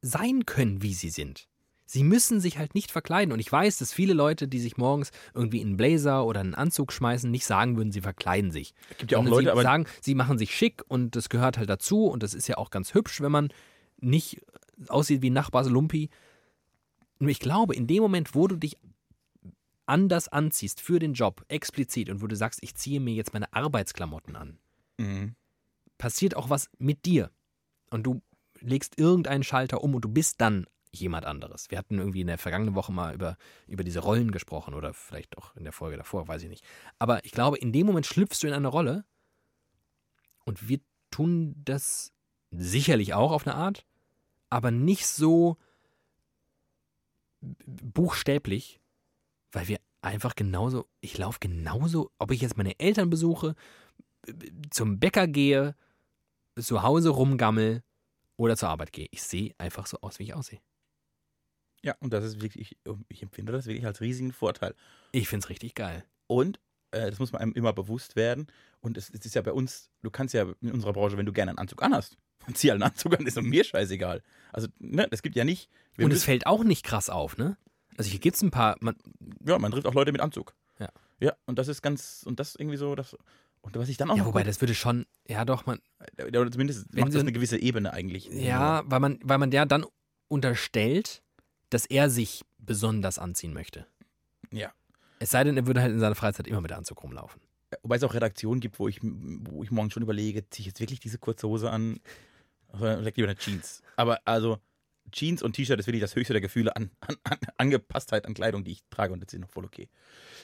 [0.00, 1.48] sein können, wie sie sind.
[1.84, 3.32] Sie müssen sich halt nicht verkleiden.
[3.32, 6.54] Und ich weiß, dass viele Leute, die sich morgens irgendwie in einen Blazer oder einen
[6.54, 8.72] Anzug schmeißen, nicht sagen würden, sie verkleiden sich.
[8.90, 11.58] Es gibt ja auch Leute, sie aber sagen, sie machen sich schick und das gehört
[11.58, 12.06] halt dazu.
[12.06, 13.52] Und das ist ja auch ganz hübsch, wenn man
[13.98, 14.40] nicht
[14.88, 16.08] aussieht wie ein Nachbarslumpi.
[17.18, 18.78] Nur ich glaube, in dem Moment, wo du dich
[19.84, 23.52] anders anziehst für den Job, explizit, und wo du sagst, ich ziehe mir jetzt meine
[23.52, 24.58] Arbeitsklamotten an,
[24.98, 25.34] Mhm.
[26.02, 27.30] Passiert auch was mit dir.
[27.90, 28.22] Und du
[28.58, 31.70] legst irgendeinen Schalter um und du bist dann jemand anderes.
[31.70, 33.36] Wir hatten irgendwie in der vergangenen Woche mal über,
[33.68, 36.64] über diese Rollen gesprochen oder vielleicht auch in der Folge davor, weiß ich nicht.
[36.98, 39.04] Aber ich glaube, in dem Moment schlüpfst du in eine Rolle
[40.44, 40.80] und wir
[41.12, 42.12] tun das
[42.50, 43.86] sicherlich auch auf eine Art,
[44.50, 45.56] aber nicht so
[47.40, 48.80] buchstäblich,
[49.52, 53.54] weil wir einfach genauso, ich laufe genauso, ob ich jetzt meine Eltern besuche,
[54.70, 55.76] zum Bäcker gehe,
[56.58, 57.82] zu Hause rumgammel
[58.36, 59.08] oder zur Arbeit gehe.
[59.10, 60.60] Ich sehe einfach so aus, wie ich aussehe.
[61.82, 64.74] Ja, und das ist wirklich, ich, ich empfinde das wirklich als riesigen Vorteil.
[65.10, 66.04] Ich finde es richtig geil.
[66.28, 66.60] Und
[66.92, 68.46] äh, das muss man einem immer bewusst werden.
[68.80, 71.32] Und es, es ist ja bei uns, du kannst ja in unserer Branche, wenn du
[71.32, 72.16] gerne einen Anzug anhast,
[72.54, 74.22] zieh halt einen Anzug an, ist mir scheißegal.
[74.52, 75.68] Also, ne, es gibt ja nicht.
[75.98, 77.56] Und es fällt auch nicht krass auf, ne?
[77.98, 78.96] Also hier gibt es ein paar, man,
[79.44, 80.54] ja, man trifft auch Leute mit Anzug.
[80.78, 80.88] Ja.
[81.20, 83.16] Ja, und das ist ganz, und das irgendwie so, das,
[83.62, 85.80] und was ich dann auch ja, wobei gut- das würde schon, ja doch, man,
[86.26, 88.26] oder zumindest Wenn macht das ein- eine gewisse Ebene eigentlich.
[88.26, 89.86] ja, weil man, weil man der dann
[90.28, 91.22] unterstellt,
[91.70, 93.86] dass er sich besonders anziehen möchte.
[94.50, 94.72] Ja.
[95.18, 97.40] Es sei denn, er würde halt in seiner Freizeit immer mit Anzug rumlaufen.
[97.82, 100.80] Wobei es auch Redaktionen gibt, wo ich, wo ich morgen schon überlege, ziehe ich jetzt
[100.80, 102.00] wirklich diese kurze Hose an?
[102.72, 103.82] Oder vielleicht lieber eine Jeans.
[103.96, 104.58] Aber also
[105.10, 108.64] Jeans und T-Shirt ist wirklich das höchste der Gefühle an, an, an Angepasstheit an Kleidung,
[108.64, 109.88] die ich trage und das ist noch voll okay.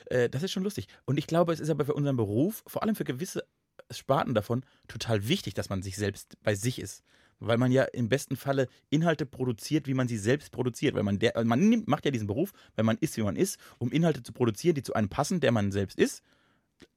[0.06, 0.88] Äh, das ist schon lustig.
[1.04, 3.44] Und ich glaube, es ist aber für unseren Beruf, vor allem für gewisse
[3.90, 7.02] Sparten davon, total wichtig, dass man sich selbst bei sich ist.
[7.40, 10.96] Weil man ja im besten Falle Inhalte produziert, wie man sie selbst produziert.
[10.96, 13.58] Weil man, der, man nimmt, macht ja diesen Beruf, weil man ist, wie man ist,
[13.78, 16.22] um Inhalte zu produzieren, die zu einem passen, der man selbst ist.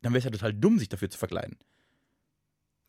[0.01, 1.57] Dann wäre es ja total dumm, sich dafür zu verkleiden.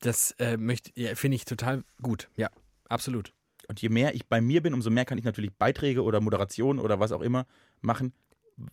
[0.01, 0.57] Das äh,
[0.97, 2.29] ja, finde ich total gut.
[2.37, 2.51] Ja,
[2.89, 3.35] absolut.
[3.69, 6.79] Und je mehr ich bei mir bin, umso mehr kann ich natürlich Beiträge oder Moderation
[6.79, 7.47] oder was auch immer
[7.81, 8.13] machen,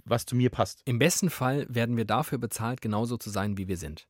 [0.04, 0.82] was zu mir passt.
[0.86, 4.08] Im besten Fall werden wir dafür bezahlt, genauso zu sein, wie wir sind.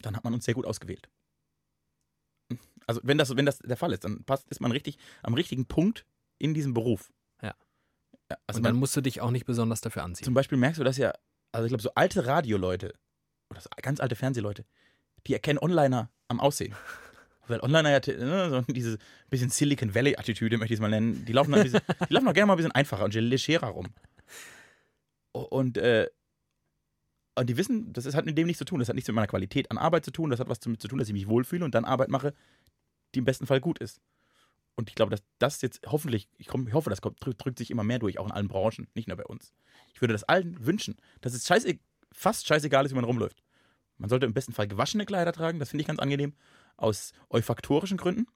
[0.00, 1.08] Dann hat man uns sehr gut ausgewählt.
[2.86, 5.66] Also wenn das, wenn das der Fall ist, dann passt, ist man richtig am richtigen
[5.66, 6.06] Punkt
[6.38, 7.12] in diesem Beruf.
[7.42, 7.54] Ja.
[8.30, 10.24] Ja, also Und dann man, musst du dich auch nicht besonders dafür anziehen.
[10.24, 11.12] zum Beispiel merkst du das ja,
[11.52, 12.94] also ich glaube, so alte Radioleute
[13.50, 14.64] oder so ganz alte Fernsehleute,
[15.26, 16.74] die erkennen Onliner am Aussehen.
[17.50, 18.98] Weil Onliner ja ne, so diese
[19.28, 22.46] bisschen Silicon Valley-Attitüde, möchte ich es mal nennen, die laufen, bisschen, die laufen auch gerne
[22.46, 23.88] mal ein bisschen einfacher und legerer rum.
[25.32, 26.08] Und, äh,
[27.36, 28.78] und die wissen, das hat mit dem nichts zu tun.
[28.78, 30.30] Das hat nichts mit meiner Qualität an Arbeit zu tun.
[30.30, 32.34] Das hat was damit zu tun, dass ich mich wohlfühle und dann Arbeit mache,
[33.14, 34.00] die im besten Fall gut ist.
[34.76, 37.58] Und ich glaube, dass das jetzt hoffentlich, ich, komm, ich hoffe, das kommt, drückt, drückt
[37.58, 39.52] sich immer mehr durch, auch in allen Branchen, nicht nur bei uns.
[39.92, 41.78] Ich würde das allen wünschen, dass es scheiße,
[42.12, 43.42] fast scheißegal ist, wie man rumläuft.
[43.98, 46.32] Man sollte im besten Fall gewaschene Kleider tragen, das finde ich ganz angenehm,
[46.80, 48.26] aus olfaktorischen Gründen.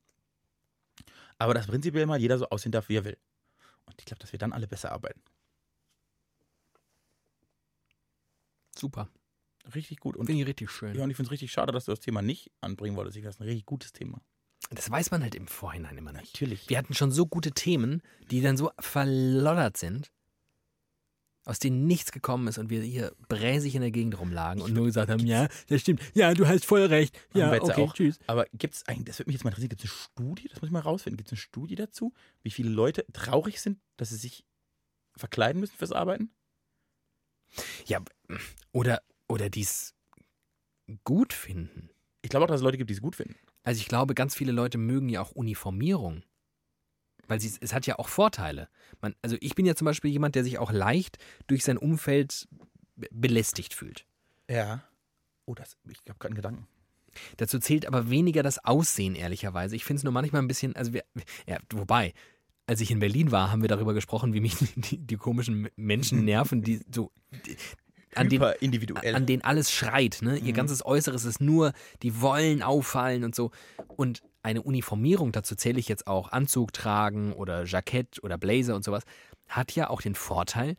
[1.39, 3.19] Aber dass prinzipiell mal jeder so aussehen darf, wie er will.
[3.87, 5.21] Und ich glaube, dass wir dann alle besser arbeiten.
[8.77, 9.09] Super.
[9.75, 10.17] Richtig gut.
[10.17, 10.95] Und, Finde ich richtig schön.
[10.95, 13.17] ja, und ich finde es richtig schade, dass du das Thema nicht anbringen wolltest.
[13.17, 14.21] Ich finde das ein richtig gutes Thema.
[14.71, 16.35] Das weiß man halt im Vorhinein immer nicht.
[16.35, 16.69] Natürlich.
[16.69, 20.11] Wir hatten schon so gute Themen, die dann so verloddert sind,
[21.45, 24.87] aus denen nichts gekommen ist und wir hier bräsig in der Gegend rumlagen und nur
[24.87, 27.93] gesagt haben, ja, das stimmt, ja, du hast voll recht, ja, okay, auch.
[27.93, 28.19] tschüss.
[28.27, 30.61] Aber gibt es eigentlich, das würde mich jetzt mal interessieren, gibt es eine Studie, das
[30.61, 34.09] muss ich mal rausfinden, gibt es eine Studie dazu, wie viele Leute traurig sind, dass
[34.09, 34.45] sie sich
[35.17, 36.31] verkleiden müssen fürs Arbeiten?
[37.87, 38.01] Ja,
[38.73, 39.95] oder, oder dies
[41.05, 41.91] gut finden.
[42.23, 43.37] Ich glaube auch, dass es Leute gibt, die es gut finden.
[43.63, 46.23] Also ich glaube, ganz viele Leute mögen ja auch Uniformierung.
[47.29, 48.69] Weil sie, es hat ja auch Vorteile.
[49.01, 52.49] Man, also ich bin ja zum Beispiel jemand, der sich auch leicht durch sein Umfeld
[52.97, 54.07] be- belästigt fühlt.
[54.49, 54.85] Ja.
[55.47, 56.67] Oh, das, ich habe gerade einen Gedanken.
[57.37, 59.77] Dazu zählt aber weniger das Aussehen, ehrlicherweise.
[59.77, 61.05] Ich finde es nur manchmal ein bisschen, also wir,
[61.47, 62.13] ja, wobei,
[62.67, 66.25] als ich in Berlin war, haben wir darüber gesprochen, wie mich die, die komischen Menschen
[66.25, 67.13] nerven, die so,
[67.47, 67.57] die,
[68.17, 69.15] an Hyper individuell.
[69.15, 70.19] an denen alles schreit.
[70.23, 70.37] Ne?
[70.39, 70.57] Ihr Mhm.
[70.57, 73.51] ganzes Äußeres ist nur, die wollen auffallen und so.
[73.97, 78.85] Und eine Uniformierung, dazu zähle ich jetzt auch Anzug tragen oder Jackett oder Blazer und
[78.85, 79.05] sowas,
[79.49, 80.77] hat ja auch den Vorteil,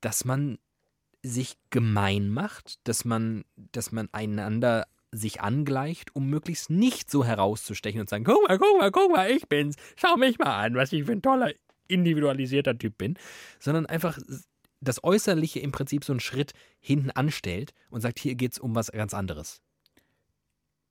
[0.00, 0.58] dass man
[1.22, 8.00] sich gemein macht, dass man, dass man einander sich angleicht, um möglichst nicht so herauszustechen
[8.00, 10.74] und zu sagen, guck mal, guck mal, guck mal, ich bin's, schau mich mal an,
[10.76, 11.52] was ich für ein toller,
[11.88, 13.18] individualisierter Typ bin,
[13.58, 14.18] sondern einfach
[14.80, 18.90] das Äußerliche im Prinzip so einen Schritt hinten anstellt und sagt, hier geht's um was
[18.90, 19.60] ganz anderes.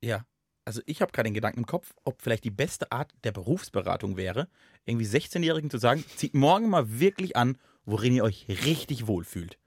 [0.01, 0.25] Ja.
[0.65, 4.17] Also ich habe gerade den Gedanken im Kopf, ob vielleicht die beste Art der Berufsberatung
[4.17, 4.47] wäre,
[4.85, 9.57] irgendwie 16-Jährigen zu sagen, zieht morgen mal wirklich an, worin ihr euch richtig wohlfühlt.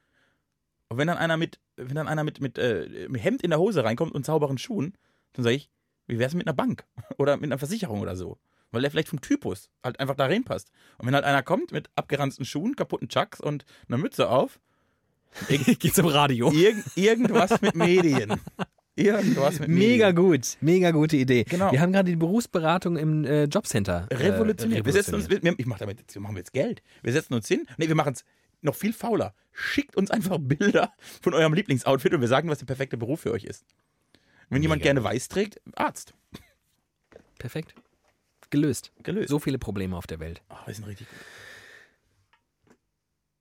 [0.88, 3.58] Und wenn dann einer mit, wenn dann einer mit, mit, äh, mit Hemd in der
[3.58, 4.96] Hose reinkommt und sauberen Schuhen,
[5.32, 5.70] dann sage ich,
[6.06, 6.84] wie wär's mit einer Bank?
[7.18, 8.38] Oder mit einer Versicherung oder so?
[8.72, 10.70] Weil der vielleicht vom Typus halt einfach da reinpasst.
[10.98, 14.58] Und wenn halt einer kommt mit abgeranzten Schuhen, kaputten Chucks und einer Mütze auf,
[15.48, 16.50] geht's im Radio.
[16.50, 18.40] irg irgendwas mit Medien.
[18.94, 20.16] Irgendwas mit Mega Medien.
[20.16, 21.44] gut, mega gute Idee.
[21.44, 21.72] Genau.
[21.72, 24.06] Wir haben gerade die Berufsberatung im äh, Jobcenter.
[24.10, 24.84] äh, Revolutioniert.
[24.84, 26.82] wir setzen uns, wir, ich mache damit, jetzt machen wir jetzt Geld.
[27.02, 27.66] Wir setzen uns hin.
[27.78, 28.22] Nee, wir machen es
[28.60, 29.34] noch viel fauler.
[29.50, 30.92] Schickt uns einfach Bilder
[31.22, 33.64] von eurem Lieblingsoutfit und wir sagen, was der perfekte Beruf für euch ist.
[34.50, 36.12] Wenn jemand Mega gerne weiß trägt, Arzt.
[37.38, 37.74] Perfekt.
[38.52, 38.92] Gelöst.
[39.02, 39.30] Gelöst.
[39.30, 40.42] So viele Probleme auf der Welt.
[40.50, 41.18] Oh, wir sind richtig gut.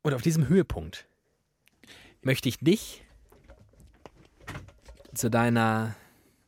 [0.03, 1.05] Und auf diesem Höhepunkt
[2.22, 3.03] möchte ich dich
[5.14, 5.95] zu deiner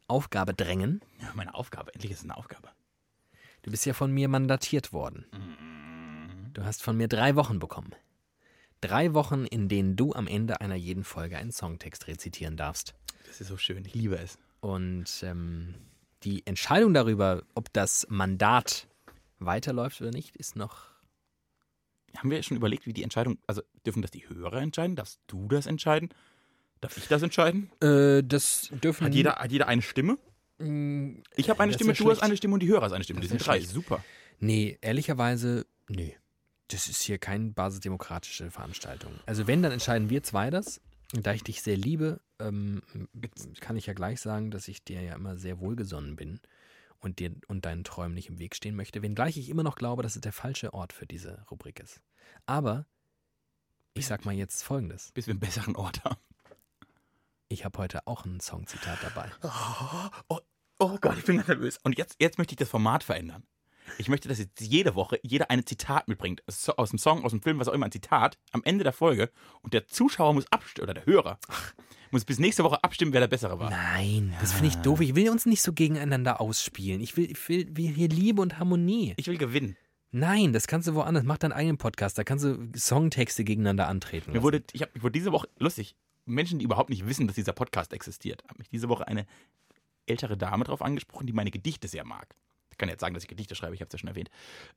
[0.07, 1.01] Aufgabe drängen.
[1.21, 1.93] Ja, meine Aufgabe.
[1.93, 2.69] Endlich ist es eine Aufgabe.
[3.63, 5.25] Du bist ja von mir mandatiert worden.
[6.53, 7.93] Du hast von mir drei Wochen bekommen.
[8.79, 12.95] Drei Wochen, in denen du am Ende einer jeden Folge einen Songtext rezitieren darfst.
[13.27, 13.83] Das ist so schön.
[13.83, 14.39] Ich liebe es.
[14.61, 15.75] Und ähm,
[16.23, 18.87] die Entscheidung darüber, ob das Mandat
[19.39, 20.85] weiterläuft oder nicht, ist noch.
[22.17, 24.95] Haben wir schon überlegt, wie die Entscheidung, also dürfen das die Hörer entscheiden?
[24.95, 26.09] Darfst du das entscheiden?
[26.79, 27.71] Darf ich das entscheiden?
[27.81, 29.05] Äh, das dürfen.
[29.07, 30.17] Hat jeder, hat jeder eine Stimme?
[30.59, 32.23] Mm, Ich habe eine Das Stimme, du hast schlecht.
[32.23, 33.19] eine Stimme und die Hörer hast eine Stimme.
[33.21, 33.59] Das Die sind drei.
[33.61, 34.03] Super.
[34.39, 36.15] Nee, ehrlicherweise, nee.
[36.69, 39.11] Das ist hier keine basisdemokratische Veranstaltung.
[39.25, 40.81] Also wenn, dann entscheiden wir zwei das.
[41.13, 42.81] Da ich dich sehr liebe, ähm,
[43.59, 46.39] kann ich ja gleich sagen, dass ich dir ja immer sehr wohlgesonnen bin
[46.99, 50.01] und dir und deinen Träumen nicht im Weg stehen möchte, wenngleich ich immer noch glaube,
[50.01, 52.01] dass es der falsche Ort für diese Rubrik ist.
[52.47, 52.87] Aber
[53.93, 55.11] ich sag mal jetzt folgendes.
[55.11, 56.19] Bis wir einen besseren Ort haben.
[57.47, 59.29] Ich habe heute auch ein Songzitat dabei.
[60.29, 60.39] Oh,
[60.79, 61.77] oh Gott, ich bin ganz nervös.
[61.83, 63.43] Und jetzt, jetzt möchte ich das Format verändern.
[63.97, 66.43] Ich möchte, dass jetzt jede Woche jeder ein Zitat mitbringt.
[66.77, 69.29] Aus dem Song, aus dem Film, was auch immer, ein Zitat am Ende der Folge.
[69.61, 71.39] Und der Zuschauer muss abstimmen, oder der Hörer,
[72.11, 73.69] muss bis nächste Woche abstimmen, wer der Bessere war.
[73.69, 75.01] Nein, das finde ich doof.
[75.01, 77.01] Ich will uns nicht so gegeneinander ausspielen.
[77.01, 79.13] Ich will, ich will wir hier Liebe und Harmonie.
[79.17, 79.75] Ich will gewinnen.
[80.11, 81.23] Nein, das kannst du woanders.
[81.23, 82.17] Mach deinen eigenen Podcast.
[82.17, 84.31] Da kannst du Songtexte gegeneinander antreten.
[84.31, 84.43] Mir lassen.
[84.43, 85.95] wurde, ich habe ich wurde diese Woche, lustig,
[86.25, 89.25] Menschen, die überhaupt nicht wissen, dass dieser Podcast existiert, haben mich diese Woche eine
[90.05, 92.35] ältere Dame darauf angesprochen, die meine Gedichte sehr mag.
[92.73, 94.29] Ich kann jetzt sagen, dass ich Gedichte schreibe, ich habe es ja schon erwähnt.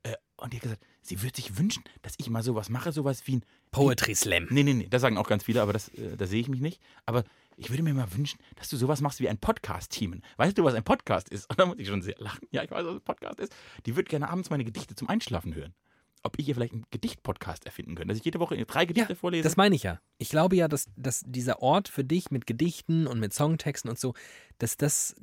[0.03, 3.25] Äh, und die hat gesagt, sie würde sich wünschen, dass ich mal sowas mache, sowas
[3.25, 4.47] wie ein Poetry Slam.
[4.51, 6.61] Nee, nee, nee, das sagen auch ganz viele, aber das, äh, da sehe ich mich
[6.61, 6.79] nicht.
[7.07, 7.23] Aber
[7.57, 10.23] ich würde mir mal wünschen, dass du sowas machst wie ein Podcast-Teamen.
[10.37, 11.45] Weißt du, was ein Podcast ist?
[11.49, 12.47] Und da muss ich schon sehr lachen.
[12.51, 13.53] Ja, ich weiß, was ein Podcast ist.
[13.87, 15.73] Die würde gerne abends meine Gedichte zum Einschlafen hören.
[16.23, 19.15] Ob ich hier vielleicht einen Gedicht-Podcast erfinden könnte, dass ich jede Woche drei Gedichte Ja,
[19.17, 19.43] vorlese.
[19.43, 19.99] das meine ich ja.
[20.17, 23.99] Ich glaube ja, dass, dass dieser Ort für dich mit Gedichten und mit Songtexten und
[23.99, 24.13] so,
[24.57, 25.15] dass, das,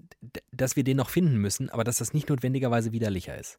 [0.52, 3.58] dass wir den noch finden müssen, aber dass das nicht notwendigerweise widerlicher ist.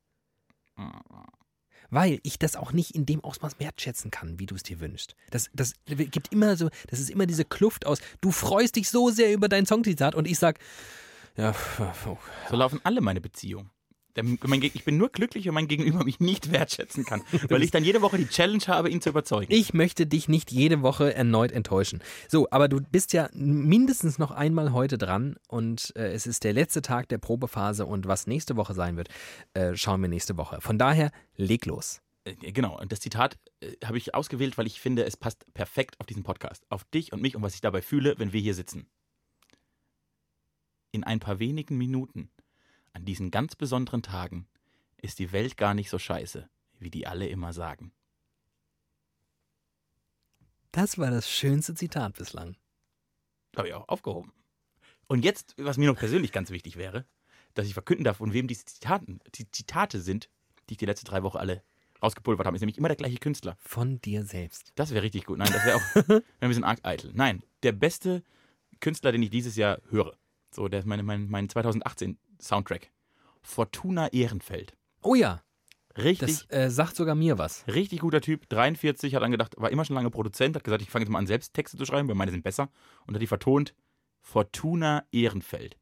[1.92, 5.16] Weil ich das auch nicht in dem Ausmaß wertschätzen kann, wie du es dir wünschst.
[5.30, 9.12] Das, das gibt immer so, das ist immer diese Kluft aus, du freust dich so
[9.12, 10.60] sehr über dein Songzitat und ich sag,
[11.38, 12.18] ja, oh,
[12.50, 13.70] So laufen alle meine Beziehungen.
[14.16, 18.02] Ich bin nur glücklich, wenn mein Gegenüber mich nicht wertschätzen kann, weil ich dann jede
[18.02, 19.52] Woche die Challenge habe, ihn zu überzeugen.
[19.54, 22.02] Ich möchte dich nicht jede Woche erneut enttäuschen.
[22.28, 26.54] So, aber du bist ja mindestens noch einmal heute dran und äh, es ist der
[26.54, 29.10] letzte Tag der Probephase und was nächste Woche sein wird,
[29.54, 30.62] äh, schauen wir nächste Woche.
[30.62, 32.02] Von daher, leg los.
[32.24, 36.00] Äh, Genau, und das Zitat äh, habe ich ausgewählt, weil ich finde, es passt perfekt
[36.00, 36.64] auf diesen Podcast.
[36.70, 38.88] Auf dich und mich und was ich dabei fühle, wenn wir hier sitzen.
[40.92, 42.30] In ein paar wenigen Minuten,
[42.96, 44.48] an diesen ganz besonderen Tagen,
[44.98, 46.50] ist die Welt gar nicht so scheiße,
[46.80, 47.92] wie die alle immer sagen.
[50.72, 52.56] Das war das schönste Zitat bislang.
[53.56, 54.32] Habe ich auch aufgehoben.
[55.08, 57.06] Und jetzt, was mir noch persönlich ganz wichtig wäre,
[57.54, 60.30] dass ich verkünden darf, von wem diese Zitaten, die Zitate sind,
[60.70, 61.64] die ich die letzte drei Wochen alle
[62.02, 63.58] rausgepulvert habe, ist nämlich immer der gleiche Künstler.
[63.60, 64.72] Von dir selbst.
[64.76, 65.38] Das wäre richtig gut.
[65.38, 67.12] Nein, das wäre auch wär ein bisschen arg eitel.
[67.14, 68.24] Nein, der beste
[68.80, 70.18] Künstler, den ich dieses Jahr höre.
[70.52, 72.92] So, der ist meine, mein, mein 2018 Soundtrack.
[73.42, 74.76] Fortuna Ehrenfeld.
[75.02, 75.46] Oh ja,
[75.98, 77.66] Richtig, das äh, sagt sogar mir was.
[77.68, 78.50] richtig guter Typ.
[78.50, 81.20] 43, hat dann gedacht, war immer schon lange Produzent, hat gesagt, ich fange jetzt mal
[81.20, 82.70] an, selbst Texte zu schreiben, weil meine sind besser.
[83.08, 83.74] Und hat die vertont,
[84.22, 85.78] Fortuna Ehrenfeld.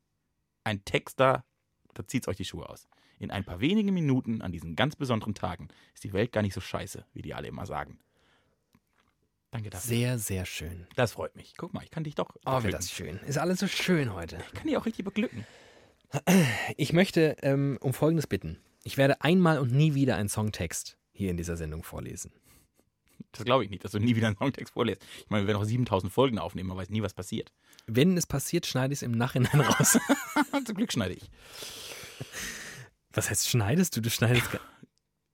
[0.63, 1.45] Ein Texter,
[1.93, 2.87] da zieht's euch die Schuhe aus.
[3.17, 6.53] In ein paar wenigen Minuten an diesen ganz besonderen Tagen ist die Welt gar nicht
[6.53, 7.99] so scheiße, wie die alle immer sagen.
[9.49, 9.87] Danke dafür.
[9.87, 10.87] Sehr, sehr schön.
[10.95, 11.53] Das freut mich.
[11.57, 12.35] Guck mal, ich kann dich doch.
[12.45, 13.19] Oh, wird das schön.
[13.19, 14.37] Ist alles so schön heute.
[14.47, 15.45] Ich kann dich auch richtig beglücken.
[16.77, 18.59] Ich möchte ähm, um Folgendes bitten.
[18.83, 22.31] Ich werde einmal und nie wieder einen Songtext hier in dieser Sendung vorlesen.
[23.31, 25.01] Das glaube ich nicht, dass du nie wieder einen Songtext vorlässt.
[25.19, 27.51] Ich meine, wir werden auch 7000 Folgen aufnehmen, man weiß nie, was passiert.
[27.87, 29.97] Wenn es passiert, schneide ich es im Nachhinein raus.
[30.65, 31.29] Zum Glück schneide ich.
[33.11, 34.01] Was heißt schneidest du?
[34.01, 34.49] Du schneidest,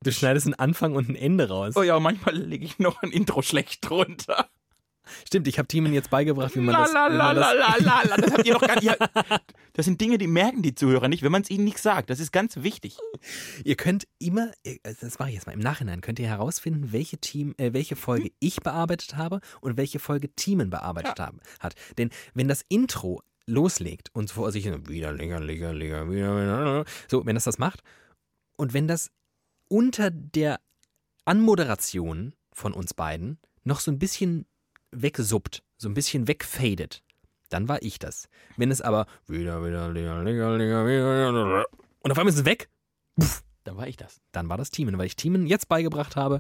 [0.04, 1.76] du schneidest einen Anfang und ein Ende raus.
[1.76, 4.50] Oh ja, manchmal lege ich noch ein Intro schlecht drunter.
[5.26, 6.94] Stimmt, ich habe Timen jetzt beigebracht, wie man La das.
[6.94, 8.18] la la man la das la la.
[8.18, 8.98] Das habt ihr noch gar nicht.
[9.80, 12.10] Ja, Das sind Dinge, die merken die Zuhörer nicht, wenn man es ihnen nicht sagt.
[12.10, 12.98] Das ist ganz wichtig.
[13.64, 17.18] ihr könnt immer, äh, das mache ich jetzt mal im Nachhinein, könnt ihr herausfinden, welche
[17.18, 21.76] Team, äh, welche Folge ich bearbeitet habe und welche Folge Teamen bearbeitet haben, hat.
[21.98, 27.26] Denn wenn das Intro loslegt und vor sich wieder länger, länger, länger, wieder, wieder, so,
[27.26, 27.82] wenn das das macht
[28.58, 29.12] und wenn das
[29.70, 30.60] unter der
[31.24, 34.46] Anmoderation von uns beiden noch so ein bisschen
[34.92, 37.02] wegsuppt, so ein bisschen wegfadet,
[37.50, 38.30] dann war ich das.
[38.58, 41.66] Wenn es aber wieder, wieder, länger, länger, länger, wieder,
[42.02, 42.70] und auf einmal ist es weg,
[43.66, 44.22] Dann war ich das.
[44.32, 46.40] dann war das Teamen, weil ich Teamen jetzt beigebracht habe,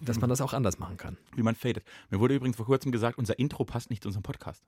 [0.00, 1.16] dass man das auch anders machen kann.
[1.34, 1.84] Wie man fadet.
[2.10, 4.62] Mir wurde übrigens vor kurzem gesagt, unser Intro passt nicht zu unserem Podcast.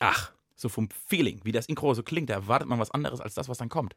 [0.00, 3.34] Ach, So vom Feeling, wie das Intro so klingt, da erwartet man was anderes als
[3.34, 3.96] das, was dann kommt.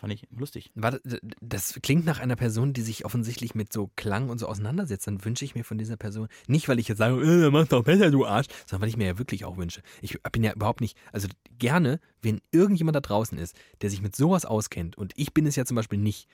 [0.00, 0.70] Fand ich lustig.
[0.74, 1.02] warte,
[1.42, 5.06] das klingt nach einer Person, die sich offensichtlich mit so Klang und so auseinandersetzt.
[5.06, 7.84] Dann wünsche ich mir von dieser Person, nicht weil ich jetzt sage, äh, mach doch
[7.84, 9.82] besser, du Arsch, sondern weil ich mir ja wirklich auch wünsche.
[10.00, 11.28] Ich bin ja überhaupt nicht, also
[11.58, 15.56] gerne, wenn irgendjemand da draußen ist, der sich mit sowas auskennt und ich bin es
[15.56, 16.28] ja zum Beispiel nicht,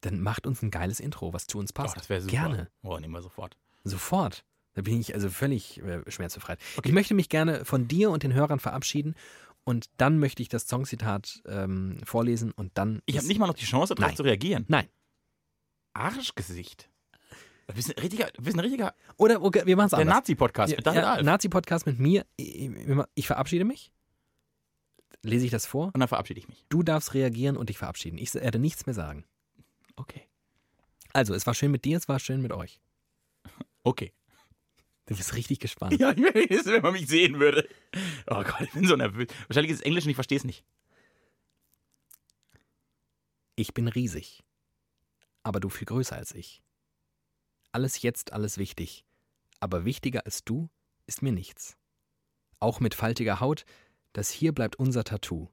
[0.00, 1.96] dann macht uns ein geiles Intro, was zu uns Oh, passt.
[1.96, 2.32] das wäre super.
[2.32, 2.68] Gerne.
[2.82, 3.56] Oh, nehmen wir sofort.
[3.84, 4.44] Sofort.
[4.74, 6.58] Da bin ich also völlig äh, schmerzbefreit.
[6.82, 9.14] Ich möchte mich gerne von dir und den Hörern verabschieden
[9.64, 13.02] und dann möchte ich das Songzitat ähm, vorlesen und dann.
[13.06, 14.64] Ich habe nicht mal noch die Chance, darauf zu reagieren.
[14.68, 14.88] Nein.
[15.94, 16.90] Arschgesicht.
[17.66, 20.16] Du bist ein richtiger, du bist ein richtiger Oder okay, wir machen es der anders.
[20.16, 21.22] Nazi-Podcast mit David ja.
[21.22, 22.26] Nazi-Podcast mit mir.
[22.36, 22.70] Ich,
[23.14, 23.90] ich verabschiede mich.
[25.22, 25.86] Lese ich das vor?
[25.86, 26.66] Und dann verabschiede ich mich.
[26.68, 28.18] Du darfst reagieren und dich verabschieden.
[28.18, 29.24] Ich werde nichts mehr sagen.
[29.96, 30.28] Okay.
[31.14, 32.80] Also, es war schön mit dir, es war schön mit euch.
[33.82, 34.12] Okay.
[35.06, 36.00] Du bist richtig gespannt.
[36.00, 37.68] Ja, wenn man mich sehen würde.
[38.26, 39.28] Oh Gott, ich bin so nervös.
[39.48, 40.64] Wahrscheinlich ist es Englisch und ich verstehe es nicht.
[43.56, 44.42] Ich bin riesig,
[45.42, 46.62] aber du viel größer als ich.
[47.70, 49.04] Alles jetzt, alles wichtig,
[49.60, 50.70] aber wichtiger als du
[51.06, 51.76] ist mir nichts.
[52.58, 53.64] Auch mit faltiger Haut,
[54.12, 55.50] das hier bleibt unser Tattoo.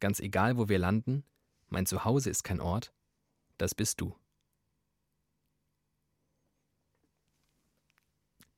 [0.00, 1.24] Ganz egal, wo wir landen,
[1.68, 2.92] mein Zuhause ist kein Ort,
[3.58, 4.14] das bist du.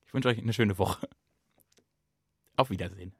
[0.09, 1.07] Ich wünsche euch eine schöne Woche.
[2.57, 3.13] Auf Wiedersehen.